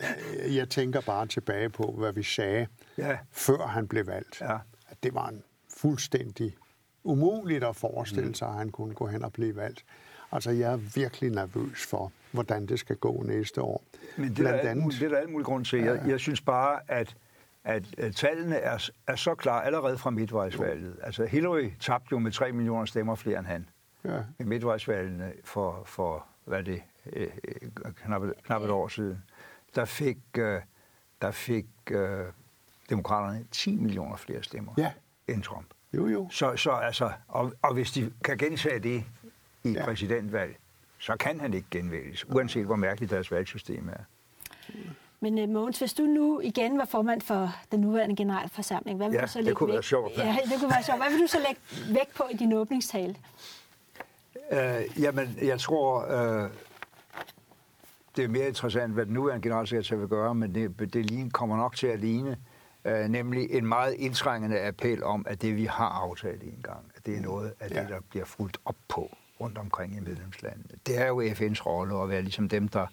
jeg 0.49 0.69
tænker 0.69 1.01
bare 1.01 1.27
tilbage 1.27 1.69
på, 1.69 1.95
hvad 1.97 2.13
vi 2.13 2.23
sagde, 2.23 2.67
ja. 2.97 3.17
før 3.31 3.67
han 3.67 3.87
blev 3.87 4.07
valgt. 4.07 4.41
Ja. 4.41 4.57
At 4.89 5.03
det 5.03 5.13
var 5.13 5.27
en 5.27 5.43
fuldstændig 5.77 6.55
umuligt 7.03 7.63
at 7.63 7.75
forestille 7.75 8.35
sig, 8.35 8.47
at 8.47 8.53
han 8.53 8.69
kunne 8.69 8.93
gå 8.93 9.07
hen 9.07 9.23
og 9.23 9.33
blive 9.33 9.55
valgt. 9.55 9.85
Altså, 10.31 10.51
jeg 10.51 10.73
er 10.73 10.77
virkelig 10.77 11.31
nervøs 11.31 11.85
for, 11.85 12.11
hvordan 12.31 12.65
det 12.65 12.79
skal 12.79 12.95
gå 12.95 13.23
næste 13.23 13.61
år. 13.61 13.83
Men 14.17 14.29
det, 14.29 14.35
Blandt 14.35 14.61
er, 14.61 14.69
andet, 14.69 14.93
det 14.93 15.03
er 15.03 15.09
der 15.09 15.17
alt 15.17 15.29
muligt 15.29 15.45
grund 15.45 15.65
til. 15.65 15.79
Jeg, 15.79 16.01
jeg 16.07 16.19
synes 16.19 16.41
bare, 16.41 16.79
at 16.87 17.15
at, 17.63 18.15
tallene 18.15 18.55
er, 18.55 18.89
er 19.07 19.15
så 19.15 19.35
klar 19.35 19.61
allerede 19.61 19.97
fra 19.97 20.09
midtvejsvalget. 20.09 20.97
Altså 21.03 21.25
Hillary 21.25 21.69
tabte 21.79 22.07
jo 22.11 22.19
med 22.19 22.31
3 22.31 22.51
millioner 22.51 22.85
stemmer 22.85 23.15
flere 23.15 23.39
end 23.39 23.47
han. 23.47 23.69
Ja. 24.03 24.23
I 24.39 24.43
midtvejsvalgene 24.43 25.33
for, 25.43 25.83
for 25.85 26.25
hvad 26.45 26.63
det, 26.63 26.81
øh, 27.13 27.27
knap, 28.05 28.21
knap 28.43 28.61
et 28.61 28.69
år 28.69 28.87
siden. 28.87 29.23
Der 29.75 29.85
fik, 29.85 30.17
øh, 30.37 30.61
der 31.21 31.31
fik 31.31 31.67
øh, 31.91 32.25
demokraterne 32.89 33.45
10 33.51 33.75
millioner 33.75 34.15
flere 34.15 34.43
stemmer 34.43 34.73
ja. 34.77 34.91
end 35.27 35.43
Trump. 35.43 35.67
Jo, 35.93 36.07
jo. 36.07 36.29
Så, 36.31 36.55
så 36.55 36.71
altså, 36.71 37.11
og, 37.27 37.53
og 37.61 37.73
hvis 37.73 37.91
de 37.91 38.13
kan 38.23 38.37
gentage 38.37 38.79
det 38.79 39.03
i 39.63 39.71
ja. 39.71 39.85
præsidentvalg, 39.85 40.57
så 40.97 41.15
kan 41.15 41.39
han 41.39 41.53
ikke 41.53 41.67
genvælges, 41.71 42.29
uanset 42.29 42.65
hvor 42.65 42.75
mærkeligt 42.75 43.11
deres 43.11 43.31
valgsystem 43.31 43.89
er. 43.89 44.03
Men 45.23 45.43
uh, 45.43 45.49
Mogens, 45.49 45.79
hvis 45.79 45.93
du 45.93 46.03
nu 46.03 46.39
igen 46.39 46.77
var 46.77 46.85
formand 46.85 47.21
for 47.21 47.55
den 47.71 47.79
nuværende 47.79 48.15
generalforsamling, 48.15 48.97
hvad 48.97 49.09
vil 49.09 49.15
ja, 49.15 49.21
du 49.21 49.27
så 49.27 49.37
lægge 49.37 49.49
det 49.49 49.57
kunne 49.57 49.67
væk? 49.67 49.73
være 49.73 49.83
sjovt. 49.83 50.17
Ja, 50.17 50.37
det 50.43 50.59
kunne 50.59 50.69
være 50.69 50.83
sjovt. 50.83 50.99
Hvad 50.99 51.11
vil 51.11 51.21
du 51.21 51.27
så 51.27 51.37
lægge 51.47 51.61
væk 51.93 52.15
på 52.15 52.23
i 52.31 52.37
din 52.37 52.53
åbningstale? 52.53 53.15
Uh, 54.51 55.01
jamen, 55.01 55.37
jeg 55.41 55.59
tror, 55.59 56.05
uh, 56.05 56.49
det 58.15 58.23
er 58.23 58.27
mere 58.27 58.47
interessant, 58.47 58.93
hvad 58.93 59.05
den 59.05 59.13
nuværende 59.13 59.43
generalsekretær 59.43 59.95
vil 59.95 60.07
gøre, 60.07 60.35
men 60.35 60.55
det, 60.55 60.93
det 60.93 61.33
kommer 61.33 61.57
nok 61.57 61.75
til 61.75 61.87
at 61.87 61.99
ligne, 61.99 62.37
uh, 62.85 62.91
nemlig 62.91 63.51
en 63.51 63.65
meget 63.65 63.93
indtrængende 63.93 64.59
appel 64.59 65.03
om, 65.03 65.25
at 65.29 65.41
det, 65.41 65.55
vi 65.55 65.65
har 65.65 65.89
aftalt 65.89 66.43
en 66.43 66.59
gang, 66.63 66.91
at 66.95 67.05
det 67.05 67.17
er 67.17 67.21
noget 67.21 67.53
af 67.59 67.69
ja. 67.69 67.81
det, 67.81 67.89
der 67.89 67.99
bliver 68.09 68.25
fuldt 68.25 68.57
op 68.65 68.75
på 68.87 69.17
rundt 69.39 69.57
omkring 69.57 69.97
i 69.97 69.99
medlemslandene. 69.99 70.69
Det 70.87 70.97
er 70.97 71.07
jo 71.07 71.21
FN's 71.21 71.65
rolle 71.65 72.03
at 72.03 72.09
være 72.09 72.21
ligesom 72.21 72.49
dem, 72.49 72.67
der 72.67 72.87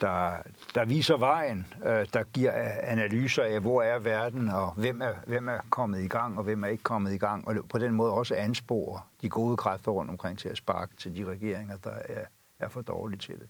der, 0.00 0.36
der 0.74 0.84
viser 0.84 1.16
vejen, 1.16 1.66
øh, 1.86 2.06
der 2.12 2.22
giver 2.32 2.52
analyser 2.82 3.42
af, 3.42 3.60
hvor 3.60 3.82
er 3.82 3.98
verden, 3.98 4.48
og 4.48 4.72
hvem 4.72 5.00
er, 5.00 5.12
hvem 5.26 5.48
er 5.48 5.58
kommet 5.70 6.00
i 6.02 6.08
gang, 6.08 6.38
og 6.38 6.44
hvem 6.44 6.64
er 6.64 6.68
ikke 6.68 6.82
kommet 6.82 7.12
i 7.12 7.18
gang, 7.18 7.48
og 7.48 7.56
på 7.68 7.78
den 7.78 7.92
måde 7.94 8.12
også 8.12 8.34
ansporer 8.34 9.08
de 9.22 9.28
gode 9.28 9.56
kræfter 9.56 9.92
rundt 9.92 10.10
omkring 10.10 10.38
til 10.38 10.48
at 10.48 10.56
sparke 10.56 10.96
til 10.96 11.16
de 11.16 11.24
regeringer, 11.24 11.76
der 11.76 11.90
er, 11.90 12.24
er 12.60 12.68
for 12.68 12.82
dårlige 12.82 13.18
til 13.18 13.34
det. 13.34 13.48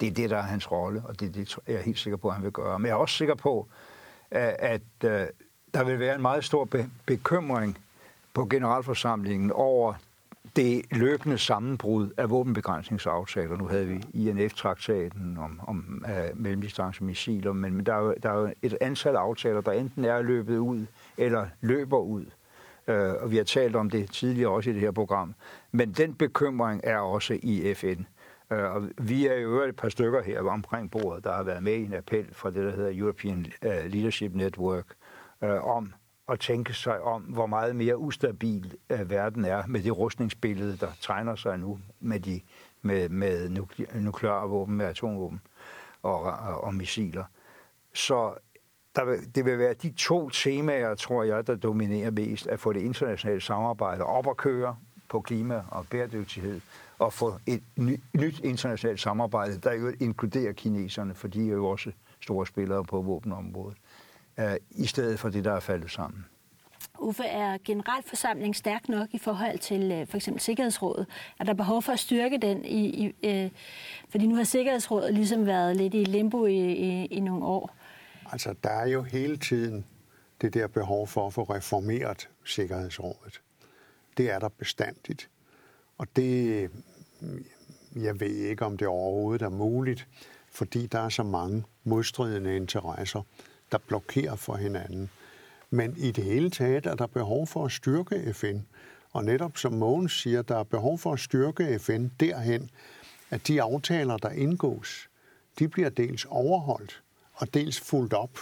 Det 0.00 0.08
er 0.08 0.12
det, 0.12 0.30
der 0.30 0.36
er 0.36 0.42
hans 0.42 0.72
rolle, 0.72 1.02
og 1.04 1.20
det, 1.20 1.34
det 1.34 1.56
er 1.66 1.72
jeg 1.72 1.82
helt 1.82 1.98
sikker 1.98 2.16
på, 2.16 2.28
at 2.28 2.34
han 2.34 2.44
vil 2.44 2.52
gøre. 2.52 2.78
Men 2.78 2.86
jeg 2.86 2.92
er 2.92 2.98
også 2.98 3.16
sikker 3.16 3.34
på, 3.34 3.68
at, 4.30 4.56
at 4.58 4.82
der 5.74 5.84
vil 5.84 5.98
være 5.98 6.14
en 6.14 6.22
meget 6.22 6.44
stor 6.44 6.68
bekymring 7.06 7.78
på 8.34 8.46
generalforsamlingen 8.46 9.52
over 9.52 9.94
det 10.56 10.82
løbende 10.92 11.38
sammenbrud 11.38 12.10
af 12.16 12.30
våbenbegrænsningsaftaler. 12.30 13.56
Nu 13.56 13.66
havde 13.66 13.86
vi 13.86 14.02
INF-traktaten 14.14 15.38
om, 15.38 15.60
om 15.66 16.04
øh, 16.08 16.30
uh, 16.30 16.40
mellemdistancemissiler, 16.40 17.52
men, 17.52 17.74
men 17.74 17.86
der, 17.86 17.94
er 17.94 18.00
jo, 18.00 18.14
der 18.22 18.30
er 18.30 18.40
jo 18.40 18.52
et 18.62 18.76
antal 18.80 19.16
aftaler, 19.16 19.60
der 19.60 19.72
enten 19.72 20.04
er 20.04 20.22
løbet 20.22 20.58
ud 20.58 20.86
eller 21.16 21.46
løber 21.60 21.98
ud. 21.98 22.24
Uh, 22.88 22.94
og 22.94 23.30
vi 23.30 23.36
har 23.36 23.44
talt 23.44 23.76
om 23.76 23.90
det 23.90 24.10
tidligere 24.10 24.50
også 24.50 24.70
i 24.70 24.72
det 24.72 24.80
her 24.80 24.90
program. 24.90 25.34
Men 25.72 25.92
den 25.92 26.14
bekymring 26.14 26.80
er 26.84 26.98
også 26.98 27.38
i 27.42 27.74
FN. 27.74 27.86
Uh, 28.50 28.58
øh, 28.58 28.74
og 28.74 28.88
vi 28.98 29.26
er 29.26 29.36
jo 29.36 29.62
et 29.62 29.76
par 29.76 29.88
stykker 29.88 30.22
her 30.22 30.42
omkring 30.42 30.90
bordet, 30.90 31.24
der 31.24 31.32
har 31.32 31.42
været 31.42 31.62
med 31.62 31.74
i 31.74 31.84
en 31.84 31.94
appel 31.94 32.26
fra 32.32 32.50
det, 32.50 32.64
der 32.64 32.70
hedder 32.70 32.90
European 32.94 33.46
Leadership 33.62 34.34
Network, 34.34 34.86
uh, 35.42 35.76
om 35.76 35.92
at 36.28 36.40
tænke 36.40 36.74
sig 36.74 37.00
om, 37.00 37.22
hvor 37.22 37.46
meget 37.46 37.76
mere 37.76 37.98
ustabil 37.98 38.76
uh, 38.92 39.10
verden 39.10 39.44
er 39.44 39.66
med 39.66 39.82
det 39.82 39.98
rustningsbillede, 39.98 40.76
der 40.76 40.88
tegner 41.00 41.34
sig 41.34 41.58
nu 41.58 41.78
med, 42.00 42.20
de, 42.20 42.40
med, 42.82 43.08
med 43.08 43.48
nukleare 43.94 44.48
våben, 44.48 44.76
med 44.76 44.86
atomvåben 44.86 45.40
og, 46.02 46.20
og, 46.22 46.60
og 46.64 46.74
missiler. 46.74 47.24
Så 47.94 48.34
der 48.96 49.04
vil, 49.04 49.34
det 49.34 49.44
vil 49.44 49.58
være 49.58 49.74
de 49.74 49.90
to 49.90 50.28
temaer, 50.30 50.94
tror 50.94 51.22
jeg, 51.22 51.46
der 51.46 51.56
dominerer 51.56 52.10
mest, 52.10 52.46
at 52.46 52.60
få 52.60 52.72
det 52.72 52.80
internationale 52.80 53.40
samarbejde 53.40 54.04
op 54.04 54.28
at 54.28 54.36
køre 54.36 54.76
på 55.08 55.20
klima 55.20 55.62
og 55.70 55.86
bæredygtighed, 55.90 56.60
og 56.98 57.12
få 57.12 57.38
et 57.46 57.62
ny, 57.76 58.00
nyt 58.14 58.40
internationalt 58.40 59.00
samarbejde, 59.00 59.58
der 59.58 59.72
jo 59.72 59.92
inkluderer 60.00 60.52
kineserne, 60.52 61.14
for 61.14 61.28
de 61.28 61.48
er 61.48 61.52
jo 61.52 61.66
også 61.66 61.92
store 62.20 62.46
spillere 62.46 62.84
på 62.84 63.02
våbenområdet 63.02 63.76
øh, 64.38 64.56
i 64.70 64.86
stedet 64.86 65.18
for 65.18 65.28
det, 65.28 65.44
der 65.44 65.52
er 65.52 65.60
faldet 65.60 65.90
sammen. 65.90 66.24
Uffe, 66.98 67.22
er 67.22 67.58
generalforsamlingen 67.64 68.54
stærk 68.54 68.88
nok 68.88 69.08
i 69.12 69.18
forhold 69.18 69.58
til 69.58 69.92
øh, 69.92 70.06
for 70.06 70.16
eksempel 70.16 70.40
Sikkerhedsrådet? 70.40 71.06
Er 71.40 71.44
der 71.44 71.54
behov 71.54 71.82
for 71.82 71.92
at 71.92 71.98
styrke 71.98 72.38
den? 72.38 72.64
I, 72.64 72.86
i, 72.86 73.28
øh, 73.28 73.50
fordi 74.08 74.26
nu 74.26 74.34
har 74.34 74.44
Sikkerhedsrådet 74.44 75.14
ligesom 75.14 75.46
været 75.46 75.76
lidt 75.76 75.94
i 75.94 76.04
limbo 76.04 76.46
i, 76.46 76.72
i, 76.72 77.06
i 77.06 77.20
nogle 77.20 77.44
år. 77.44 77.76
Altså, 78.32 78.54
der 78.62 78.70
er 78.70 78.86
jo 78.86 79.02
hele 79.02 79.36
tiden 79.36 79.86
det 80.40 80.54
der 80.54 80.66
behov 80.66 81.06
for 81.06 81.26
at 81.26 81.32
få 81.32 81.42
reformeret 81.42 82.28
Sikkerhedsrådet. 82.44 83.40
Det 84.16 84.30
er 84.30 84.38
der 84.38 84.48
bestandigt. 84.48 85.30
Og 85.98 86.06
det, 86.16 86.70
jeg 87.96 88.20
ved 88.20 88.34
ikke, 88.36 88.64
om 88.64 88.76
det 88.76 88.88
overhovedet 88.88 89.42
er 89.42 89.48
muligt, 89.48 90.08
fordi 90.50 90.86
der 90.86 90.98
er 90.98 91.08
så 91.08 91.22
mange 91.22 91.64
modstridende 91.84 92.56
interesser, 92.56 93.22
der 93.74 93.78
blokerer 93.78 94.36
for 94.36 94.56
hinanden. 94.56 95.10
Men 95.70 95.96
i 95.96 96.10
det 96.10 96.24
hele 96.24 96.50
taget 96.50 96.86
er 96.86 96.94
der 96.94 97.06
behov 97.06 97.46
for 97.46 97.64
at 97.64 97.72
styrke 97.72 98.34
FN. 98.34 98.58
Og 99.12 99.24
netop 99.24 99.58
som 99.58 99.72
Mogens 99.72 100.20
siger, 100.20 100.42
der 100.42 100.56
er 100.56 100.62
behov 100.62 100.98
for 100.98 101.12
at 101.12 101.20
styrke 101.20 101.78
FN 101.78 102.06
derhen, 102.20 102.70
at 103.30 103.48
de 103.48 103.62
aftaler, 103.62 104.16
der 104.16 104.30
indgås, 104.30 105.08
de 105.58 105.68
bliver 105.68 105.88
dels 105.88 106.24
overholdt 106.24 107.02
og 107.34 107.54
dels 107.54 107.80
fuldt 107.80 108.12
op. 108.12 108.38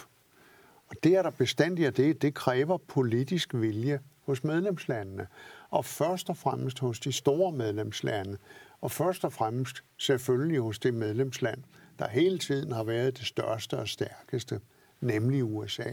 Og 0.88 0.96
det 1.02 1.16
er 1.16 1.22
der 1.22 1.30
bestandig 1.30 1.86
af 1.86 1.94
det, 1.94 2.22
det 2.22 2.34
kræver 2.34 2.78
politisk 2.88 3.54
vilje 3.54 4.00
hos 4.24 4.44
medlemslandene. 4.44 5.26
Og 5.70 5.84
først 5.84 6.30
og 6.30 6.36
fremmest 6.36 6.78
hos 6.78 7.00
de 7.00 7.12
store 7.12 7.52
medlemslande. 7.52 8.38
Og 8.80 8.90
først 8.90 9.24
og 9.24 9.32
fremmest 9.32 9.84
selvfølgelig 9.98 10.60
hos 10.60 10.78
det 10.78 10.94
medlemsland, 10.94 11.62
der 11.98 12.08
hele 12.08 12.38
tiden 12.38 12.72
har 12.72 12.84
været 12.84 13.18
det 13.18 13.26
største 13.26 13.78
og 13.78 13.88
stærkeste, 13.88 14.60
nemlig 15.02 15.44
USA. 15.44 15.90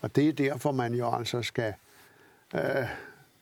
Og 0.00 0.16
det 0.16 0.28
er 0.28 0.32
derfor, 0.32 0.72
man 0.72 0.94
jo 0.94 1.10
altså 1.14 1.42
skal 1.42 1.74
øh, 2.54 2.88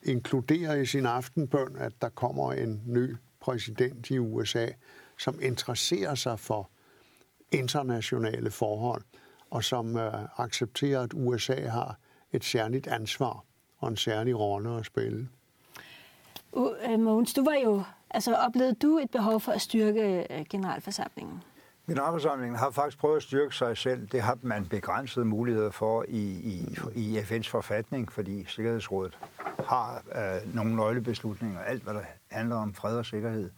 inkludere 0.03 0.83
i 0.83 0.87
sin 0.87 1.07
aftenbøn, 1.07 1.77
at 1.79 1.93
der 2.03 2.09
kommer 2.09 2.53
en 2.53 2.83
ny 2.87 3.17
præsident 3.41 4.11
i 4.11 4.19
USA, 4.19 4.69
som 5.19 5.39
interesserer 5.43 6.15
sig 6.15 6.41
for 6.41 6.71
internationale 7.53 8.51
forhold, 8.51 9.03
og 9.51 9.65
som 9.65 9.97
øh, 9.97 10.25
accepterer, 10.37 11.01
at 11.01 11.11
USA 11.15 11.69
har 11.69 11.99
et 12.33 12.45
særligt 12.45 12.87
ansvar 12.87 13.45
og 13.79 13.89
en 13.89 13.97
særlig 13.97 14.39
rolle 14.39 14.79
at 14.79 14.87
spille. 14.87 15.29
Uh, 16.53 17.01
Mogens, 17.01 17.35
du 17.35 17.45
var 17.45 17.55
jo, 17.65 17.83
altså 18.11 18.35
oplevede 18.35 18.75
du 18.75 18.99
et 18.99 19.11
behov 19.11 19.41
for 19.41 19.53
at 19.53 19.61
styrke 19.61 20.27
øh, 20.31 20.47
generalforsamlingen? 20.51 21.43
Generalforsamlingen 21.89 22.59
har 22.59 22.71
faktisk 22.71 22.99
prøvet 22.99 23.17
at 23.17 23.23
styrke 23.23 23.55
sig 23.55 23.77
selv. 23.77 24.07
Det 24.07 24.23
har 24.23 24.39
man 24.43 24.67
begrænsede 24.67 25.25
muligheder 25.25 25.71
for 25.71 26.05
i, 26.09 26.23
i, 26.23 26.79
i 26.95 27.19
FN's 27.19 27.51
forfatning, 27.51 28.13
fordi 28.13 28.45
Sikkerhedsrådet 28.45 29.19
har 29.69 30.03
øh, 30.15 30.55
nogle 30.55 30.77
nøglebeslutninger, 30.77 31.61
alt 31.61 31.83
hvad 31.83 31.95
der 31.95 32.03
handler 32.31 32.57
om 32.57 32.75
fred 32.75 32.99
og 32.99 33.07
sikkerhed. 33.07 33.51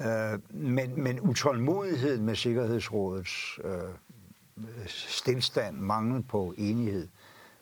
Øh, 0.00 0.38
men, 0.50 1.02
men 1.02 1.20
utålmodigheden 1.20 2.24
med 2.26 2.34
Sikkerhedsrådets 2.34 3.58
øh, 3.64 4.86
stillstand, 4.86 5.76
mangel 5.76 6.22
på 6.22 6.54
enighed, 6.58 7.08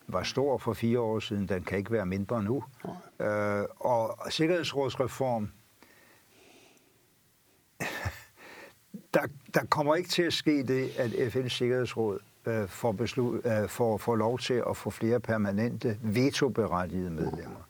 var 0.08 0.22
stor 0.22 0.58
for 0.58 0.72
fire 0.72 1.00
år 1.00 1.18
siden. 1.18 1.48
Den 1.48 1.62
kan 1.62 1.78
ikke 1.78 1.92
være 1.92 2.06
mindre 2.06 2.42
nu. 2.42 2.64
Øh, 3.20 3.64
og 3.80 4.18
Sikkerhedsrådsreform 4.30 5.50
der, 9.14 9.26
der 9.54 9.64
kommer 9.64 9.94
ikke 9.94 10.08
til 10.08 10.22
at 10.22 10.32
ske 10.32 10.62
det, 10.62 10.90
at 10.98 11.10
FN's 11.10 11.48
Sikkerhedsråd 11.48 12.18
øh, 12.46 12.68
får, 12.68 12.92
beslut, 12.92 13.46
øh, 13.46 13.68
får, 13.68 13.96
får 13.96 14.16
lov 14.16 14.38
til 14.38 14.62
at 14.70 14.76
få 14.76 14.90
flere 14.90 15.20
permanente 15.20 15.98
vetoberettigede 16.02 17.10
medlemmer. 17.10 17.68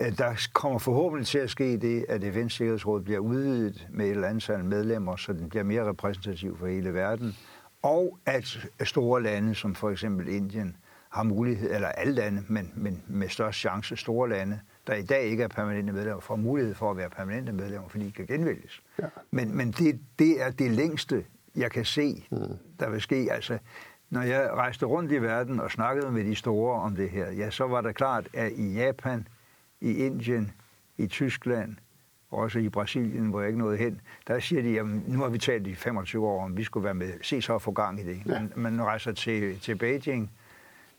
Øh, 0.00 0.18
der 0.18 0.48
kommer 0.52 0.78
forhåbentlig 0.78 1.26
til 1.26 1.38
at 1.38 1.50
ske 1.50 1.76
det, 1.76 2.04
at 2.08 2.22
FN's 2.22 2.48
Sikkerhedsråd 2.48 3.00
bliver 3.00 3.18
udvidet 3.18 3.88
med 3.90 4.06
et 4.06 4.10
eller 4.10 4.28
andet 4.28 4.48
antal 4.48 4.64
medlemmer, 4.64 5.16
så 5.16 5.32
den 5.32 5.48
bliver 5.48 5.62
mere 5.62 5.88
repræsentativ 5.88 6.58
for 6.58 6.66
hele 6.66 6.94
verden, 6.94 7.36
og 7.82 8.18
at 8.26 8.68
store 8.84 9.22
lande, 9.22 9.54
som 9.54 9.74
for 9.74 9.90
eksempel 9.90 10.28
Indien, 10.28 10.76
har 11.10 11.22
mulighed, 11.22 11.74
eller 11.74 11.88
alle 11.88 12.12
lande, 12.12 12.42
men, 12.48 12.72
men 12.74 13.02
med 13.08 13.28
størst 13.28 13.58
chance, 13.58 13.96
store 13.96 14.28
lande, 14.28 14.60
der 14.86 14.94
i 14.94 15.02
dag 15.02 15.22
ikke 15.22 15.42
er 15.42 15.48
permanente 15.48 15.92
medlemmer, 15.92 16.20
får 16.20 16.36
mulighed 16.36 16.74
for 16.74 16.90
at 16.90 16.96
være 16.96 17.10
permanente 17.10 17.52
medlemmer, 17.52 17.88
fordi 17.88 18.06
de 18.06 18.12
kan 18.12 18.26
genvælges. 18.26 18.82
Ja. 18.98 19.04
Men, 19.30 19.56
men 19.56 19.70
det, 19.70 20.00
det 20.18 20.42
er 20.42 20.50
det 20.50 20.70
længste, 20.70 21.24
jeg 21.56 21.70
kan 21.70 21.84
se, 21.84 22.26
mm. 22.30 22.38
der 22.80 22.90
vil 22.90 23.00
ske. 23.00 23.28
Altså, 23.30 23.58
når 24.10 24.22
jeg 24.22 24.50
rejste 24.50 24.86
rundt 24.86 25.12
i 25.12 25.22
verden 25.22 25.60
og 25.60 25.70
snakkede 25.70 26.12
med 26.12 26.24
de 26.24 26.34
store 26.34 26.80
om 26.80 26.96
det 26.96 27.10
her, 27.10 27.30
ja, 27.30 27.50
så 27.50 27.66
var 27.66 27.80
det 27.80 27.94
klart, 27.94 28.28
at 28.34 28.52
i 28.52 28.74
Japan, 28.74 29.28
i 29.80 29.94
Indien, 29.94 30.52
i 30.98 31.06
Tyskland, 31.06 31.76
også 32.30 32.58
i 32.58 32.68
Brasilien, 32.68 33.26
hvor 33.26 33.40
jeg 33.40 33.48
ikke 33.48 33.58
nåede 33.58 33.76
hen, 33.76 34.00
der 34.26 34.38
siger 34.38 34.62
de, 34.62 34.80
at 34.80 34.86
nu 34.86 35.18
har 35.18 35.28
vi 35.28 35.38
talt 35.38 35.66
i 35.66 35.74
25 35.74 36.26
år, 36.26 36.44
om 36.44 36.56
vi 36.56 36.64
skulle 36.64 36.84
være 36.84 36.94
med. 36.94 37.12
Se 37.22 37.42
så 37.42 37.54
at 37.54 37.62
få 37.62 37.72
gang 37.72 38.00
i 38.00 38.04
det. 38.04 38.22
Ja. 38.26 38.40
Men 38.40 38.52
man 38.56 38.82
rejser 38.82 39.12
til, 39.12 39.60
til 39.60 39.76
Beijing, 39.76 40.30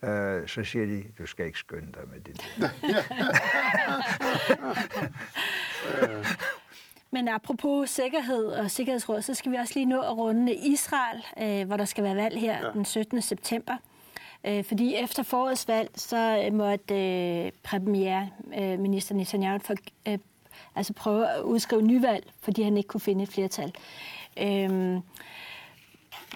øh, 0.04 0.48
så 0.48 0.64
siger 0.64 0.86
de, 0.86 1.04
du 1.18 1.26
skal 1.26 1.46
ikke 1.46 1.60
skynde 1.60 1.92
dig 1.94 2.02
med 2.14 2.22
det. 2.22 2.42
Men 7.14 7.28
apropos 7.28 7.90
sikkerhed 7.90 8.46
og 8.46 8.72
sikkerhedsråd, 8.72 9.22
så 9.22 9.34
skal 9.34 9.52
vi 9.52 9.58
også 9.58 9.74
lige 9.76 9.86
nå 9.86 10.02
at 10.02 10.18
runde 10.18 10.56
Israel, 10.56 11.26
øh, 11.42 11.68
hvor 11.68 11.78
der 11.78 11.86
skal 11.86 12.04
være 12.04 12.16
valg 12.16 12.40
her 12.40 12.66
ja. 12.66 12.72
den 12.72 12.86
17. 12.86 13.22
september. 13.22 13.78
Øh, 14.46 14.64
fordi 14.64 14.96
efter 14.96 15.24
forårets 15.24 15.68
valg, 15.68 15.90
så 15.96 16.50
måtte 16.54 16.96
øh, 16.96 17.52
premierminister 17.64 19.16
Netanyahu 19.16 19.60
for, 19.60 19.76
øh, 20.08 20.18
altså 20.76 20.94
prøve 20.94 21.30
at 21.30 21.42
udskrive 21.42 21.82
nyvalg, 21.82 22.26
fordi 22.42 22.62
han 22.62 22.78
ikke 22.78 22.88
kunne 22.88 23.02
finde 23.02 23.24
et 23.24 23.30
flertal. 23.30 23.74
Øh, 24.38 25.00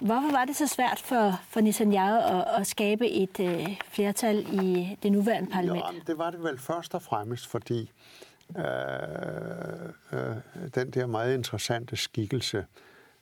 Hvorfor 0.02 0.32
var 0.32 0.44
det 0.44 0.56
så 0.56 0.66
svært 0.66 1.00
for, 1.04 1.40
for 1.48 1.60
Netanyahu 1.60 2.38
at, 2.38 2.60
at 2.60 2.66
skabe 2.66 3.08
et 3.08 3.40
øh, 3.40 3.80
flertal 3.88 4.64
i 4.64 4.96
det 5.02 5.12
nuværende 5.12 5.50
parlament? 5.50 5.84
Jo, 5.94 6.00
det 6.06 6.18
var 6.18 6.30
det 6.30 6.42
vel 6.42 6.58
først 6.58 6.94
og 6.94 7.02
fremmest, 7.02 7.46
fordi 7.46 7.90
øh, 8.56 8.64
øh, 10.12 10.36
den 10.74 10.90
der 10.90 11.06
meget 11.06 11.34
interessante 11.34 11.96
skikkelse, 11.96 12.66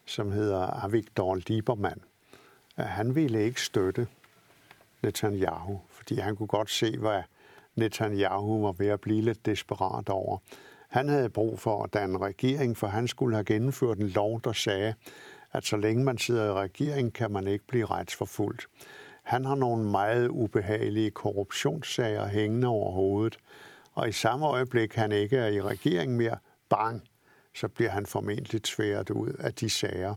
som 0.07 0.33
hedder 0.33 0.85
Avigdor 0.85 1.35
Liebermann, 1.47 2.01
øh, 2.79 2.85
han 2.85 3.15
ville 3.15 3.45
ikke 3.45 3.63
støtte 3.63 4.07
Netanyahu, 5.03 5.81
fordi 5.91 6.15
han 6.15 6.37
kunne 6.37 6.47
godt 6.47 6.71
se, 6.71 6.99
hvad 6.99 7.23
Netanyahu 7.77 8.63
var 8.63 8.73
ved 8.73 8.89
at 8.89 9.01
blive 9.01 9.23
lidt 9.23 9.47
desperat 9.47 10.09
over. 10.09 10.39
Han 10.89 11.09
havde 11.09 11.29
brug 11.29 11.61
for 11.61 11.83
at 11.85 11.95
danne 11.95 12.19
regering, 12.19 12.77
for 12.77 12.87
han 12.87 13.09
skulle 13.09 13.37
have 13.37 13.45
gennemført 13.45 13.99
en 13.99 14.09
lov, 14.09 14.41
der 14.45 14.53
sagde, 14.53 14.95
at 15.55 15.65
så 15.65 15.77
længe 15.77 16.05
man 16.05 16.19
sidder 16.19 16.47
i 16.47 16.53
regering, 16.53 17.13
kan 17.13 17.31
man 17.31 17.47
ikke 17.47 17.67
blive 17.67 17.87
retsforfulgt. 17.87 18.67
Han 19.23 19.45
har 19.45 19.55
nogle 19.55 19.91
meget 19.91 20.29
ubehagelige 20.29 21.11
korruptionssager 21.11 22.29
hængende 22.29 22.69
over 22.69 22.93
hovedet, 22.93 23.39
og 23.93 24.09
i 24.09 24.13
samme 24.13 24.47
øjeblik, 24.47 24.95
han 24.95 25.13
ikke 25.13 25.37
er 25.37 25.49
i 25.49 25.63
regering 25.63 26.17
mere, 26.17 26.39
bang, 26.69 27.03
så 27.55 27.69
bliver 27.69 27.91
han 27.91 28.07
formentlig 28.07 28.63
tværet 28.63 29.11
ud 29.11 29.29
af 29.29 29.55
de 29.55 29.71
sager. 29.71 30.15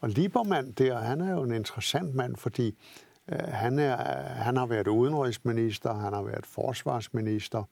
Og 0.00 0.08
Liebermann 0.08 0.72
der, 0.72 0.98
han 0.98 1.20
er 1.20 1.30
jo 1.30 1.42
en 1.42 1.52
interessant 1.52 2.14
mand, 2.14 2.36
fordi 2.36 2.78
øh, 3.28 3.38
han, 3.38 3.78
er, 3.78 3.96
han 4.22 4.56
har 4.56 4.66
været 4.66 4.86
udenrigsminister, 4.88 5.94
han 5.94 6.12
har 6.12 6.22
været 6.22 6.46
forsvarsminister, 6.46 7.62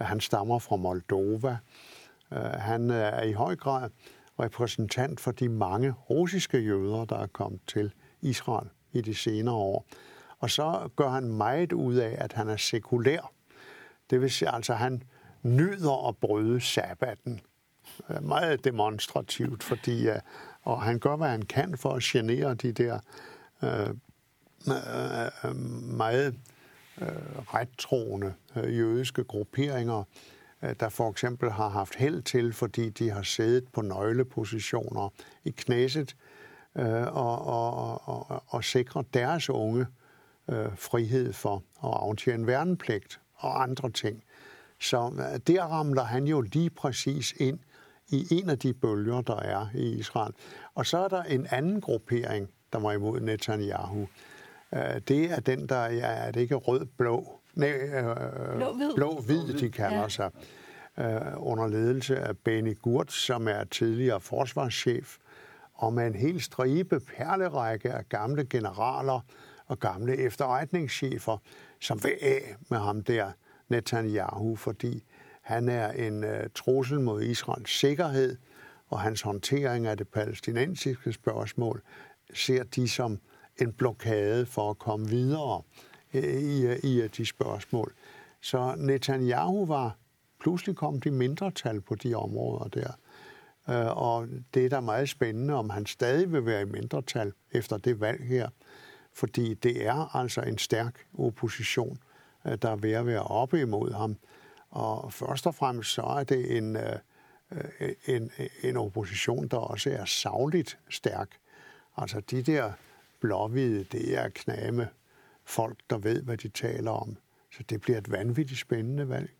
han 0.00 0.20
stammer 0.20 0.58
fra 0.58 0.76
Moldova. 0.76 1.56
Øh, 2.32 2.38
han 2.38 2.90
er 2.90 3.22
i 3.22 3.32
høj 3.32 3.56
grad 3.56 3.90
repræsentant 4.42 5.20
for 5.20 5.30
de 5.30 5.48
mange 5.48 5.90
russiske 5.90 6.58
jøder, 6.58 7.04
der 7.04 7.18
er 7.18 7.26
kommet 7.26 7.60
til 7.66 7.92
Israel 8.20 8.68
i 8.92 9.00
de 9.00 9.14
senere 9.14 9.54
år. 9.54 9.86
Og 10.38 10.50
så 10.50 10.88
gør 10.96 11.08
han 11.08 11.28
meget 11.28 11.72
ud 11.72 11.94
af, 11.94 12.16
at 12.18 12.32
han 12.32 12.48
er 12.48 12.56
sekulær. 12.56 13.32
Det 14.10 14.20
vil 14.20 14.30
sige, 14.30 14.54
altså 14.54 14.74
han 14.74 15.02
nyder 15.42 16.08
at 16.08 16.16
bryde 16.16 16.60
sabbaten. 16.60 17.40
Meget 18.20 18.64
demonstrativt, 18.64 19.62
fordi 19.62 20.08
øh, 20.08 20.18
og 20.62 20.82
han 20.82 20.98
gør, 20.98 21.16
hvad 21.16 21.28
han 21.28 21.42
kan 21.42 21.76
for 21.76 21.94
at 21.94 22.02
genere 22.02 22.54
de 22.54 22.72
der 22.72 22.98
øh, 23.62 23.88
øh, 24.68 25.50
øh 25.50 25.56
meget 25.96 26.34
øh, 27.00 27.08
rettroende 27.54 28.34
øh, 28.56 28.78
jødiske 28.78 29.24
grupperinger, 29.24 29.98
Øh, 29.98 30.31
Øh, 30.64 30.74
der 30.80 30.88
for 30.88 31.10
eksempel 31.10 31.50
har 31.50 31.68
haft 31.68 31.94
held 31.94 32.22
til, 32.22 32.52
fordi 32.52 32.90
de 32.90 33.10
har 33.10 33.22
siddet 33.22 33.68
på 33.72 33.82
nøglepositioner 33.82 35.12
i 35.44 35.50
knæset 35.50 36.16
øh, 36.76 37.16
og, 37.16 37.46
og, 37.46 38.08
og, 38.08 38.42
og 38.46 38.64
sikret 38.64 39.14
deres 39.14 39.50
unge 39.50 39.86
øh, 40.50 40.76
frihed 40.76 41.32
for 41.32 41.56
at 41.84 41.90
aftjene 41.94 42.46
værnepligt 42.46 43.20
og 43.34 43.62
andre 43.62 43.90
ting. 43.90 44.22
Så 44.80 45.12
øh, 45.18 45.54
der 45.54 45.62
ramler 45.62 46.04
han 46.04 46.24
jo 46.24 46.40
lige 46.40 46.70
præcis 46.70 47.34
ind 47.36 47.58
i 48.08 48.26
en 48.30 48.50
af 48.50 48.58
de 48.58 48.74
bølger, 48.74 49.20
der 49.20 49.36
er 49.36 49.66
i 49.74 49.98
Israel. 49.98 50.32
Og 50.74 50.86
så 50.86 50.98
er 50.98 51.08
der 51.08 51.22
en 51.22 51.46
anden 51.50 51.80
gruppering, 51.80 52.48
der 52.72 52.78
var 52.78 52.92
imod 52.92 53.20
Netanyahu. 53.20 54.08
Øh, 54.74 55.00
det 55.08 55.24
er 55.24 55.40
den, 55.40 55.68
der 55.68 55.76
er, 55.76 56.06
er 56.06 56.30
det 56.30 56.40
ikke 56.40 56.54
rød-blå, 56.54 57.41
Nej, 57.54 57.68
øh, 57.68 58.56
blå-hvid. 58.56 58.94
Blå-hvid, 58.94 59.58
de 59.58 59.70
kalder 59.70 60.00
ja. 60.00 60.08
sig. 60.08 60.30
Øh, 60.98 61.20
under 61.36 61.66
ledelse 61.66 62.18
af 62.18 62.38
Benny 62.38 62.78
Gurt, 62.78 63.12
som 63.12 63.48
er 63.48 63.64
tidligere 63.64 64.20
forsvarschef, 64.20 65.16
og 65.74 65.92
med 65.92 66.06
en 66.06 66.14
helt 66.14 66.42
stribe 66.42 67.00
perlerække 67.00 67.92
af 67.92 68.08
gamle 68.08 68.44
generaler 68.44 69.20
og 69.66 69.78
gamle 69.78 70.16
efterretningschefer, 70.16 71.38
som 71.80 72.04
vil 72.04 72.16
af 72.22 72.56
med 72.68 72.78
ham 72.78 73.02
der, 73.02 73.32
Netanyahu, 73.68 74.56
fordi 74.56 75.04
han 75.42 75.68
er 75.68 75.92
en 75.92 76.24
uh, 76.24 76.30
trussel 76.54 77.00
mod 77.00 77.22
Israels 77.22 77.70
sikkerhed, 77.70 78.36
og 78.88 79.00
hans 79.00 79.22
håndtering 79.22 79.86
af 79.86 79.96
det 79.96 80.08
palæstinensiske 80.08 81.12
spørgsmål 81.12 81.82
ser 82.34 82.62
de 82.62 82.88
som 82.88 83.18
en 83.60 83.72
blokade 83.72 84.46
for 84.46 84.70
at 84.70 84.78
komme 84.78 85.08
videre 85.08 85.62
Øh, 86.14 86.24
i, 86.24 86.66
øh, 86.66 86.78
i 86.82 87.00
øh, 87.00 87.10
de 87.16 87.26
spørgsmål. 87.26 87.92
Så 88.40 88.74
Netanyahu 88.78 89.66
var 89.66 89.96
pludselig 90.40 90.76
kom 90.76 91.00
de 91.00 91.10
mindretal 91.10 91.80
på 91.80 91.94
de 91.94 92.14
områder 92.14 92.68
der. 92.68 92.92
Og 93.92 94.28
det 94.54 94.64
er 94.64 94.68
da 94.68 94.80
meget 94.80 95.08
spændende, 95.08 95.54
om 95.54 95.70
han 95.70 95.86
stadig 95.86 96.32
vil 96.32 96.46
være 96.46 96.62
i 96.62 96.64
mindretal 96.64 97.32
efter 97.52 97.76
det 97.76 98.00
valg 98.00 98.24
her. 98.26 98.48
Fordi 99.12 99.54
det 99.54 99.86
er 99.86 100.16
altså 100.16 100.40
en 100.40 100.58
stærk 100.58 101.06
opposition, 101.18 101.98
der 102.44 102.70
er 102.70 102.76
ved 102.76 102.92
at 102.92 103.06
være 103.06 103.22
oppe 103.22 103.60
imod 103.60 103.92
ham. 103.92 104.16
Og 104.70 105.12
først 105.12 105.46
og 105.46 105.54
fremmest 105.54 105.90
så 105.90 106.02
er 106.02 106.24
det 106.24 106.56
en, 106.56 106.76
en, 108.06 108.30
en 108.62 108.76
opposition, 108.76 109.48
der 109.48 109.56
også 109.56 109.90
er 109.90 110.04
savligt 110.04 110.78
stærk. 110.88 111.30
Altså 111.96 112.20
de 112.20 112.42
der 112.42 112.72
blåhvide, 113.20 113.84
det 113.84 114.18
er 114.18 114.28
kname 114.28 114.88
folk, 115.52 115.76
der 115.90 115.98
ved, 115.98 116.22
hvad 116.22 116.36
de 116.36 116.48
taler 116.48 116.90
om. 116.90 117.16
Så 117.50 117.62
det 117.62 117.80
bliver 117.80 117.98
et 117.98 118.10
vanvittigt 118.10 118.60
spændende 118.60 119.08
valg. 119.08 119.30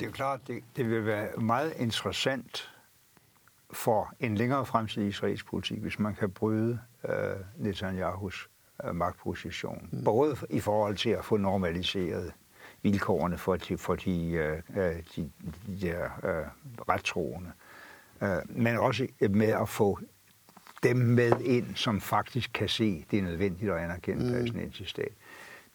Det 0.00 0.08
er 0.08 0.12
klart, 0.12 0.40
det, 0.46 0.62
det 0.76 0.90
vil 0.90 1.06
være 1.06 1.36
meget 1.36 1.72
interessant 1.76 2.70
for 3.72 4.12
en 4.20 4.34
længere 4.34 4.66
fremtid 4.66 5.02
i 5.02 5.06
israelsk 5.06 5.46
politik, 5.46 5.78
hvis 5.78 5.98
man 5.98 6.14
kan 6.14 6.30
bryde 6.30 6.80
uh, 7.04 7.10
Netanyahus 7.56 8.48
uh, 8.84 8.96
magtposition. 8.96 9.88
Mm. 9.92 10.04
Både 10.04 10.36
i 10.50 10.60
forhold 10.60 10.96
til 10.96 11.10
at 11.10 11.24
få 11.24 11.36
normaliseret 11.36 12.32
vilkårene 12.82 13.38
for 13.38 13.56
de, 13.56 13.78
for 13.78 13.94
de, 13.94 14.60
uh, 14.74 14.82
de, 14.82 15.30
de 15.66 15.80
der 15.80 16.04
uh, 16.04 16.48
rettroende, 16.88 17.52
uh, 18.20 18.28
men 18.48 18.76
også 18.76 19.06
med 19.30 19.48
at 19.48 19.68
få 19.68 19.98
dem 20.82 20.96
med 20.96 21.40
ind, 21.40 21.66
som 21.74 22.00
faktisk 22.00 22.50
kan 22.54 22.68
se, 22.68 23.04
det 23.10 23.18
er 23.18 23.22
nødvendigt 23.22 23.70
at 23.70 23.78
anerkende 23.78 24.24
mm. 24.24 24.32
palæstinensisk 24.32 24.90
stat. 24.90 25.12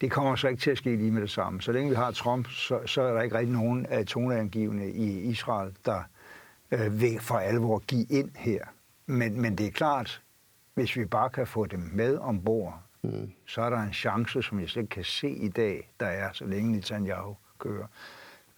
Det 0.00 0.10
kommer 0.10 0.36
så 0.36 0.48
ikke 0.48 0.60
til 0.60 0.70
at 0.70 0.78
ske 0.78 0.96
lige 0.96 1.10
med 1.10 1.22
det 1.22 1.30
samme. 1.30 1.62
Så 1.62 1.72
længe 1.72 1.90
vi 1.90 1.96
har 1.96 2.10
Trump, 2.10 2.48
så, 2.50 2.80
så 2.86 3.02
er 3.02 3.14
der 3.14 3.22
ikke 3.22 3.38
rigtig 3.38 3.52
nogen 3.52 3.86
af 3.86 4.06
toneangivende 4.06 4.90
i 4.90 5.20
Israel, 5.20 5.76
der 5.84 6.02
øh, 6.70 7.00
vil 7.00 7.20
for 7.20 7.38
alvor 7.38 7.78
give 7.78 8.06
ind 8.10 8.30
her. 8.34 8.64
Men, 9.06 9.40
men 9.40 9.58
det 9.58 9.66
er 9.66 9.70
klart, 9.70 10.22
hvis 10.74 10.96
vi 10.96 11.04
bare 11.04 11.30
kan 11.30 11.46
få 11.46 11.66
dem 11.66 11.90
med 11.92 12.18
ombord, 12.18 12.82
mm. 13.02 13.32
så 13.46 13.62
er 13.62 13.70
der 13.70 13.78
en 13.78 13.92
chance, 13.92 14.42
som 14.42 14.60
jeg 14.60 14.68
slet 14.68 14.82
ikke 14.82 14.94
kan 14.94 15.04
se 15.04 15.30
i 15.30 15.48
dag, 15.48 15.90
der 16.00 16.06
er, 16.06 16.32
så 16.32 16.44
længe 16.46 16.72
Netanyahu 16.72 17.36
kører. 17.58 17.86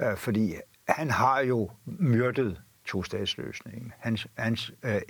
Øh, 0.02 0.16
fordi 0.16 0.54
han 0.88 1.10
har 1.10 1.40
jo 1.40 1.70
myrdet 1.84 2.62
to-statsløsningen. 2.84 3.92
Hans, 3.98 4.26
hans 4.34 4.72
øh, 4.82 5.00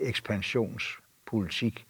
politik 1.31 1.87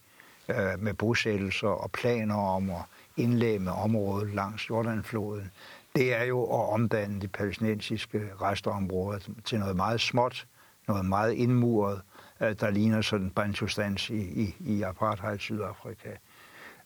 øh, 0.49 0.57
med 0.79 0.95
bosættelser 0.95 1.69
og 1.69 1.91
planer 1.91 2.35
om 2.35 2.71
at 2.71 2.83
indlæmme 3.17 3.73
området 3.73 4.35
langs 4.35 4.71
Jordanfloden, 4.71 5.51
det 5.97 6.15
er 6.15 6.25
jo 6.25 6.43
at 6.43 6.73
omdanne 6.73 7.21
de 7.21 7.29
palæstinensiske 7.29 8.31
restområder 8.43 9.19
til 9.45 9.59
noget 9.59 9.77
meget 9.77 10.01
småt, 10.01 10.47
noget 10.89 11.05
meget 11.05 11.33
indmuret, 11.33 12.01
øh, 12.41 12.55
der 12.61 12.71
ligner 12.71 13.01
sådan 13.01 13.31
Bantustans 13.31 14.11
i, 14.11 14.21
i, 14.21 14.55
i 14.61 14.83
apartheid 14.83 15.39
Sydafrika. 15.39 16.11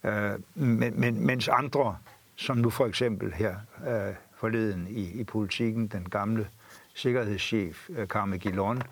Øh, 0.05 0.39
men, 0.55 1.01
men, 1.01 1.27
mens 1.27 1.49
andre, 1.49 1.97
som 2.37 2.57
nu 2.57 2.71
for 2.71 2.87
eksempel 2.87 3.33
her 3.33 3.57
øh, 3.89 4.15
forleden 4.37 4.87
i, 4.91 5.21
i 5.21 5.25
politikken, 5.25 5.87
den 5.87 6.05
gamle 6.11 6.49
sikkerhedschef 6.95 7.91
øh, 7.91 8.07
Carme 8.07 8.39
Gillon, 8.39 8.83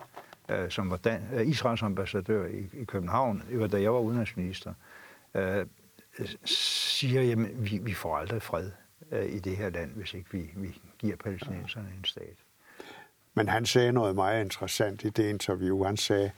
Øh, 0.50 0.70
som 0.70 0.90
var 0.90 0.96
Dan, 0.96 1.22
øh, 1.34 1.48
Israels 1.48 1.82
ambassadør 1.82 2.46
i, 2.46 2.68
i 2.72 2.84
København, 2.84 3.42
det 3.50 3.60
var 3.60 3.66
da 3.66 3.82
jeg 3.82 3.92
var 3.92 4.00
udenrigsminister, 4.00 4.74
øh, 5.34 5.66
siger, 6.44 7.32
at 7.32 7.64
vi, 7.64 7.78
vi 7.82 7.94
får 7.94 8.16
aldrig 8.16 8.42
fred 8.42 8.70
øh, 9.12 9.32
i 9.32 9.38
det 9.38 9.56
her 9.56 9.70
land, 9.70 9.90
hvis 9.90 10.14
ikke 10.14 10.32
vi, 10.32 10.50
vi 10.56 10.80
giver 10.98 11.16
palæstinenserne 11.16 11.88
en 11.98 12.04
stat. 12.04 12.36
Men 13.34 13.48
han 13.48 13.66
sagde 13.66 13.92
noget 13.92 14.14
meget 14.14 14.44
interessant 14.44 15.04
i 15.04 15.08
det 15.10 15.30
interview. 15.30 15.84
Han 15.84 15.96
sagde, 15.96 16.30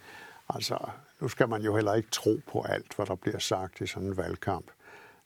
altså, 0.48 0.78
nu 1.20 1.28
skal 1.28 1.48
man 1.48 1.62
jo 1.62 1.74
heller 1.74 1.94
ikke 1.94 2.10
tro 2.10 2.40
på 2.52 2.62
alt, 2.62 2.96
hvad 2.96 3.06
der 3.06 3.14
bliver 3.14 3.38
sagt 3.38 3.80
i 3.80 3.86
sådan 3.86 4.08
en 4.08 4.16
valgkamp. 4.16 4.66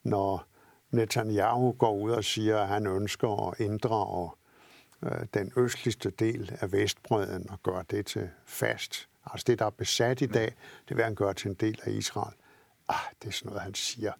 Når 0.03 0.47
Netanyahu 0.91 1.73
går 1.73 1.93
ud 1.93 2.11
og 2.11 2.25
siger, 2.25 2.59
at 2.59 2.69
han 2.69 2.87
ønsker 2.87 3.49
at 3.49 3.61
ændre 3.61 3.97
øh, 3.97 4.31
den 5.35 5.53
østligste 5.57 6.11
del 6.11 6.57
af 6.61 6.73
Vestbrøden 6.73 7.51
og 7.51 7.63
gøre 7.63 7.85
det 7.91 8.07
til 8.07 8.31
fast. 8.45 9.09
Altså 9.33 9.45
det, 9.47 9.59
der 9.59 9.67
er 9.67 9.71
besat 9.71 10.21
i 10.21 10.27
dag, 10.27 10.55
det 10.89 10.97
vil 10.97 11.05
han 11.05 11.15
gøre 11.15 11.35
til 11.35 11.49
en 11.49 11.55
del 11.55 11.81
af 11.85 11.91
Israel. 11.91 12.35
Ah, 12.89 12.97
det 13.23 13.29
er 13.29 13.33
sådan 13.33 13.47
noget, 13.47 13.63
han 13.63 13.75
siger. 13.75 14.13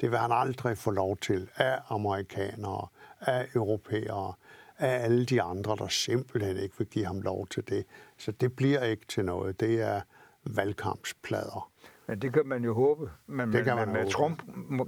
Det 0.00 0.10
vil 0.10 0.18
han 0.18 0.32
aldrig 0.32 0.78
få 0.78 0.90
lov 0.90 1.16
til 1.16 1.50
af 1.56 1.78
amerikanere, 1.88 2.86
af 3.20 3.48
europæere, 3.54 4.32
af 4.78 5.04
alle 5.04 5.26
de 5.26 5.42
andre, 5.42 5.76
der 5.76 5.88
simpelthen 5.88 6.56
ikke 6.56 6.74
vil 6.78 6.86
give 6.86 7.06
ham 7.06 7.20
lov 7.20 7.46
til 7.46 7.68
det. 7.68 7.86
Så 8.18 8.32
det 8.32 8.56
bliver 8.56 8.82
ikke 8.82 9.06
til 9.06 9.24
noget. 9.24 9.60
Det 9.60 9.80
er 9.80 10.00
valgkampsplader. 10.44 11.70
Men 12.06 12.22
det 12.22 12.32
kan 12.32 12.46
man 12.46 12.64
jo 12.64 12.74
håbe. 12.74 13.10
Men, 13.26 13.52
det 13.52 13.64
kan 13.64 13.76
man 13.76 13.88
med 13.88 14.00
håbe. 14.00 14.10
Trump 14.10 14.42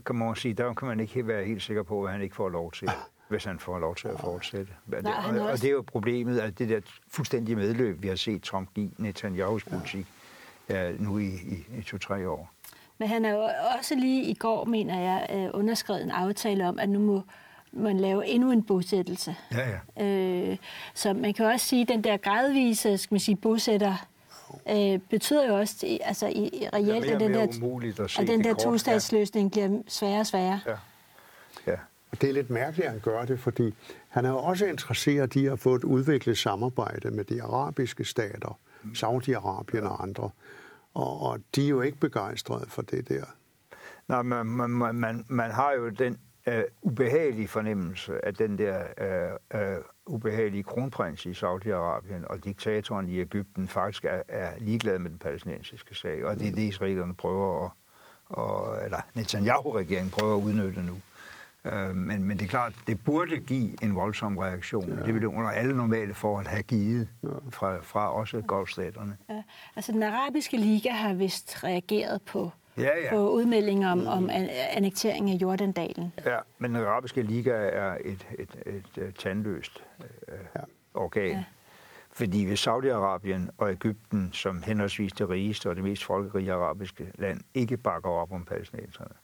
kan 0.07 0.17
man 0.17 0.37
sige, 0.37 0.55
der 0.55 0.75
kan 0.75 0.89
man 0.89 1.01
ikke 1.01 1.27
være 1.27 1.45
helt 1.45 1.63
sikker 1.63 1.83
på, 1.83 2.05
at 2.05 2.13
han 2.13 2.23
ikke 2.23 2.37
får 2.37 2.49
lov 2.49 2.73
til, 2.73 2.89
hvis 3.29 3.45
han 3.45 3.59
får 3.59 3.79
lov 3.79 3.97
til 3.97 4.09
at 4.09 4.21
fortsætte. 4.21 4.73
Nej, 4.87 5.01
det, 5.01 5.41
og, 5.41 5.49
og 5.49 5.63
det 5.63 5.65
er 5.65 5.73
jo 5.73 5.85
problemet, 5.87 6.39
at 6.39 6.59
det 6.59 6.69
der 6.69 6.81
fuldstændige 7.09 7.57
medløb, 7.57 8.03
vi 8.03 8.09
har 8.09 8.17
set 8.17 8.43
Trump 8.43 8.75
give 8.75 8.91
Netanyahus 8.99 9.65
politik 9.65 10.07
ja. 10.69 10.93
nu 10.99 11.19
i, 11.19 11.27
i, 11.27 11.79
i 11.79 11.83
to-tre 11.83 12.29
år. 12.29 12.53
Men 12.99 13.09
han 13.09 13.25
er 13.25 13.31
jo 13.31 13.49
også 13.79 13.95
lige 13.95 14.23
i 14.23 14.35
går, 14.35 14.65
mener 14.65 15.01
jeg, 15.01 15.27
øh, 15.33 15.61
underskrevet 15.61 16.03
en 16.03 16.11
aftale 16.11 16.69
om, 16.69 16.79
at 16.79 16.89
nu 16.89 16.99
må 16.99 17.23
man 17.73 18.01
lave 18.01 18.27
endnu 18.27 18.51
en 18.51 18.63
bosættelse. 18.63 19.37
Ja, 19.53 19.79
ja. 19.97 20.05
Øh, 20.05 20.57
så 20.95 21.13
man 21.13 21.35
kan 21.35 21.47
også 21.47 21.67
sige, 21.67 21.83
at 21.83 21.89
den 21.89 22.05
der 22.05 22.17
gradvise 22.17 22.99
skal 22.99 23.15
man 23.15 23.21
sige, 23.21 23.37
bosætter 23.37 24.07
øh, 24.71 24.99
betyder 24.99 25.47
jo 25.49 25.59
også, 25.59 25.99
altså 26.01 26.27
i, 26.27 26.69
reelt, 26.73 27.05
at 27.05 27.21
den 27.21 27.35
der, 27.35 27.43
at, 27.43 28.19
at 28.19 28.29
den 28.29 28.45
der 28.45 28.55
to-statsløsning 28.55 29.57
ja. 29.57 29.67
bliver 29.69 29.83
sværere 29.89 30.21
og 30.21 30.27
sværere. 30.27 30.61
Ja. 30.67 30.75
Det 32.21 32.29
er 32.29 32.33
lidt 32.33 32.51
mærkeligt, 32.51 32.87
at 32.87 32.93
han 32.93 33.01
gør 33.01 33.25
det, 33.25 33.41
fordi 33.41 33.75
han 34.09 34.25
er 34.25 34.31
jo 34.31 34.37
også 34.37 34.67
interesseret 34.67 35.37
i 35.37 35.47
at 35.47 35.59
få 35.59 35.75
et 35.75 35.85
udviklet 35.85 36.39
samarbejde 36.39 37.11
med 37.11 37.25
de 37.25 37.43
arabiske 37.43 38.05
stater, 38.05 38.59
Saudi-Arabien 38.85 39.85
og 39.85 40.03
andre. 40.03 40.31
Og, 40.95 41.21
og 41.21 41.41
de 41.55 41.65
er 41.65 41.69
jo 41.69 41.81
ikke 41.81 41.99
begejstrede 41.99 42.67
for 42.69 42.83
det 42.83 43.09
der. 43.09 43.25
Nej, 44.09 44.23
man, 44.23 44.47
man, 44.47 44.95
man, 44.95 45.25
man 45.29 45.51
har 45.51 45.73
jo 45.73 45.89
den 45.89 46.19
uh, 46.47 46.53
ubehagelige 46.83 47.49
fornemmelse 47.49 48.25
af 48.25 48.35
den 48.35 48.59
der 48.59 48.83
uh, 49.53 49.61
uh, 49.61 50.15
ubehagelige 50.15 50.63
kronprins 50.63 51.27
i 51.27 51.33
Saudi-Arabien 51.33 52.27
og 52.27 52.45
diktatoren 52.45 53.09
i 53.09 53.21
Ægypten 53.21 53.69
faktisk 53.69 54.05
er, 54.05 54.23
er 54.29 54.51
ligeglade 54.59 54.99
med 54.99 55.11
den 55.11 55.19
palæstinensiske 55.19 55.95
sag. 55.95 56.25
Og 56.25 56.39
det 56.39 56.49
er 56.49 56.53
det, 56.53 56.63
israelerne 56.63 57.15
prøver 57.15 57.65
at, 57.65 57.71
og, 58.29 58.85
eller 58.85 59.01
Netanyahu-regeringen 59.15 60.11
prøver 60.11 60.37
at 60.37 60.43
udnytte 60.43 60.83
nu. 60.83 60.95
Øh, 61.73 61.97
men, 61.97 62.25
men 62.25 62.39
det 62.39 62.45
er 62.45 62.49
klart, 62.49 62.73
det 62.87 63.05
burde 63.05 63.37
give 63.37 63.85
en 63.85 63.95
voldsom 63.95 64.39
reaktion. 64.39 64.89
Ja. 64.89 65.05
Det 65.05 65.15
ville 65.15 65.29
under 65.29 65.51
alle 65.51 65.77
normale 65.77 66.15
forhold 66.15 66.47
have 66.47 66.63
givet 66.63 67.09
fra, 67.51 67.79
fra 67.83 68.13
også 68.13 68.41
golfstaterne. 68.41 69.17
Ja. 69.29 69.43
Altså 69.77 69.93
den 69.93 70.03
arabiske 70.03 70.57
liga 70.57 70.91
har 70.91 71.15
vist 71.15 71.65
reageret 71.65 72.23
på, 72.23 72.51
ja, 72.79 72.83
ja. 72.83 73.11
på 73.11 73.31
udmeldinger 73.31 73.93
om, 73.93 74.07
om 74.07 74.31
annektering 74.71 75.31
af 75.31 75.35
Jordandalen. 75.35 76.13
Ja, 76.27 76.39
men 76.59 76.75
den 76.75 76.85
arabiske 76.85 77.23
liga 77.23 77.51
er 77.53 77.97
et, 78.05 78.27
et, 78.39 78.57
et, 78.67 79.03
et 79.03 79.15
tandløst 79.15 79.85
øh, 80.29 80.39
ja. 80.57 80.61
organ. 80.95 81.31
Ja. 81.31 81.45
Fordi 82.11 82.45
hvis 82.45 82.67
Saudi-Arabien 82.69 83.51
og 83.59 83.71
Ægypten, 83.71 84.31
som 84.33 84.63
henholdsvis 84.63 85.13
det 85.13 85.29
rigeste 85.29 85.71
og 85.71 85.77
det 85.77 85.85
mest 85.85 86.05
folkerige 86.05 86.53
arabiske 86.53 87.13
land, 87.15 87.41
ikke 87.55 87.77
bakker 87.77 88.11
op 88.11 88.33
om 88.33 88.45
palæstinenserne 88.45 89.15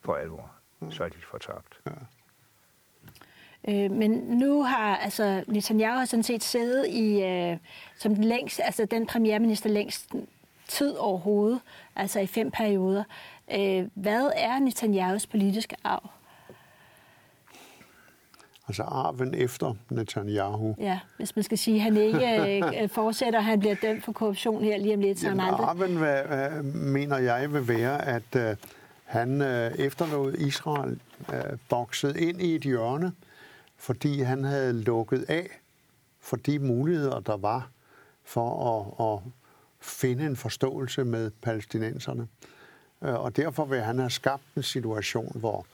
for 0.00 0.14
alvor, 0.14 0.59
så 0.90 1.04
er 1.04 1.08
de 1.08 1.16
fortabt. 1.30 1.80
Ja. 1.86 1.92
Øh, 3.68 3.90
men 3.90 4.10
nu 4.10 4.62
har 4.62 4.96
altså 4.96 5.44
Netanyahu 5.46 5.98
har 5.98 6.04
sådan 6.04 6.22
set 6.22 6.42
siddet 6.42 6.86
i 6.86 7.22
øh, 7.22 7.56
som 7.98 8.14
den 8.14 8.24
længst, 8.24 8.60
altså 8.64 8.84
den 8.84 9.06
premierminister 9.06 9.70
længst 9.70 10.14
tid 10.68 10.96
overhovedet, 10.96 11.60
altså 11.96 12.20
i 12.20 12.26
fem 12.26 12.50
perioder. 12.50 13.04
Øh, 13.54 13.86
hvad 13.94 14.30
er 14.36 14.58
Netanyahus 14.58 15.26
politiske 15.26 15.76
arv? 15.84 16.10
Altså 18.68 18.82
arven 18.82 19.34
efter 19.34 19.74
Netanyahu. 19.88 20.74
Ja, 20.78 21.00
hvis 21.16 21.36
man 21.36 21.42
skal 21.42 21.58
sige, 21.58 21.76
at 21.76 21.82
han 21.82 21.96
ikke 21.96 22.82
øh, 22.82 22.88
fortsætter, 22.98 23.40
han 23.40 23.60
bliver 23.60 23.74
dømt 23.74 24.04
for 24.04 24.12
korruption 24.12 24.64
her 24.64 24.78
lige 24.78 24.94
om 24.94 25.00
lidt. 25.00 25.18
Så 25.18 25.26
Jamen, 25.26 25.40
aldrig... 25.40 25.66
arven, 25.66 25.96
hvad, 25.96 26.62
mener 26.62 27.18
jeg, 27.18 27.52
vil 27.52 27.68
være, 27.68 28.04
at 28.04 28.36
øh, 28.36 28.56
han 29.10 29.42
øh, 29.42 29.72
efterlod 29.72 30.34
Israel 30.34 31.00
øh, 31.32 31.58
bokset 31.68 32.16
ind 32.16 32.42
i 32.42 32.54
et 32.54 32.62
hjørne, 32.62 33.12
fordi 33.76 34.20
han 34.20 34.44
havde 34.44 34.72
lukket 34.72 35.24
af 35.28 35.60
for 36.20 36.36
de 36.36 36.58
muligheder, 36.58 37.20
der 37.20 37.36
var 37.36 37.70
for 38.24 38.50
at, 38.70 39.06
at 39.12 39.32
finde 39.80 40.26
en 40.26 40.36
forståelse 40.36 41.04
med 41.04 41.30
palæstinenserne. 41.42 42.28
Øh, 43.02 43.14
og 43.14 43.36
derfor 43.36 43.64
vil 43.64 43.80
han 43.80 43.98
have 43.98 44.10
skabt 44.10 44.42
en 44.56 44.62
situation, 44.62 45.32
hvor 45.34 45.66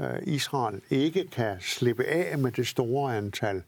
øh, 0.00 0.18
Israel 0.22 0.80
ikke 0.90 1.26
kan 1.26 1.56
slippe 1.60 2.04
af 2.04 2.38
med 2.38 2.52
det 2.52 2.66
store 2.66 3.16
antal 3.16 3.62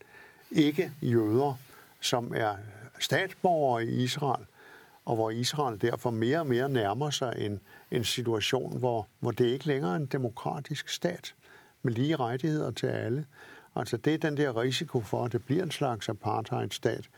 ikke-jøder, 0.51 1.59
som 2.01 2.33
er 2.35 2.57
statsborgere 2.99 3.85
i 3.85 4.03
Israel, 4.03 4.45
og 5.07 5.15
hvor 5.15 5.31
Israel 5.31 5.81
derfor 5.81 6.11
mere 6.11 6.39
og 6.39 6.47
mere 6.47 6.69
nærmer 6.69 7.11
sig 7.11 7.35
en, 7.39 7.61
en 7.91 8.05
situation, 8.05 8.79
hvor, 8.79 9.07
hvor 9.21 9.31
det 9.31 9.45
ikke 9.45 9.67
længere 9.67 9.93
er 9.93 9.97
en 9.97 10.07
demokratisk 10.07 10.89
stat 10.89 11.35
med 11.83 11.93
lige 11.93 12.17
rettigheder 12.17 12.71
til 12.71 12.87
alle. 12.87 13.27
Altså 13.77 13.97
det 13.97 14.15
er 14.15 14.19
den 14.19 14.37
der 14.37 14.61
risiko 14.61 15.01
for, 15.01 15.25
at 15.25 15.33
det 15.33 15.45
bliver 15.45 15.63
en 15.63 15.71
slags 15.71 16.09
apartheidstat. 16.09 17.09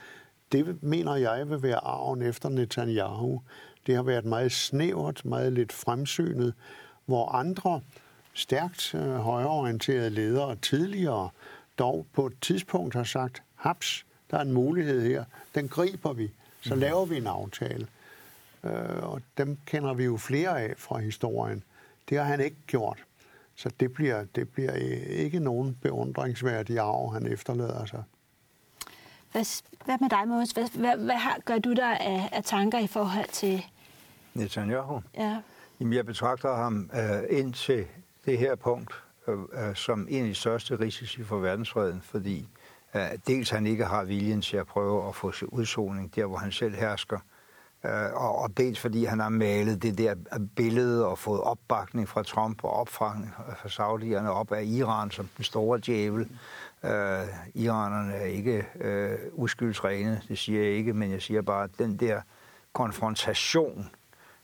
Det 0.53 0.82
mener 0.82 1.14
jeg 1.14 1.51
vil 1.51 1.62
være 1.62 1.84
arven 1.84 2.22
efter 2.22 2.49
Netanyahu. 2.49 3.43
Det 3.86 3.95
har 3.95 4.03
været 4.03 4.24
meget 4.24 4.53
snævert, 4.53 5.24
meget 5.24 5.53
lidt 5.53 5.72
fremsynet, 5.72 6.55
hvor 7.07 7.28
andre 7.28 7.80
stærkt 8.34 8.95
øh, 8.95 9.14
højreorienterede 9.14 10.11
ledere 10.11 10.57
tidligere 10.57 11.28
dog 11.78 12.07
på 12.12 12.26
et 12.26 12.34
tidspunkt 12.41 12.95
har 12.95 13.05
sagt, 13.05 13.43
haps, 13.55 14.07
der 14.30 14.36
er 14.36 14.43
en 14.43 14.53
mulighed 14.53 15.03
her, 15.03 15.24
den 15.55 15.68
griber 15.68 16.12
vi, 16.12 16.30
så 16.61 16.75
mm. 16.75 16.81
laver 16.81 17.07
vi 17.07 17.17
en 17.17 17.27
aftale. 17.27 17.87
Øh, 18.65 19.03
og 19.03 19.23
dem 19.39 19.59
kender 19.67 19.95
vi 19.95 20.05
jo 20.05 20.17
flere 20.17 20.63
af 20.63 20.75
fra 20.77 20.99
historien. 20.99 21.63
Det 22.09 22.19
har 22.19 22.25
han 22.25 22.41
ikke 22.41 22.57
gjort. 22.67 23.05
Så 23.55 23.71
det 23.81 23.93
bliver, 23.93 24.25
det 24.35 24.49
bliver 24.49 24.73
ikke 25.09 25.41
nogen 25.41 25.79
beundringsværdig 25.83 26.79
arv, 26.79 27.13
han 27.13 27.27
efterlader 27.27 27.85
sig. 27.85 28.03
Hvad, 29.33 29.63
hvad 29.85 29.97
med 30.01 30.11
dig, 30.11 30.29
Mås? 30.29 30.51
Hvad, 30.51 30.69
hvad, 30.79 30.97
hvad 30.97 31.15
har, 31.15 31.39
gør 31.45 31.59
du 31.59 31.73
der 31.73 31.87
af, 31.87 32.29
af 32.33 32.45
tanker 32.45 32.79
i 32.79 32.87
forhold 32.87 33.29
til... 33.33 33.65
Netanyahu? 34.35 35.03
Ja. 35.15 35.39
Jamen, 35.81 35.93
jeg 35.93 36.07
betragter 36.07 36.55
ham 36.55 36.91
uh, 36.93 37.39
ind 37.39 37.55
til 37.55 37.87
det 38.27 38.39
her 38.39 38.55
punkt 38.55 38.93
uh, 39.27 39.35
som 39.75 40.07
en 40.11 40.23
af 40.23 40.29
de 40.29 40.35
største 40.35 40.81
risici 40.81 41.25
for 41.25 41.39
verdensfreden, 41.39 42.03
fordi 42.03 42.49
Øh, 42.95 43.09
dels 43.26 43.51
han 43.51 43.66
ikke 43.66 43.84
har 43.84 44.05
viljen 44.05 44.43
til 44.43 44.57
at 44.57 44.66
prøve 44.66 45.09
at 45.09 45.14
få 45.14 45.32
sig 45.32 45.53
udsoning 45.53 46.14
der, 46.14 46.26
hvor 46.26 46.36
han 46.36 46.53
selv 46.53 46.74
hersker, 46.74 47.18
øh, 47.84 48.12
og, 48.14 48.57
dels 48.57 48.80
fordi 48.80 49.05
han 49.05 49.20
har 49.20 49.28
malet 49.28 49.82
det 49.82 49.99
der 49.99 50.14
billede 50.57 51.07
og 51.07 51.18
fået 51.18 51.41
opbakning 51.41 52.09
fra 52.09 52.22
Trump 52.22 52.64
og 52.64 52.70
opfang 52.70 53.34
fra 53.62 53.68
saudierne 53.68 54.30
op 54.30 54.53
af 54.53 54.64
Iran 54.64 55.11
som 55.11 55.28
den 55.36 55.45
store 55.45 55.80
djævel. 55.86 56.28
Uh, 56.82 56.91
iranerne 57.55 58.14
er 58.14 58.24
ikke 58.24 58.66
uh, 58.74 59.43
uskyldsrene, 59.43 60.22
det 60.28 60.39
siger 60.39 60.62
jeg 60.62 60.72
ikke, 60.72 60.93
men 60.93 61.11
jeg 61.11 61.22
siger 61.22 61.43
bare, 61.43 61.64
at 61.64 61.70
den 61.78 61.97
der 61.97 62.20
konfrontation, 62.72 63.91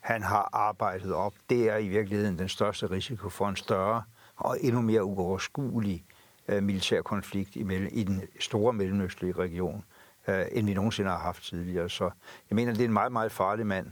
han 0.01 0.22
har 0.22 0.49
arbejdet 0.53 1.12
op, 1.12 1.32
det 1.51 1.70
er 1.70 1.76
i 1.76 1.88
virkeligheden 1.88 2.38
den 2.38 2.49
største 2.49 2.90
risiko 2.90 3.28
for 3.28 3.49
en 3.49 3.57
større 3.57 4.03
og 4.36 4.57
endnu 4.61 4.80
mere 4.80 5.05
uoverskuelig 5.05 6.05
uh, 6.49 6.62
militær 6.62 7.03
konflikt 7.03 7.57
i, 7.57 7.61
i 7.92 8.05
den 8.05 8.22
store 8.40 8.72
mellemøstlige 8.72 9.32
region 9.32 9.84
øh, 10.28 10.47
end 10.53 10.66
vi 10.66 10.74
nogensinde 10.74 11.11
har 11.11 11.18
haft 11.18 11.42
tidligere. 11.42 11.90
Så 11.90 12.11
jeg 12.51 12.57
mener, 12.57 12.72
det 12.72 12.80
er 12.80 12.84
en 12.84 12.92
meget, 12.92 13.12
meget 13.12 13.32
farlig 13.32 13.66
mand. 13.66 13.86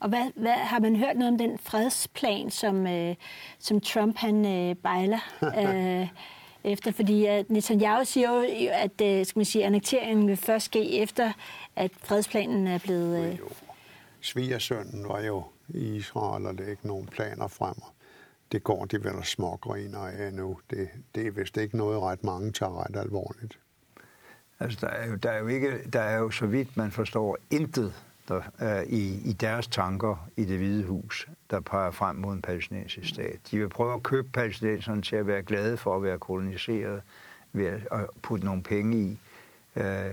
Og 0.00 0.08
hvad, 0.08 0.30
hvad, 0.36 0.52
har 0.52 0.80
man 0.80 0.96
hørt 0.96 1.16
noget 1.16 1.32
om 1.32 1.38
den 1.38 1.58
fredsplan, 1.58 2.50
som, 2.50 2.86
øh, 2.86 3.14
som 3.58 3.80
Trump 3.80 4.16
han 4.16 4.46
øh, 4.46 4.76
bejler 4.76 5.18
øh, 5.60 6.08
efter? 6.64 6.92
Fordi 6.92 7.26
at 7.26 7.50
Netanyahu 7.50 8.04
siger 8.04 8.32
jo, 8.32 8.70
at 8.72 9.00
øh, 9.02 9.26
skal 9.26 9.38
man 9.38 9.44
sige, 9.44 9.64
annekteringen 9.64 10.28
vil 10.28 10.36
først 10.36 10.64
ske 10.66 10.98
efter, 10.98 11.32
at 11.76 11.90
fredsplanen 11.96 12.66
er 12.66 12.78
blevet... 12.78 13.32
Øh... 13.32 13.38
Svigersønnen 14.20 15.08
var 15.08 15.20
jo 15.20 15.44
i 15.68 15.96
Israel, 15.96 16.46
og 16.46 16.58
det 16.58 16.66
er 16.66 16.70
ikke 16.70 16.86
nogen 16.86 17.06
planer 17.06 17.48
frem. 17.48 17.74
Det 18.52 18.64
går 18.64 18.84
de 18.84 19.04
vel 19.04 19.24
smågriner 19.24 19.98
af 19.98 20.34
nu. 20.34 20.58
Det, 20.70 20.88
det 21.14 21.26
er 21.26 21.30
vist 21.30 21.56
ikke 21.56 21.76
noget, 21.76 22.00
ret 22.00 22.24
mange 22.24 22.52
tager 22.52 22.84
ret 22.84 22.96
alvorligt. 22.96 23.58
Altså, 24.60 24.78
der 24.80 24.88
er 24.88 25.08
jo, 25.08 25.14
der 25.14 25.30
er 25.30 25.38
jo, 25.38 25.46
ikke, 25.46 25.88
der 25.92 26.00
er 26.00 26.18
jo 26.18 26.30
så 26.30 26.46
vidt 26.46 26.76
man 26.76 26.90
forstår, 26.90 27.38
intet 27.50 27.94
der 28.28 28.42
er 28.58 28.84
i, 28.86 29.20
i 29.24 29.32
deres 29.32 29.66
tanker 29.66 30.28
i 30.36 30.44
det 30.44 30.58
hvide 30.58 30.84
hus, 30.84 31.28
der 31.50 31.60
peger 31.60 31.90
frem 31.90 32.16
mod 32.16 32.34
en 32.34 32.42
palæstinensisk 32.42 33.08
stat. 33.08 33.38
De 33.50 33.58
vil 33.58 33.68
prøve 33.68 33.94
at 33.94 34.02
købe 34.02 34.28
palæstinenserne 34.28 35.02
til 35.02 35.16
at 35.16 35.26
være 35.26 35.42
glade 35.42 35.76
for 35.76 35.96
at 35.96 36.02
være 36.02 36.18
koloniseret, 36.18 37.02
ved 37.52 37.66
at 37.66 38.06
putte 38.22 38.44
nogle 38.44 38.62
penge 38.62 38.96
i 38.96 39.18
øh, 39.76 40.10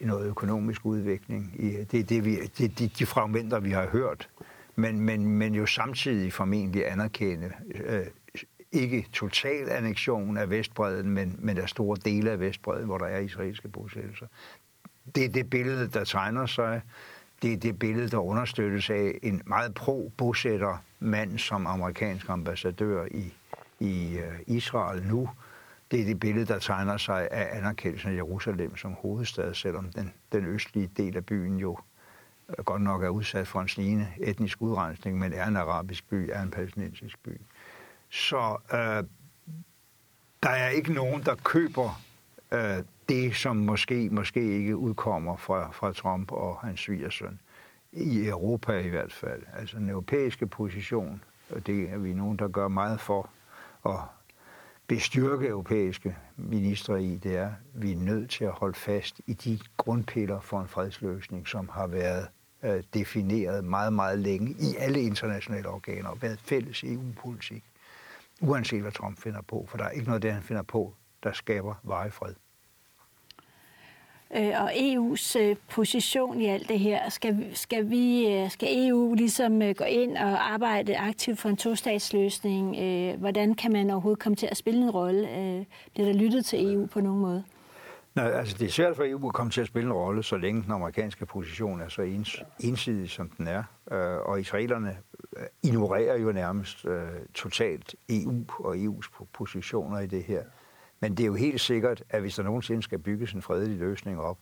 noget 0.00 0.26
økonomisk 0.26 0.86
udvikling. 0.86 1.54
I, 1.58 1.84
det 1.84 2.00
er 2.00 2.04
det, 2.04 2.24
vi, 2.24 2.36
det, 2.58 2.78
de, 2.78 2.88
de 2.88 3.06
fragmenter, 3.06 3.60
vi 3.60 3.70
har 3.70 3.86
hørt. 3.86 4.28
Men, 4.76 5.00
men, 5.00 5.26
men 5.26 5.54
jo 5.54 5.66
samtidig 5.66 6.32
formentlig 6.32 6.92
anerkende 6.92 7.52
øh, 7.74 8.06
ikke 8.72 9.06
total 9.12 9.68
annektion 9.70 10.36
af 10.36 10.50
Vestbreden, 10.50 11.10
men, 11.10 11.36
men 11.38 11.56
der 11.56 11.66
store 11.66 11.96
dele 12.04 12.30
af 12.30 12.40
Vestbreden, 12.40 12.84
hvor 12.84 12.98
der 12.98 13.06
er 13.06 13.18
israelske 13.18 13.68
bosættelser. 13.68 14.26
Det 15.14 15.24
er 15.24 15.28
det 15.28 15.50
billede, 15.50 15.88
der 15.88 16.04
tegner 16.04 16.46
sig. 16.46 16.82
Det 17.42 17.52
er 17.52 17.56
det 17.56 17.78
billede, 17.78 18.08
der 18.08 18.18
understøttes 18.18 18.90
af 18.90 19.18
en 19.22 19.42
meget 19.46 19.74
pro-bosætter 19.74 20.84
mand 21.00 21.38
som 21.38 21.66
amerikansk 21.66 22.28
ambassadør 22.28 23.06
i, 23.10 23.34
i 23.80 24.16
øh, 24.16 24.40
Israel 24.46 25.02
nu. 25.02 25.30
Det 25.90 26.00
er 26.00 26.04
det 26.04 26.20
billede, 26.20 26.46
der 26.46 26.58
tegner 26.58 26.96
sig 26.96 27.28
af 27.30 27.58
anerkendelsen 27.58 28.10
af 28.10 28.16
Jerusalem 28.16 28.76
som 28.76 28.92
hovedstad, 28.92 29.54
selvom 29.54 29.92
den, 29.92 30.12
den 30.32 30.46
østlige 30.46 30.90
del 30.96 31.16
af 31.16 31.26
byen 31.26 31.56
jo 31.56 31.78
godt 32.64 32.82
nok 32.82 33.02
er 33.02 33.08
udsat 33.08 33.48
for 33.48 33.60
en 33.60 33.68
snigende 33.68 34.08
etnisk 34.20 34.62
udrensning, 34.62 35.18
men 35.18 35.32
er 35.32 35.46
en 35.46 35.56
arabisk 35.56 36.08
by, 36.08 36.30
er 36.32 36.42
en 36.42 36.50
palæstinensisk 36.50 37.22
by. 37.22 37.40
Så 38.10 38.56
øh, 38.72 39.04
der 40.42 40.50
er 40.50 40.68
ikke 40.68 40.92
nogen, 40.92 41.22
der 41.22 41.34
køber 41.34 42.00
øh, 42.52 42.84
det, 43.08 43.36
som 43.36 43.56
måske, 43.56 44.08
måske 44.10 44.58
ikke 44.58 44.76
udkommer 44.76 45.36
fra, 45.36 45.70
fra 45.72 45.92
Trump 45.92 46.32
og 46.32 46.58
hans 46.60 46.80
svigersøn. 46.80 47.40
I 47.92 48.26
Europa 48.26 48.78
i 48.78 48.88
hvert 48.88 49.12
fald. 49.12 49.42
Altså 49.52 49.76
den 49.78 49.90
europæiske 49.90 50.46
position, 50.46 51.22
og 51.50 51.66
det 51.66 51.90
er 51.90 51.98
vi 51.98 52.14
nogen, 52.14 52.36
der 52.36 52.48
gør 52.48 52.68
meget 52.68 53.00
for 53.00 53.30
og 53.82 54.02
bestyrke 54.86 55.48
europæiske 55.48 56.16
ministre 56.36 57.02
i, 57.02 57.16
det 57.16 57.36
er, 57.36 57.46
at 57.46 57.82
vi 57.82 57.92
er 57.92 57.96
nødt 57.96 58.30
til 58.30 58.44
at 58.44 58.52
holde 58.52 58.74
fast 58.74 59.20
i 59.26 59.32
de 59.32 59.58
grundpiller 59.76 60.40
for 60.40 60.60
en 60.60 60.68
fredsløsning, 60.68 61.48
som 61.48 61.68
har 61.68 61.86
været 61.86 62.28
øh, 62.64 62.82
defineret 62.94 63.64
meget, 63.64 63.92
meget 63.92 64.18
længe 64.18 64.50
i 64.50 64.76
alle 64.78 65.02
internationale 65.02 65.68
organer 65.68 66.08
og 66.08 66.22
været 66.22 66.40
fælles 66.40 66.84
EU-politik 66.84 67.64
uanset 68.40 68.82
hvad 68.82 68.92
Trump 68.92 69.18
finder 69.22 69.42
på, 69.42 69.66
for 69.68 69.78
der 69.78 69.84
er 69.84 69.90
ikke 69.90 70.04
noget 70.04 70.14
af 70.16 70.20
det, 70.20 70.32
han 70.32 70.42
finder 70.42 70.62
på, 70.62 70.94
der 71.22 71.32
skaber 71.32 71.74
varig 71.82 72.12
fred. 72.12 72.34
Øh, 74.36 74.52
og 74.62 74.72
EU's 74.72 75.38
øh, 75.38 75.56
position 75.70 76.40
i 76.40 76.46
alt 76.46 76.68
det 76.68 76.78
her, 76.78 77.10
skal, 77.10 77.46
skal, 77.54 77.90
vi, 77.90 78.26
øh, 78.26 78.50
skal 78.50 78.88
EU 78.88 79.14
ligesom 79.14 79.62
øh, 79.62 79.74
gå 79.74 79.84
ind 79.84 80.16
og 80.16 80.52
arbejde 80.52 80.98
aktivt 80.98 81.38
for 81.38 81.48
en 81.48 81.56
tostatsløsning? 81.56 82.76
Øh, 82.78 83.20
hvordan 83.20 83.54
kan 83.54 83.72
man 83.72 83.90
overhovedet 83.90 84.22
komme 84.22 84.36
til 84.36 84.46
at 84.46 84.56
spille 84.56 84.80
en 84.80 84.90
rolle? 84.90 85.28
Øh, 85.28 85.64
bliver 85.94 86.06
der 86.06 86.12
lyttet 86.12 86.44
til 86.44 86.74
EU 86.74 86.86
på 86.86 87.00
nogen 87.00 87.20
måde? 87.20 87.44
Nej, 88.14 88.30
altså 88.30 88.56
det 88.58 88.66
er 88.66 88.70
svært 88.70 88.96
for 88.96 89.04
EU 89.04 89.28
at 89.28 89.34
komme 89.34 89.50
til 89.50 89.60
at 89.60 89.66
spille 89.66 89.86
en 89.86 89.92
rolle, 89.92 90.22
så 90.22 90.36
længe 90.36 90.62
den 90.62 90.72
amerikanske 90.72 91.26
position 91.26 91.80
er 91.80 91.88
så 91.88 92.02
ens, 92.02 92.42
ensidig, 92.60 93.10
som 93.10 93.28
den 93.28 93.48
er. 93.48 93.62
Og 94.26 94.40
israelerne 94.40 94.96
ignorerer 95.62 96.18
jo 96.18 96.32
nærmest 96.32 96.86
øh, 96.86 97.08
totalt 97.34 97.94
EU 98.08 98.44
og 98.58 98.76
EU's 98.76 99.24
positioner 99.32 99.98
i 100.00 100.06
det 100.06 100.24
her. 100.24 100.42
Men 101.04 101.16
det 101.16 101.22
er 101.22 101.26
jo 101.26 101.34
helt 101.34 101.60
sikkert, 101.60 102.02
at 102.10 102.20
hvis 102.20 102.34
der 102.34 102.42
nogensinde 102.42 102.82
skal 102.82 102.98
bygges 102.98 103.32
en 103.32 103.42
fredelig 103.42 103.78
løsning 103.78 104.20
op, 104.20 104.38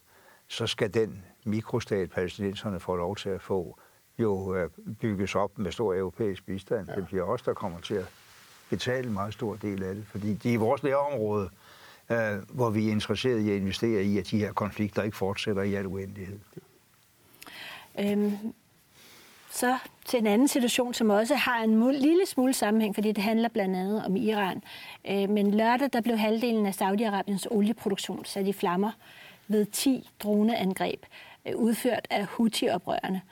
så 0.48 0.66
skal 0.66 0.94
den 0.94 1.24
mikrostat, 1.44 2.10
palæstinenserne 2.10 2.80
får 2.80 2.96
lov 2.96 3.16
til 3.16 3.28
at 3.28 3.42
få, 3.42 3.78
jo 4.18 4.54
øh, 4.54 4.70
bygges 5.00 5.34
op 5.34 5.58
med 5.58 5.72
stor 5.72 5.94
europæisk 5.94 6.46
bistand. 6.46 6.88
Ja. 6.88 6.94
Det 6.94 7.06
bliver 7.06 7.22
også 7.22 7.44
der 7.46 7.54
kommer 7.54 7.80
til 7.80 7.94
at 7.94 8.06
betale 8.70 9.06
en 9.06 9.12
meget 9.12 9.34
stor 9.34 9.56
del 9.56 9.82
af 9.82 9.94
det, 9.94 10.06
fordi 10.06 10.34
det 10.34 10.48
er 10.48 10.52
i 10.52 10.56
vores 10.56 10.82
nærområde, 10.82 11.50
øh, 12.10 12.38
hvor 12.52 12.70
vi 12.70 12.88
er 12.88 12.92
interesseret 12.92 13.40
i 13.40 13.50
at 13.50 13.56
investere 13.56 14.02
i, 14.02 14.18
at 14.18 14.30
de 14.30 14.38
her 14.38 14.52
konflikter 14.52 15.02
ikke 15.02 15.16
fortsætter 15.16 15.62
i 15.62 15.74
al 15.74 15.86
uendelighed. 15.86 16.38
Øhm, 18.00 18.32
så 19.52 19.78
til 20.04 20.18
en 20.18 20.26
anden 20.26 20.48
situation, 20.48 20.94
som 20.94 21.10
også 21.10 21.34
har 21.34 21.62
en 21.62 21.92
lille 21.92 22.26
smule 22.26 22.52
sammenhæng, 22.52 22.94
fordi 22.94 23.12
det 23.12 23.24
handler 23.24 23.48
blandt 23.48 23.76
andet 23.76 24.04
om 24.04 24.16
Iran. 24.16 24.62
Øh, 25.08 25.30
men 25.30 25.54
lørdag 25.54 25.88
der 25.92 26.00
blev 26.00 26.16
halvdelen 26.16 26.66
af 26.66 26.74
Saudi-Arabiens 26.82 27.46
olieproduktion 27.50 28.24
sat 28.24 28.46
i 28.46 28.52
flammer 28.52 28.90
ved 29.48 29.64
10 29.64 30.10
droneangreb, 30.22 31.06
øh, 31.46 31.56
udført 31.56 32.06
af 32.10 32.26
Houthi-oprørerne. 32.26 33.22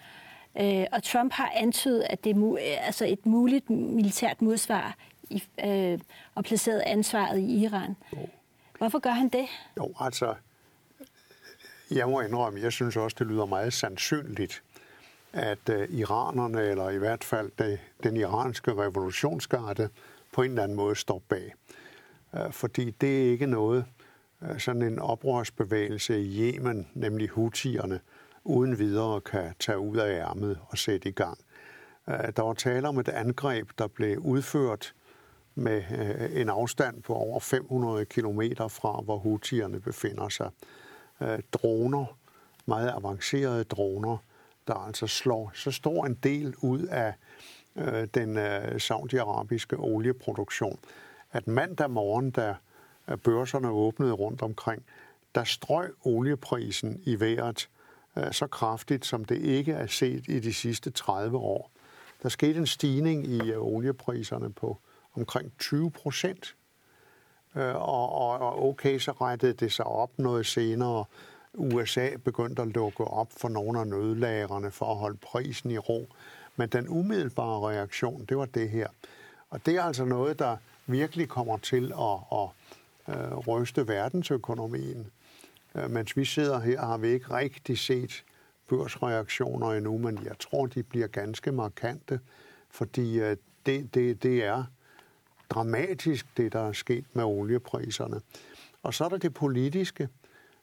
Øh, 0.61 0.87
og 0.93 1.03
Trump 1.03 1.33
har 1.33 1.53
antydet, 1.57 2.07
at 2.11 2.25
det 2.25 2.37
er 2.37 2.53
øh, 2.53 2.87
altså 2.87 3.05
et 3.05 3.27
muligt 3.27 3.71
militært 3.71 4.43
modsvar 4.43 4.97
i, 5.31 5.43
øh, 5.65 5.99
og 6.35 6.45
placeret 6.45 6.83
ansvaret 6.87 7.39
i 7.39 7.65
Iran. 7.65 7.97
Jo. 8.13 8.29
Hvorfor 8.79 8.99
gør 8.99 9.11
han 9.11 9.29
det? 9.29 9.47
Jo, 9.77 9.93
altså, 10.01 10.35
jeg 11.91 12.09
må 12.09 12.21
indrømme, 12.21 12.61
jeg 12.61 12.73
synes 12.73 12.97
også, 12.97 13.17
det 13.19 13.27
lyder 13.27 13.47
meget 13.47 13.73
sandsynligt, 13.73 14.63
at 15.33 15.69
øh, 15.71 15.89
iranerne, 15.91 16.63
eller 16.63 16.91
i 16.91 16.99
hvert 16.99 17.25
fald 17.25 17.51
det, 17.59 17.79
den 18.03 18.17
iranske 18.17 18.75
revolutionsgarde, 18.75 19.89
på 20.33 20.43
en 20.43 20.51
eller 20.51 20.63
anden 20.63 20.77
måde 20.77 20.95
står 20.95 21.23
bag. 21.29 21.55
Øh, 22.35 22.53
fordi 22.53 22.91
det 22.91 23.27
er 23.27 23.31
ikke 23.31 23.47
noget, 23.47 23.85
øh, 24.43 24.61
sådan 24.61 24.83
en 24.83 24.99
oprørsbevægelse 24.99 26.21
i 26.21 26.55
Yemen, 26.55 26.89
nemlig 26.95 27.29
hutierne, 27.29 28.01
uden 28.45 28.79
videre 28.79 29.21
kan 29.21 29.55
tage 29.59 29.79
ud 29.79 29.97
af 29.97 30.21
ærmet 30.21 30.59
og 30.69 30.79
sætte 30.79 31.09
i 31.09 31.13
gang. 31.13 31.39
Øh, 32.09 32.33
der 32.37 32.43
var 32.43 32.53
tale 32.53 32.89
om 32.89 32.99
et 32.99 33.09
angreb, 33.09 33.71
der 33.79 33.87
blev 33.87 34.19
udført 34.19 34.95
med 35.55 35.83
øh, 35.91 36.41
en 36.41 36.49
afstand 36.49 37.03
på 37.03 37.15
over 37.15 37.41
500 37.41 38.05
km 38.05 38.41
fra, 38.69 39.01
hvor 39.01 39.19
hutierne 39.19 39.81
befinder 39.81 40.29
sig. 40.29 40.51
Øh, 41.23 41.39
droner, 41.53 42.17
meget 42.67 42.91
avancerede 42.91 43.65
droner, 43.65 44.17
der 44.71 44.87
altså 44.87 45.07
slår 45.07 45.51
så 45.55 45.71
stor 45.71 46.07
en 46.07 46.15
del 46.15 46.55
ud 46.57 46.83
af 46.83 47.15
øh, 47.77 48.09
den 48.15 48.37
øh, 48.37 48.81
saudiarabiske 48.81 49.77
olieproduktion, 49.77 50.79
at 51.33 51.49
mandag 51.49 51.91
morgen, 51.91 52.31
da 52.31 52.55
øh, 53.09 53.17
børserne 53.17 53.71
åbnede 53.71 54.13
rundt 54.13 54.43
omkring, 54.43 54.83
der 55.35 55.45
strøg 55.45 55.93
olieprisen 56.05 57.01
i 57.05 57.21
vejret 57.21 57.69
øh, 58.19 58.33
så 58.33 58.47
kraftigt, 58.47 59.07
som 59.07 59.25
det 59.25 59.39
ikke 59.39 59.73
er 59.73 59.87
set 59.87 60.25
i 60.29 60.41
de 60.41 60.55
sidste 60.55 60.91
30 60.91 61.37
år. 61.39 61.71
Der 62.23 62.29
skete 62.29 62.59
en 62.59 62.67
stigning 62.67 63.27
i 63.27 63.51
øh, 63.51 63.63
oliepriserne 63.63 64.53
på 64.53 64.79
omkring 65.15 65.53
20 65.59 65.91
procent. 65.91 66.57
Øh, 67.57 67.75
og, 67.75 68.13
og, 68.13 68.39
og 68.39 68.69
okay, 68.69 68.99
så 68.99 69.13
rettede 69.13 69.53
det 69.53 69.73
sig 69.73 69.87
op 69.87 70.19
noget 70.19 70.47
senere, 70.47 71.05
USA 71.55 72.17
begyndte 72.17 72.63
at 72.63 72.69
lukke 72.69 73.05
op 73.05 73.33
for 73.37 73.49
nogle 73.49 73.81
af 73.81 73.87
nødlagerne 73.87 74.71
for 74.71 74.87
at 74.87 74.97
holde 74.97 75.17
prisen 75.17 75.71
i 75.71 75.79
ro. 75.79 76.09
Men 76.57 76.69
den 76.69 76.89
umiddelbare 76.89 77.71
reaktion, 77.71 78.25
det 78.25 78.37
var 78.37 78.45
det 78.45 78.71
her. 78.71 78.89
Og 79.51 79.67
det 79.67 79.77
er 79.77 79.83
altså 79.83 80.05
noget, 80.05 80.39
der 80.39 80.57
virkelig 80.87 81.29
kommer 81.29 81.57
til 81.57 81.93
at, 81.93 82.39
at, 82.39 82.49
øh, 83.09 83.39
ryste 83.39 83.89
verdensøkonomien. 83.89 85.07
Øh, 85.75 85.91
mens 85.91 86.17
vi 86.17 86.25
sidder 86.25 86.61
her, 86.61 86.81
har 86.81 86.99
vi 86.99 87.09
ikke 87.09 87.35
rigtig 87.35 87.79
set 87.79 88.25
børsreaktioner 88.69 89.73
endnu, 89.73 89.99
men 89.99 90.19
jeg 90.25 90.39
tror, 90.39 90.67
de 90.67 90.83
bliver 90.83 91.07
ganske 91.07 91.53
markante, 91.53 92.21
fordi 92.71 93.21
øh, 93.21 93.37
det, 93.67 93.95
det, 93.95 94.23
det 94.23 94.45
er 94.45 94.65
dramatisk, 95.51 96.27
det 96.37 96.53
der 96.53 96.61
er 96.61 96.73
sket 96.73 97.05
med 97.13 97.25
oliepriserne. 97.25 98.21
Og 98.83 98.95
så 98.95 99.05
er 99.05 99.09
der 99.09 99.19
det 99.19 99.35
politiske. 99.35 100.09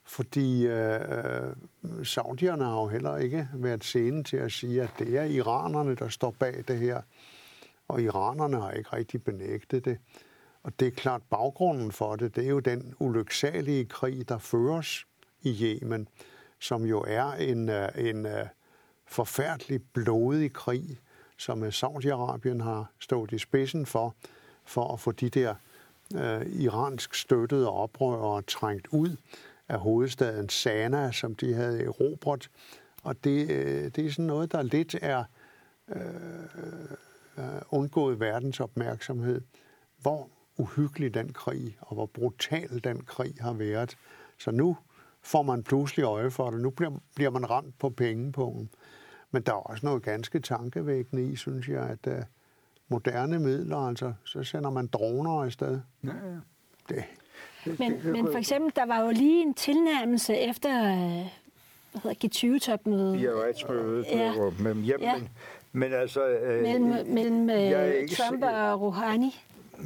Fordi 0.07 0.67
øh, 0.67 1.01
øh, 1.01 2.05
saudierne 2.05 2.63
har 2.63 2.81
jo 2.81 2.87
heller 2.87 3.17
ikke 3.17 3.49
været 3.53 3.83
sene 3.83 4.23
til 4.23 4.37
at 4.37 4.51
sige, 4.51 4.81
at 4.81 4.89
det 4.99 5.17
er 5.17 5.23
iranerne, 5.23 5.95
der 5.95 6.09
står 6.09 6.35
bag 6.39 6.63
det 6.67 6.79
her. 6.79 7.01
Og 7.87 8.01
iranerne 8.01 8.61
har 8.61 8.71
ikke 8.71 8.89
rigtig 8.93 9.23
benægtet 9.23 9.85
det. 9.85 9.97
Og 10.63 10.79
det 10.79 10.87
er 10.87 10.91
klart, 10.91 11.21
baggrunden 11.29 11.91
for 11.91 12.15
det, 12.15 12.35
det 12.35 12.45
er 12.45 12.49
jo 12.49 12.59
den 12.59 12.95
ulyksalige 12.99 13.85
krig, 13.85 14.29
der 14.29 14.37
føres 14.37 15.07
i 15.41 15.63
Yemen, 15.63 16.07
som 16.59 16.85
jo 16.85 17.03
er 17.07 17.31
en, 17.31 17.69
øh, 17.69 17.89
en 17.95 18.25
øh, 18.25 18.45
forfærdelig 19.05 19.81
blodig 19.93 20.53
krig, 20.53 20.99
som 21.37 21.63
Saudi-Arabien 21.63 22.63
har 22.63 22.91
stået 22.99 23.31
i 23.31 23.37
spidsen 23.37 23.85
for, 23.85 24.15
for 24.65 24.93
at 24.93 24.99
få 24.99 25.11
de 25.11 25.29
der 25.29 25.55
øh, 26.15 26.61
iransk 26.61 27.15
støttede 27.15 27.69
oprørere 27.69 28.41
trængt 28.41 28.87
ud 28.91 29.15
af 29.69 29.79
hovedstaden 29.79 30.49
Sana, 30.49 31.11
som 31.11 31.35
de 31.35 31.53
havde 31.53 31.83
erobret. 31.83 32.49
Og 33.03 33.23
det, 33.23 33.51
øh, 33.51 33.91
det 33.95 34.05
er 34.05 34.11
sådan 34.11 34.25
noget, 34.25 34.51
der 34.51 34.61
lidt 34.61 34.95
er 35.01 35.23
øh, 35.87 36.03
øh, 37.37 37.61
undgået 37.69 38.19
verdens 38.19 38.59
opmærksomhed. 38.59 39.41
Hvor 40.01 40.29
uhyggelig 40.57 41.13
den 41.13 41.33
krig, 41.33 41.77
og 41.81 41.93
hvor 41.93 42.05
brutal 42.05 42.83
den 42.83 43.03
krig 43.03 43.35
har 43.39 43.53
været. 43.53 43.97
Så 44.39 44.51
nu 44.51 44.77
får 45.21 45.41
man 45.41 45.63
pludselig 45.63 46.03
øje 46.03 46.31
for 46.31 46.49
det. 46.49 46.61
Nu 46.61 46.69
bliver, 46.69 46.91
bliver 47.15 47.29
man 47.29 47.49
ramt 47.49 47.79
på 47.79 47.89
pengepunkten. 47.89 48.69
Men 49.31 49.41
der 49.41 49.51
er 49.51 49.55
også 49.55 49.85
noget 49.85 50.03
ganske 50.03 50.39
tankevækkende 50.39 51.23
i, 51.23 51.35
synes 51.35 51.69
jeg, 51.69 51.83
at 51.83 52.07
uh, 52.07 52.23
moderne 52.87 53.39
midler, 53.39 53.77
altså, 53.77 54.13
så 54.23 54.43
sender 54.43 54.69
man 54.69 54.87
droner 54.87 55.43
i 55.43 55.51
stedet. 55.51 55.83
Ja, 56.03 56.09
ja. 56.09 56.39
Det, 56.89 57.03
men, 57.79 58.01
men 58.03 58.25
for 58.31 58.37
eksempel, 58.37 58.71
der 58.75 58.85
var 58.85 59.01
jo 59.01 59.11
lige 59.11 59.41
en 59.41 59.53
tilnærmelse 59.53 60.37
efter 60.37 60.69
øh, 60.69 61.27
hvad 61.91 62.01
hedder 62.03 62.27
G20-topmødet. 62.27 63.23
Ja, 63.23 63.29
retsmødet 63.29 64.05
ja. 64.11 64.33
mellem 64.59 64.81
hjem, 64.81 65.01
ja. 65.01 65.15
men, 65.15 65.29
men 65.71 65.93
altså... 65.93 66.27
Øh, 66.27 66.61
mellem 66.61 67.07
mellem 67.07 67.49
øh, 67.49 68.09
Trump 68.09 68.43
og 68.43 68.81
Rouhani. 68.81 69.35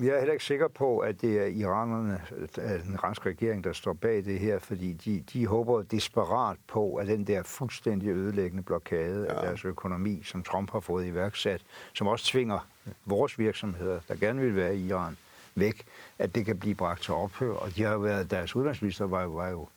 Jeg 0.04 0.08
er 0.08 0.18
heller 0.18 0.34
ikke 0.34 0.46
sikker 0.46 0.68
på, 0.68 1.00
at 1.00 1.22
det 1.22 1.40
er 1.40 1.46
iranerne, 1.46 2.22
den 2.56 2.94
iranske 2.94 3.30
regering, 3.30 3.64
der 3.64 3.74
står 3.74 3.94
bag 3.94 4.26
det 4.26 4.40
her, 4.40 4.60
fordi 4.60 4.94
de, 4.94 5.24
de 5.34 5.48
håber 5.48 5.82
desperat 5.82 6.58
på, 6.68 6.96
at 6.96 7.08
den 7.08 7.28
der 7.28 7.44
fuldstændig 7.44 8.10
ødelæggende 8.10 8.64
blokade 8.64 9.26
ja. 9.30 9.36
af 9.36 9.46
deres 9.46 9.66
økonomi, 9.66 10.22
som 10.24 10.44
Trump 10.44 10.72
har 10.72 10.80
fået 10.80 11.06
iværksat, 11.06 11.62
som 11.94 12.08
også 12.08 12.26
tvinger 12.26 12.68
vores 13.06 13.40
virksomheder, 13.40 14.00
der 14.08 14.16
gerne 14.16 14.42
vil 14.42 14.56
være 14.56 14.76
i 14.76 14.88
Iran, 14.88 15.18
væk, 15.56 15.84
at 16.20 16.36
det 16.36 16.46
kan 16.46 16.58
blive 16.58 16.76
bragt 16.76 17.02
til 17.02 17.14
ophør. 17.14 17.54
Og 17.54 17.76
de 17.76 17.84
har 17.84 17.98
været, 17.98 18.32
deres 18.32 18.56
udenrigsminister 18.56 19.06
var, 19.06 19.26
var 19.26 19.50
jo 19.50 19.68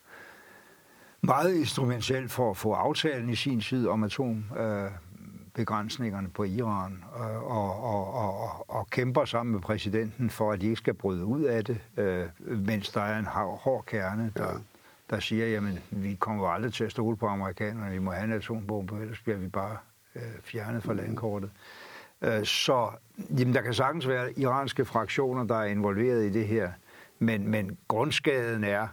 meget 1.21 1.55
instrumentel 1.55 2.29
for 2.29 2.51
at 2.51 2.57
få 2.57 2.73
aftalen 2.73 3.31
i 3.31 3.37
sin 3.37 3.61
tid 3.61 3.89
om 3.89 4.05
atombegrænsningerne 4.05 6.29
på 6.29 6.45
Iran, 6.45 7.05
og, 7.13 7.47
og, 7.47 7.85
og, 7.85 8.15
og, 8.15 8.71
og 8.71 8.91
kæmper 8.91 9.25
sammen 9.25 9.53
med 9.53 9.61
præsidenten 9.61 10.31
for, 10.31 10.53
at 10.53 10.61
de 10.61 10.67
ikke 10.67 10.77
skal 10.77 10.95
bryde 10.95 11.25
ud 11.25 11.43
af 11.43 11.65
det, 11.65 11.81
øh, 11.97 12.27
mens 12.39 12.91
der 12.91 13.01
er 13.01 13.19
en 13.19 13.27
hård 13.27 13.85
kerne, 13.87 14.33
der, 14.37 14.53
ja. 14.53 14.59
der 15.11 15.21
siger, 15.21 15.47
jamen, 15.47 15.79
vi 15.91 16.15
kommer 16.15 16.49
aldrig 16.49 16.73
til 16.73 16.85
at 16.85 16.91
stole 16.91 17.17
på 17.17 17.27
amerikanerne, 17.27 17.91
vi 17.91 17.99
må 17.99 18.11
have 18.11 18.25
en 18.25 18.33
atombombe, 18.33 19.01
ellers 19.01 19.21
bliver 19.21 19.39
vi 19.39 19.49
bare 19.49 19.77
øh, 20.15 20.23
fjernet 20.45 20.83
fra 20.83 20.95
landkortet. 20.95 21.51
Øh, 22.23 22.45
så 22.45 22.91
jamen, 23.19 23.55
der 23.55 23.61
kan 23.61 23.75
sagtens 23.75 24.09
være 24.09 24.39
iranske 24.39 24.85
fraktioner, 24.85 25.45
der 25.45 25.55
er 25.55 25.65
involveret 25.65 26.25
i 26.25 26.31
det 26.31 26.47
her, 26.47 26.73
men, 27.19 27.49
men 27.49 27.79
grundskaden 27.89 28.65
er 28.65 28.89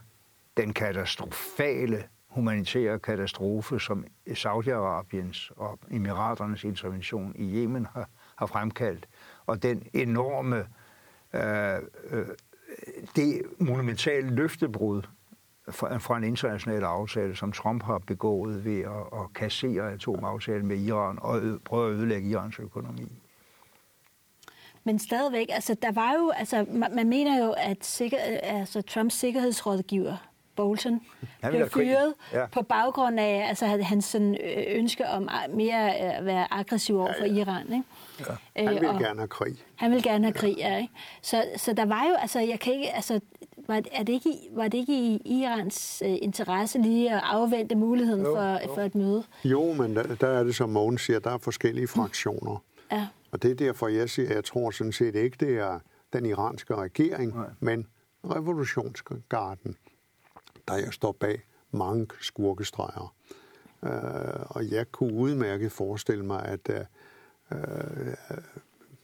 den 0.58 0.74
katastrofale 0.74 2.04
humanitære 2.28 3.00
katastrofe, 3.00 3.80
som 3.80 4.06
Saudi-Arabiens 4.30 5.52
og 5.56 5.80
Emiraternes 5.92 6.64
intervention 6.64 7.36
i 7.36 7.56
Yemen 7.56 7.88
har, 7.94 8.10
har 8.36 8.46
fremkaldt, 8.46 9.08
og 9.46 9.64
den 9.64 9.84
enorme, 9.94 10.68
øh, 11.34 11.80
øh, 12.10 12.28
det 13.16 13.42
monumentale 13.60 14.30
løftebrud 14.30 15.02
fra, 15.70 15.98
fra 15.98 16.18
en 16.18 16.24
international 16.24 16.84
aftale, 16.84 17.36
som 17.36 17.52
Trump 17.52 17.84
har 17.84 17.98
begået 17.98 18.66
ved 18.66 18.80
at, 18.80 19.20
at 19.22 19.34
kassere 19.36 19.92
atomaftalen 19.92 20.68
med 20.68 20.78
Iran 20.78 21.18
og 21.22 21.42
prøve 21.66 21.92
at 21.92 21.98
ødelægge 21.98 22.30
Irans 22.30 22.60
økonomi. 22.60 23.12
Men 24.84 25.00
stadigvæk, 25.00 25.48
altså 25.50 25.76
der 25.82 25.92
var 25.92 26.14
jo, 26.14 26.30
altså 26.30 26.66
man, 26.70 26.96
man 26.96 27.10
mener 27.10 27.46
jo, 27.46 27.52
at 27.58 27.86
sikker, 27.86 28.18
altså, 28.44 28.82
Trumps 28.82 29.16
sikkerhedsrådgiver, 29.16 30.18
Bolton, 30.56 31.02
blev 31.50 31.70
fyret 31.70 32.14
ja. 32.34 32.46
på 32.46 32.62
baggrund 32.62 33.20
af 33.20 33.46
altså, 33.50 33.66
hans 33.66 34.06
sådan, 34.06 34.38
ønske 34.68 35.08
om 35.08 35.30
mere 35.54 35.96
at 35.96 36.26
være 36.26 36.54
aggressiv 36.54 37.00
over 37.00 37.14
for 37.20 37.26
ja, 37.26 37.34
ja. 37.34 37.42
Iran. 37.42 37.74
Ikke? 37.74 37.84
Ja. 38.20 38.64
Han 38.66 38.74
ville 38.74 38.94
øh, 38.94 39.00
gerne 39.00 39.20
have 39.20 39.28
krig. 39.28 39.56
Han 39.76 39.92
ville 39.92 40.10
gerne 40.10 40.26
have 40.26 40.34
krig, 40.34 40.56
ja. 40.58 40.78
Ikke? 40.78 40.94
Så, 41.22 41.46
så 41.58 41.74
der 41.74 41.86
var 41.86 42.06
jo, 42.10 42.14
altså 42.14 42.40
jeg 42.40 42.60
kan 42.60 42.74
ikke, 42.74 42.96
altså 42.96 43.20
var, 43.68 43.82
er 43.92 44.04
det 44.04 44.14
ikke, 44.14 44.36
var 44.52 44.68
det 44.68 44.78
ikke 44.78 44.94
i 44.94 45.22
Irans 45.26 46.04
øh, 46.06 46.18
interesse 46.22 46.82
lige 46.82 47.14
at 47.14 47.22
afvente 47.24 47.76
muligheden 47.76 48.22
jo, 48.26 48.36
for, 48.36 48.68
jo. 48.68 48.74
for 48.74 48.82
et 48.82 48.96
møde? 48.96 49.24
Jo, 49.44 49.74
men 49.74 49.96
der, 49.96 50.04
der 50.04 50.28
er 50.28 50.44
det, 50.44 50.56
som 50.56 50.70
Mogens 50.70 51.02
siger, 51.02 51.20
der 51.20 51.32
er 51.32 51.38
forskellige 51.38 51.88
fraktioner. 51.88 52.64
Ja. 52.92 53.08
Og 53.32 53.42
det 53.42 53.52
er 53.52 53.56
derfor, 53.56 53.88
jeg 53.88 54.10
siger, 54.10 54.34
jeg 54.34 54.44
tror 54.44 54.72
sådan 54.72 54.94
set 54.94 55.16
ikke, 55.16 55.38
det 55.40 55.58
er 55.58 55.80
den 56.14 56.26
iranske 56.26 56.76
regering, 56.76 57.36
Nej. 57.36 57.50
men 57.60 57.88
revolutionsgarden, 58.24 59.78
der 60.68 60.76
jeg 60.76 60.94
står 60.94 61.12
bag 61.12 61.42
mange 61.72 62.08
skurkestreger. 62.20 63.16
Uh, 63.82 64.58
og 64.58 64.72
jeg 64.72 64.92
kunne 64.92 65.14
udmærket 65.14 65.72
forestille 65.72 66.26
mig, 66.26 66.46
at 66.46 66.88
uh, 67.52 67.58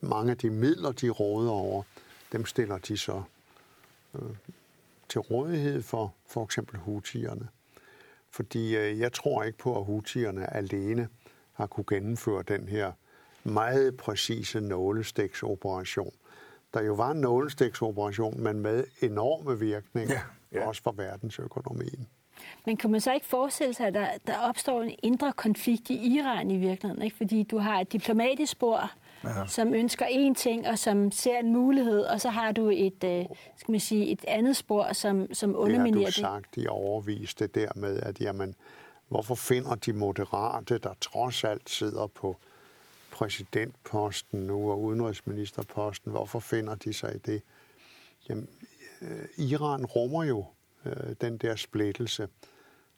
mange 0.01 0.31
af 0.31 0.37
de 0.37 0.49
midler, 0.49 0.91
de 0.91 1.09
råder 1.09 1.51
over, 1.51 1.83
dem 2.31 2.45
stiller 2.45 2.77
de 2.77 2.97
så 2.97 3.23
uh, 4.13 4.35
til 5.09 5.21
rådighed 5.21 5.81
for 5.81 6.13
for 6.25 6.43
eksempel 6.43 6.79
hutierne. 6.79 7.47
Fordi 8.29 8.77
uh, 8.77 8.99
jeg 8.99 9.13
tror 9.13 9.43
ikke 9.43 9.57
på, 9.57 9.79
at 9.79 9.85
hutierne 9.85 10.53
alene 10.53 11.09
har 11.53 11.67
kunne 11.67 11.85
gennemføre 11.87 12.43
den 12.43 12.67
her 12.67 12.91
meget 13.47 13.97
præcise 13.97 14.59
nålestiksoperation, 14.61 16.11
der 16.73 16.81
jo 16.83 16.93
var 16.93 17.11
en 17.11 17.21
nålestiksoperation, 17.21 18.39
men 18.43 18.59
med 18.59 18.83
enorme 19.01 19.59
virkninger, 19.59 20.19
Ja, 20.51 20.59
ja. 20.59 20.67
også 20.67 20.81
for 20.83 20.91
verdensøkonomien. 20.91 22.07
Men 22.65 22.77
kan 22.77 22.91
man 22.91 23.01
så 23.01 23.13
ikke 23.13 23.25
forestille 23.25 23.73
sig, 23.73 23.87
at 23.87 23.93
der, 23.93 24.07
der 24.27 24.37
opstår 24.37 24.81
en 24.81 24.91
indre 25.03 25.33
konflikt 25.33 25.89
i 25.89 26.15
Iran 26.17 26.51
i 26.51 26.57
virkeligheden? 26.57 27.03
Ikke? 27.03 27.17
Fordi 27.17 27.43
du 27.43 27.57
har 27.57 27.79
et 27.79 27.93
diplomatisk 27.93 28.51
spor, 28.51 28.91
ja. 29.23 29.29
som 29.47 29.73
ønsker 29.73 30.05
én 30.05 30.33
ting, 30.33 30.67
og 30.67 30.79
som 30.79 31.11
ser 31.11 31.39
en 31.39 31.53
mulighed, 31.53 31.99
og 32.01 32.21
så 32.21 32.29
har 32.29 32.51
du 32.51 32.69
et, 32.69 33.03
øh, 33.03 33.25
skal 33.57 33.71
man 33.71 33.79
sige, 33.79 34.07
et 34.11 34.25
andet 34.27 34.55
spor, 34.55 34.93
som, 34.93 35.33
som 35.33 35.49
Det 35.49 35.55
har 35.57 35.63
underminerer 35.63 35.99
du 36.01 36.05
det. 36.05 36.13
sagt 36.13 36.57
i 36.57 36.67
overvis, 36.67 37.33
det 37.35 37.55
der 37.55 37.69
med, 37.75 37.99
at 37.99 38.21
jamen, 38.21 38.55
hvorfor 39.07 39.35
finder 39.35 39.75
de 39.75 39.93
moderate, 39.93 40.77
der 40.77 40.93
trods 41.01 41.43
alt 41.43 41.69
sidder 41.69 42.07
på 42.07 42.37
præsidentposten 43.17 44.39
nu 44.39 44.71
og 44.71 44.81
udenrigsministerposten, 44.81 46.11
hvorfor 46.11 46.39
finder 46.39 46.75
de 46.75 46.93
sig 46.93 47.15
i 47.15 47.17
det? 47.17 47.41
Jamen, 48.29 48.49
øh, 49.01 49.25
Iran 49.37 49.85
rummer 49.85 50.23
jo 50.23 50.45
øh, 50.85 51.15
den 51.21 51.37
der 51.37 51.55
splittelse, 51.55 52.27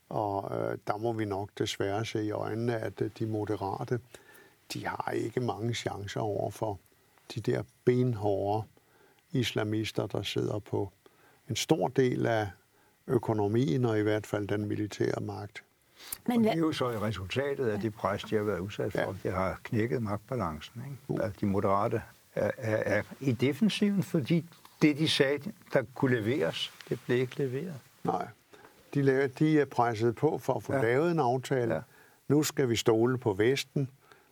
og 0.10 0.58
øh, 0.58 0.78
der 0.88 0.98
må 0.98 1.14
vi 1.14 1.26
nok 1.26 1.50
desværre 1.58 2.06
se 2.06 2.24
i 2.24 2.32
øjnene, 2.32 2.78
at 2.78 3.02
øh, 3.02 3.12
de 3.20 3.26
moderate, 3.26 4.00
de 4.74 4.86
har 4.86 5.12
ikke 5.12 5.40
mange 5.40 5.74
chancer 5.74 6.22
over 6.22 6.52
for 6.52 6.80
de 7.36 7.42
der 7.42 7.64
benhårde 7.86 8.68
islamister, 9.32 10.08
der 10.08 10.22
sidder 10.22 10.60
på 10.60 10.92
en 11.50 11.56
stor 11.56 11.88
del 11.88 12.26
af 12.26 12.50
økonomien 13.08 13.86
og 13.86 14.00
i 14.00 14.02
hvert 14.02 14.28
fald 14.28 14.48
den 14.48 14.66
militære 14.66 15.22
magt. 15.22 15.64
Men 16.28 16.42
hvad, 16.42 16.52
det 16.52 16.58
er 16.58 16.62
jo 16.62 16.72
så 16.72 16.90
resultatet 16.90 17.68
af 17.68 17.80
det 17.80 17.94
pres, 17.94 18.24
de 18.24 18.36
har 18.36 18.44
været 18.44 18.60
udsat 18.60 18.92
for. 18.92 19.00
Ja. 19.00 19.14
Det 19.24 19.34
har 19.34 19.60
knækket 19.64 20.04
magtbalancen. 20.04 20.84
Ikke? 21.10 21.24
At 21.24 21.42
de 21.42 21.46
moderate 21.46 22.02
er, 22.36 22.52
er, 22.58 22.98
er 22.98 23.04
i 23.20 23.32
defensiven, 23.32 24.04
fordi 24.04 24.46
det, 24.82 24.98
de 24.98 25.10
sagde, 25.10 25.52
der 25.74 25.84
kunne 25.96 26.22
leveres, 26.22 26.74
det 26.90 27.00
blev 27.06 27.18
ikke 27.18 27.38
leveret. 27.38 27.80
Nej, 28.04 28.28
de, 28.94 29.02
lavede, 29.02 29.28
de 29.28 29.60
er 29.60 29.66
presset 29.66 30.16
på 30.16 30.38
for 30.38 30.54
at 30.54 30.64
få 30.64 30.74
ja. 30.74 30.82
Lavet 30.82 31.12
en 31.12 31.20
aftale. 31.20 31.74
Ja. 31.74 31.82
Nu 32.28 32.44
skal 32.44 32.70
vi 32.70 32.76
stole 32.76 33.18
på 33.18 33.34
Vesten, 33.34 33.90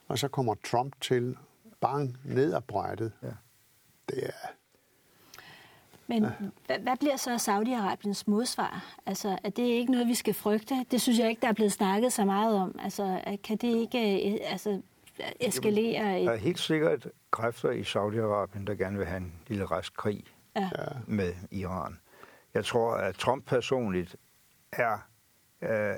og 0.07 0.19
så 0.19 0.27
kommer 0.27 0.55
Trump 0.71 1.01
til 1.01 1.37
bang 1.81 2.17
ned 2.23 2.53
ad 2.53 2.61
brættet. 2.61 3.11
Ja. 3.23 3.27
Det 4.09 4.25
er, 4.25 4.46
men 6.07 6.25
hvad, 6.65 6.79
hvad 6.79 6.97
bliver 6.99 7.15
så 7.15 7.35
Saudi-Arabiens 7.35 8.23
modsvar? 8.27 8.95
Altså, 9.05 9.37
er 9.43 9.49
det 9.49 9.63
ikke 9.63 9.91
noget, 9.91 10.07
vi 10.07 10.15
skal 10.15 10.33
frygte? 10.33 10.85
Det 10.91 11.01
synes 11.01 11.19
jeg 11.19 11.29
ikke, 11.29 11.41
der 11.41 11.47
er 11.47 11.53
blevet 11.53 11.71
snakket 11.71 12.13
så 12.13 12.25
meget 12.25 12.55
om. 12.55 12.79
Altså, 12.83 13.21
kan 13.43 13.57
det 13.57 13.67
ikke 13.67 14.31
øh, 14.31 14.37
altså, 14.43 14.81
eskalere? 15.39 16.25
Der 16.25 16.31
er 16.31 16.35
helt 16.35 16.59
sikkert 16.59 17.07
kræfter 17.31 17.71
i 17.71 17.81
Saudi-Arabien, 17.81 18.65
der 18.65 18.75
gerne 18.75 18.97
vil 18.97 19.07
have 19.07 19.17
en 19.17 19.33
lille 19.47 19.65
restkrig 19.65 20.23
ja. 20.55 20.69
med 21.07 21.33
Iran. 21.51 21.99
Jeg 22.53 22.65
tror, 22.65 22.93
at 22.93 23.15
Trump 23.15 23.45
personligt 23.45 24.15
er 24.71 24.97
øh, 25.61 25.89
øh, 25.89 25.95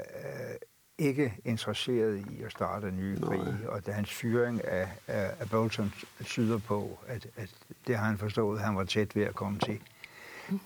ikke 0.98 1.34
interesseret 1.46 2.26
i 2.32 2.44
at 2.44 2.52
starte 2.52 2.88
en 2.88 2.98
ny 2.98 3.20
krig, 3.20 3.70
og 3.70 3.86
da 3.86 3.92
hans 3.92 4.12
fyring 4.12 4.66
af, 4.66 4.88
af, 5.08 5.32
af 5.40 5.50
Bolton 5.50 5.94
tyder 6.26 6.58
på, 6.58 7.00
at, 7.08 7.28
at 7.36 7.56
det 7.88 7.98
har 7.98 8.06
han 8.06 8.18
forstået, 8.18 8.60
at 8.60 8.66
han 8.66 8.76
var 8.76 8.84
tæt 8.84 9.16
ved 9.16 9.24
at 9.24 9.36
komme 9.36 9.60
til. 9.60 9.82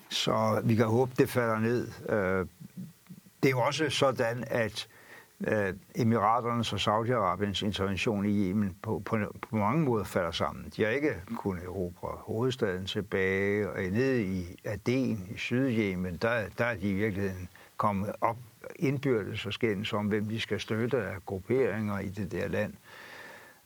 Så 0.10 0.62
vi 0.64 0.76
kan 0.76 0.86
håbe, 0.86 1.12
det 1.18 1.30
falder 1.30 1.60
ned. 1.60 1.88
Øh, 2.10 2.48
det 3.44 3.50
er 3.50 3.52
jo 3.52 3.60
også 3.60 3.90
sådan, 3.90 4.44
at 4.48 4.88
øh, 5.48 5.74
Emiraternes 5.96 6.74
og 6.74 6.80
Saudi-Arabiens 6.80 7.66
intervention 7.66 8.26
i 8.26 8.50
Yemen 8.50 8.76
på, 8.82 9.02
på, 9.06 9.18
på 9.50 9.56
mange 9.56 9.84
måder 9.84 10.04
falder 10.04 10.32
sammen. 10.32 10.72
De 10.76 10.84
har 10.84 10.90
ikke 10.90 11.14
kunnet 11.38 11.64
erobre 11.64 12.18
hovedstaden 12.18 12.86
tilbage, 12.86 13.70
og 13.70 13.82
nede 13.82 14.24
i 14.24 14.60
Aden 14.64 15.28
i 15.36 15.38
Sydjemen, 15.38 16.18
der, 16.18 16.44
der 16.58 16.66
er 16.66 16.76
de 16.76 16.90
i 16.90 16.94
virkeligheden 16.94 17.50
kommet 17.78 18.12
op 18.22 18.38
indbyrdes 18.76 19.46
og 19.46 19.54
skændes 19.54 19.94
om, 19.94 20.06
hvem 20.06 20.26
de 20.26 20.40
skal 20.40 20.60
støtte 20.60 20.98
af 20.98 21.16
grupperinger 21.26 22.00
i 22.00 22.10
det 22.10 22.32
der 22.32 22.48
land. 22.48 22.74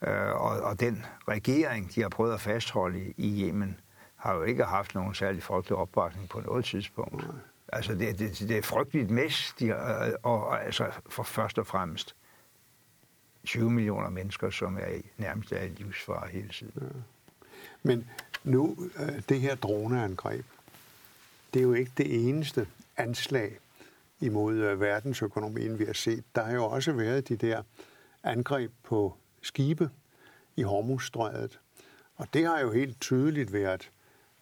Øh, 0.07 0.41
og, 0.41 0.61
og 0.61 0.79
den 0.79 1.05
regering, 1.27 1.95
de 1.95 2.01
har 2.01 2.09
prøvet 2.09 2.33
at 2.33 2.41
fastholde 2.41 2.99
i, 2.99 3.13
i 3.17 3.47
Yemen, 3.47 3.79
har 4.27 4.35
jo 4.35 4.43
ikke 4.43 4.63
haft 4.63 4.95
nogen 4.95 5.15
særlig 5.15 5.43
folkelig 5.43 5.77
opbakning 5.77 6.29
på 6.29 6.39
noget 6.39 6.65
tidspunkt. 6.65 7.25
Altså, 7.67 7.95
det, 7.95 8.19
det, 8.19 8.39
det 8.39 8.57
er 8.57 8.61
frygteligt 8.61 9.09
mest, 9.09 9.59
de 9.59 9.67
har, 9.67 10.17
og, 10.23 10.47
og 10.47 10.65
altså 10.65 10.91
for 11.09 11.23
først 11.23 11.57
og 11.57 11.67
fremmest 11.67 12.15
20 13.45 13.71
millioner 13.71 14.09
mennesker, 14.09 14.49
som 14.49 14.77
er 14.77 15.01
nærmest 15.17 15.51
er 15.51 15.61
i 15.61 15.67
livsfare 15.67 16.27
hele 16.27 16.49
tiden. 16.49 17.05
men 17.83 18.09
nu, 18.43 18.77
øh, 18.99 19.21
det 19.29 19.39
her 19.39 19.55
droneangreb, 19.55 20.45
det 21.53 21.59
er 21.59 21.63
jo 21.63 21.73
ikke 21.73 21.91
det 21.97 22.29
eneste 22.29 22.67
anslag 22.97 23.57
imod 24.19 24.55
øh, 24.55 24.81
verdensøkonomien, 24.81 25.79
vi 25.79 25.85
har 25.85 25.93
set. 25.93 26.23
Der 26.35 26.43
har 26.43 26.53
jo 26.53 26.65
også 26.65 26.91
været 26.91 27.29
de 27.29 27.35
der 27.35 27.63
angreb 28.23 28.71
på 28.83 29.15
skibe 29.41 29.89
i 30.55 30.61
Hormuzstrædet. 30.61 31.59
Og 32.15 32.27
det 32.33 32.45
har 32.45 32.59
jo 32.59 32.71
helt 32.71 33.01
tydeligt 33.01 33.53
været 33.53 33.81
øh, 33.81 33.96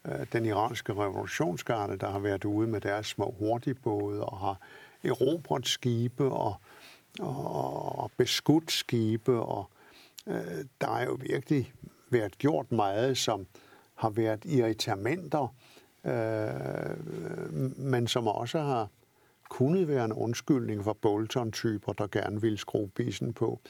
Øh, 0.06 0.26
den 0.32 0.44
iranske 0.44 0.92
revolutionsgarde, 0.92 1.96
der 1.96 2.10
har 2.10 2.18
været 2.18 2.44
ude 2.44 2.68
med 2.68 2.80
deres 2.80 3.06
små 3.06 3.34
hurtigbåde 3.38 4.24
og 4.24 4.38
har 4.38 4.60
erobret 5.04 5.66
skibe 5.66 6.24
og, 6.24 6.54
og, 7.20 7.98
og 7.98 8.10
beskudt 8.16 8.72
skibe. 8.72 9.40
Og 9.40 9.70
øh, 10.26 10.64
der 10.80 10.96
er 10.96 11.04
jo 11.04 11.18
virkelig 11.20 11.72
været 12.10 12.38
gjort 12.38 12.72
meget, 12.72 13.18
som 13.18 13.46
har 13.94 14.10
været 14.10 14.44
irritamenter, 14.44 15.54
øh, 16.04 17.02
men 17.78 18.06
som 18.06 18.28
også 18.28 18.58
har 18.58 18.88
kunnet 19.48 19.88
være 19.88 20.04
en 20.04 20.12
undskyldning 20.12 20.84
for 20.84 20.92
Bolton-typer, 20.92 21.92
der 21.92 22.06
gerne 22.06 22.40
vil 22.40 22.58
skrue 22.58 22.88
bissen 22.88 23.32
på. 23.32 23.60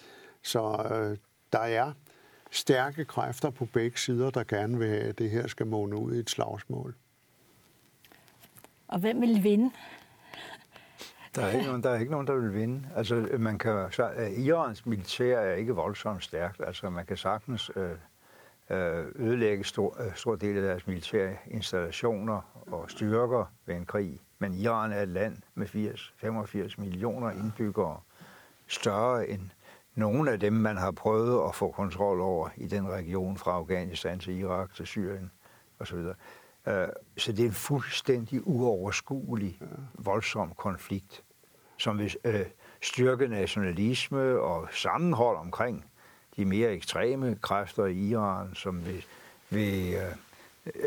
Så 0.43 0.87
øh, 0.91 1.17
der 1.53 1.59
er 1.59 1.93
stærke 2.51 3.05
kræfter 3.05 3.51
på 3.51 3.65
begge 3.65 3.99
sider, 3.99 4.31
der 4.31 4.45
gerne 4.45 4.79
vil 4.79 4.89
have, 4.89 5.03
at 5.03 5.19
det 5.19 5.31
her 5.31 5.47
skal 5.47 5.67
måne 5.67 5.97
ud 5.97 6.15
i 6.15 6.19
et 6.19 6.31
slagsmål. 6.31 6.95
Og 8.89 8.99
hvem 8.99 9.21
vil 9.21 9.43
vinde? 9.43 9.71
Der 11.35 11.43
er, 11.43 11.53
ikke 11.53 11.67
nogen, 11.67 11.83
der 11.83 11.91
er 11.91 11.99
ikke 11.99 12.13
nogen, 12.13 12.27
der 12.27 12.35
vil 12.35 12.55
vinde. 12.55 12.89
Altså, 12.97 13.29
man 13.39 13.59
kan, 13.59 13.93
så, 13.93 14.11
uh, 14.19 14.39
Irans 14.39 14.87
militær 14.87 15.39
er 15.39 15.55
ikke 15.55 15.73
voldsomt 15.73 16.25
stærkt. 16.25 16.61
Altså, 16.67 16.91
man 16.91 17.07
kan 17.07 17.17
sagtens 17.17 17.71
øh, 17.77 17.91
øh, 18.71 19.07
ødelægge 19.15 19.65
stor, 19.65 20.03
øh, 20.03 20.15
stor 20.15 20.37
del 20.37 20.57
af 20.57 20.63
deres 20.63 20.87
militære 20.87 21.37
installationer 21.47 22.65
og 22.67 22.91
styrker 22.91 23.53
ved 23.67 23.75
en 23.75 23.87
krig. 23.87 24.21
Men 24.39 24.55
Iran 24.55 24.93
er 24.93 25.03
et 25.03 25.09
land 25.09 25.37
med 25.55 25.67
80, 25.67 26.15
85 26.17 26.79
millioner 26.79 27.31
indbyggere, 27.31 28.01
større 28.67 29.29
end 29.29 29.51
nogle 29.97 30.33
af 30.33 30.41
dem, 30.41 30.53
man 30.53 30.77
har 30.77 30.91
prøvet 30.91 31.49
at 31.49 31.55
få 31.55 31.71
kontrol 31.71 32.21
over 32.21 32.49
i 32.57 32.67
den 32.67 32.89
region 32.89 33.37
fra 33.37 33.51
Afghanistan 33.53 34.19
til 34.19 34.39
Irak 34.39 34.75
til 34.75 34.87
Syrien 34.87 35.31
osv. 35.79 35.97
Øh, 36.69 36.89
Så 37.19 37.33
det 37.33 37.41
er 37.41 37.47
en 37.47 37.53
fuldstændig 37.53 38.49
uoverskuelig, 38.49 39.59
voldsom 39.95 40.53
konflikt, 40.57 41.23
som 41.79 41.99
vil 41.99 42.17
øh, 42.25 42.47
styrke 42.83 43.29
nationalisme 43.29 44.41
og 44.41 44.69
sammenhold 44.73 45.37
omkring 45.37 45.85
de 46.37 46.45
mere 46.45 46.71
ekstreme 46.73 47.39
kræfter 47.43 47.85
i 47.87 48.09
Iran, 48.09 48.55
som 48.55 48.87
vil, 48.87 49.05
vil 49.51 49.95
øh, 49.95 50.03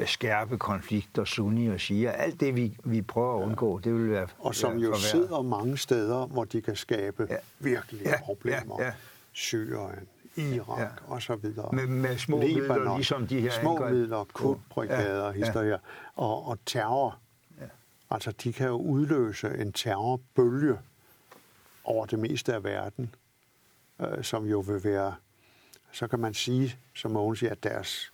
skærpe 0.06 0.58
konflikter, 0.58 1.24
sunni 1.26 1.68
og 1.68 1.80
shia. 1.80 2.10
Alt 2.12 2.40
det, 2.40 2.56
vi, 2.56 2.78
vi 2.84 3.02
prøver 3.02 3.40
at 3.40 3.44
undgå, 3.46 3.80
det 3.80 3.94
vil 3.94 4.12
være 4.12 4.28
Og 4.40 4.56
som 4.56 4.72
være 4.72 4.80
jo 4.80 4.86
forværret. 4.88 5.02
sidder 5.02 5.42
mange 5.42 5.78
steder, 5.78 6.26
hvor 6.26 6.44
de 6.44 6.62
kan 6.62 6.76
skabe 6.76 7.28
Ja. 7.30 7.36
virkelige 7.60 8.10
Ja, 8.10 8.22
problemer. 8.22 8.76
ja, 8.80 8.86
ja. 8.86 8.94
Syrien, 9.32 10.08
Irak 10.36 10.80
Ja. 10.80 10.88
og 11.08 11.22
så 11.22 11.36
videre. 11.36 11.70
Med- 11.74 11.88
med 11.88 12.18
små 12.18 12.38
midler, 12.38 12.96
ligesom 12.96 13.28
de 13.28 13.42
her 13.42 13.52
Små 13.52 13.76
angreb. 13.76 13.94
midler, 13.94 14.24
kutbrigader, 14.34 15.20
Ja, 15.20 15.26
ja. 15.26 15.32
historier, 15.32 15.78
og, 16.16 16.48
og 16.48 16.58
terror. 16.66 17.18
Altså, 18.12 18.32
de 18.32 18.54
kan 18.54 18.68
jo 18.68 18.76
udløse 18.78 19.58
en 19.58 19.74
terrorbølge 19.74 20.78
over 21.84 22.06
det 22.06 22.20
meste 22.20 22.54
af 22.54 22.64
verden, 22.64 23.16
øh, 24.02 24.24
som 24.24 24.46
jo 24.46 24.60
vil 24.60 24.84
være, 24.84 25.16
så 25.92 26.08
kan 26.08 26.20
man 26.20 26.34
sige, 26.34 26.76
som 26.96 27.12
Mogens 27.12 27.40
siger, 27.40 27.52
at 27.52 27.64
deres 27.64 28.12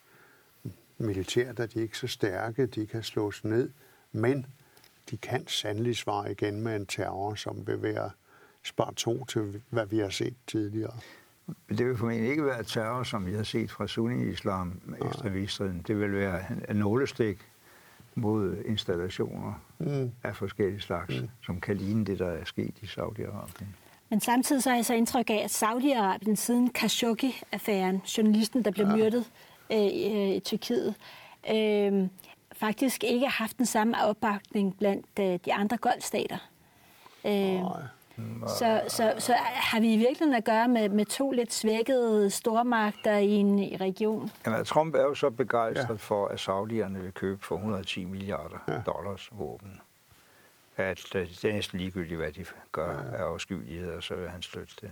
militær, 0.97 1.51
der 1.51 1.65
de 1.65 1.79
er 1.79 1.83
ikke 1.83 1.97
så 1.97 2.07
stærke, 2.07 2.65
de 2.65 2.85
kan 2.85 3.03
slås 3.03 3.43
ned, 3.43 3.69
men 4.11 4.45
de 5.11 5.17
kan 5.17 5.47
sandelig 5.47 5.95
svare 5.95 6.31
igen 6.31 6.61
med 6.61 6.75
en 6.75 6.85
terror, 6.85 7.35
som 7.35 7.67
vil 7.67 7.81
være 7.81 8.11
spar 8.63 8.93
to 8.95 9.25
til, 9.25 9.61
hvad 9.69 9.85
vi 9.85 9.99
har 9.99 10.09
set 10.09 10.35
tidligere. 10.47 10.93
Det 11.69 11.85
vil 11.85 11.97
formentlig 11.97 12.29
ikke 12.29 12.45
være 12.45 12.63
terror, 12.63 13.03
som 13.03 13.25
vi 13.25 13.33
har 13.33 13.43
set 13.43 13.71
fra 13.71 13.87
sunni-islam 13.87 14.81
ekstremisterne. 15.05 15.83
Det 15.87 15.99
vil 15.99 16.13
være 16.13 16.43
en 16.69 16.75
nålestik 16.75 17.37
mod 18.15 18.57
installationer 18.65 19.53
mm. 19.79 20.11
af 20.23 20.35
forskellige 20.35 20.81
slags, 20.81 21.21
mm. 21.21 21.29
som 21.45 21.61
kan 21.61 21.77
ligne 21.77 22.05
det, 22.05 22.19
der 22.19 22.27
er 22.27 22.45
sket 22.45 22.73
i 22.81 22.85
Saudi-Arabien. 22.85 23.65
Men 24.09 24.21
samtidig 24.21 24.63
så 24.63 24.69
har 24.69 24.77
jeg 24.77 24.85
så 24.85 24.93
indtryk 24.93 25.29
af, 25.29 25.41
at 25.43 25.63
Saudi-Arabien 25.63 26.35
siden 26.35 26.71
Khashoggi-affæren, 26.77 28.17
journalisten, 28.17 28.65
der 28.65 28.71
blev 28.71 28.87
myrdet 28.87 29.25
øh, 29.71 29.77
i, 29.77 30.29
øh, 30.29 30.35
i 30.35 30.39
Tyrkiet, 30.39 30.95
øh, 31.51 32.07
faktisk 32.51 33.03
ikke 33.03 33.25
har 33.25 33.43
haft 33.43 33.57
den 33.57 33.65
samme 33.65 34.05
opbakning 34.05 34.77
blandt 34.77 35.05
øh, 35.19 35.39
de 35.45 35.53
andre 35.53 35.77
golfstater. 35.77 36.37
Øh, 37.25 37.61
så, 38.47 38.81
så, 38.87 39.13
så 39.17 39.33
har 39.39 39.79
vi 39.79 39.93
i 39.93 39.97
virkeligheden 39.97 40.33
at 40.33 40.43
gøre 40.43 40.67
med, 40.67 40.89
med 40.89 41.05
to 41.05 41.31
lidt 41.31 41.53
svækkede 41.53 42.29
stormagter 42.29 43.17
i 43.17 43.29
en 43.29 43.59
i 43.59 43.77
region? 43.77 44.31
Jamen, 44.45 44.65
Trump 44.65 44.95
er 44.95 45.01
jo 45.01 45.13
så 45.13 45.29
begejstret 45.29 45.89
ja. 45.89 45.95
for, 45.95 46.27
at 46.27 46.39
saudierne 46.39 46.99
vil 46.99 47.11
købe 47.11 47.45
for 47.45 47.55
110 47.55 48.05
milliarder 48.05 48.57
ja. 48.67 48.81
dollars 48.85 49.29
våben. 49.31 49.81
At 50.77 51.01
det 51.13 51.45
er 51.45 51.53
næsten 51.53 51.79
ligegyldigt, 51.79 52.17
hvad 52.17 52.31
de 52.31 52.45
gør 52.71 52.91
ja. 52.91 53.17
af 53.17 53.23
afskyeligheder, 53.23 53.99
så 53.99 54.15
vil 54.15 54.29
han 54.29 54.41
støtte 54.41 54.73
det. 54.81 54.91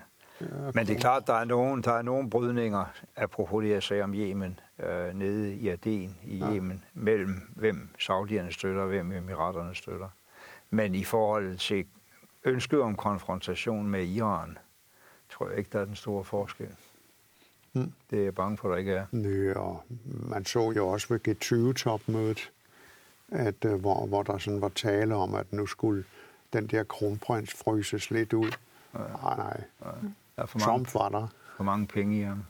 Men 0.73 0.87
det 0.87 0.95
er 0.95 0.99
klart, 0.99 1.27
der 1.27 1.33
er 1.33 1.45
nogen, 1.45 1.81
der 1.81 1.91
er 1.91 2.01
nogle 2.01 2.29
brydninger, 2.29 2.85
apropos 3.15 3.63
det, 3.63 3.69
jeg 3.69 3.83
sagde 3.83 4.03
om 4.03 4.13
Yemen, 4.13 4.59
øh, 4.79 5.13
nede 5.13 5.53
i 5.53 5.67
Aden 5.67 6.17
i 6.23 6.37
ja. 6.37 6.53
Yemen, 6.53 6.83
mellem 6.93 7.41
hvem 7.55 7.89
saudierne 7.99 8.51
støtter 8.51 8.81
og 8.81 8.87
hvem 8.87 9.11
emiraterne 9.11 9.75
støtter. 9.75 10.09
Men 10.69 10.95
i 10.95 11.03
forhold 11.03 11.57
til 11.57 11.85
ønsket 12.43 12.81
om 12.81 12.95
konfrontation 12.95 13.87
med 13.87 14.05
Iran, 14.07 14.57
tror 15.29 15.49
jeg 15.49 15.57
ikke, 15.57 15.69
der 15.73 15.79
er 15.79 15.85
den 15.85 15.95
store 15.95 16.23
forskel. 16.23 16.69
Mm. 17.73 17.93
Det 18.09 18.19
er 18.19 18.23
jeg 18.23 18.35
bange 18.35 18.57
for, 18.57 18.69
der 18.69 18.77
ikke 18.77 18.91
er. 18.91 19.05
Nø, 19.11 19.53
og 19.53 19.83
man 20.05 20.45
så 20.45 20.71
jo 20.71 20.87
også 20.87 21.07
ved 21.09 21.27
G20-topmødet, 21.27 22.51
at, 23.31 23.65
uh, 23.65 23.73
hvor, 23.73 24.05
hvor 24.05 24.23
der 24.23 24.37
sådan 24.37 24.61
var 24.61 24.69
tale 24.69 25.15
om, 25.15 25.35
at 25.35 25.53
nu 25.53 25.65
skulle 25.65 26.03
den 26.53 26.67
der 26.67 26.83
kronprins 26.83 27.53
fryses 27.53 28.11
lidt 28.11 28.33
ud. 28.33 28.51
Ja. 28.93 28.99
Nej, 28.99 29.37
nej. 29.37 29.63
Der 30.37 30.45
for 30.45 30.59
Trump 30.59 30.95
mange, 30.95 31.13
var 31.13 31.19
der. 31.19 31.27
For 31.57 31.63
mange 31.63 31.87
penge 31.87 32.19
i 32.19 32.21
ham. 32.21 32.43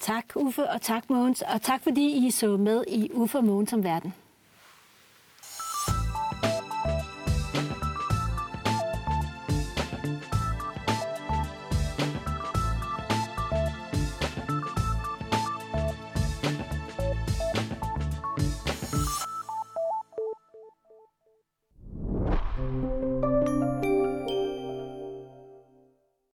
tak 0.00 0.24
Uffe, 0.36 0.70
og 0.70 0.82
tak 0.82 1.10
Mogens, 1.10 1.42
og 1.42 1.62
tak 1.62 1.82
fordi 1.82 2.26
I 2.26 2.30
så 2.30 2.56
med 2.56 2.84
i 2.88 3.10
Uffe 3.12 3.38
og 3.38 3.44
Mogens 3.44 3.72
om 3.72 3.84
verden. 3.84 4.14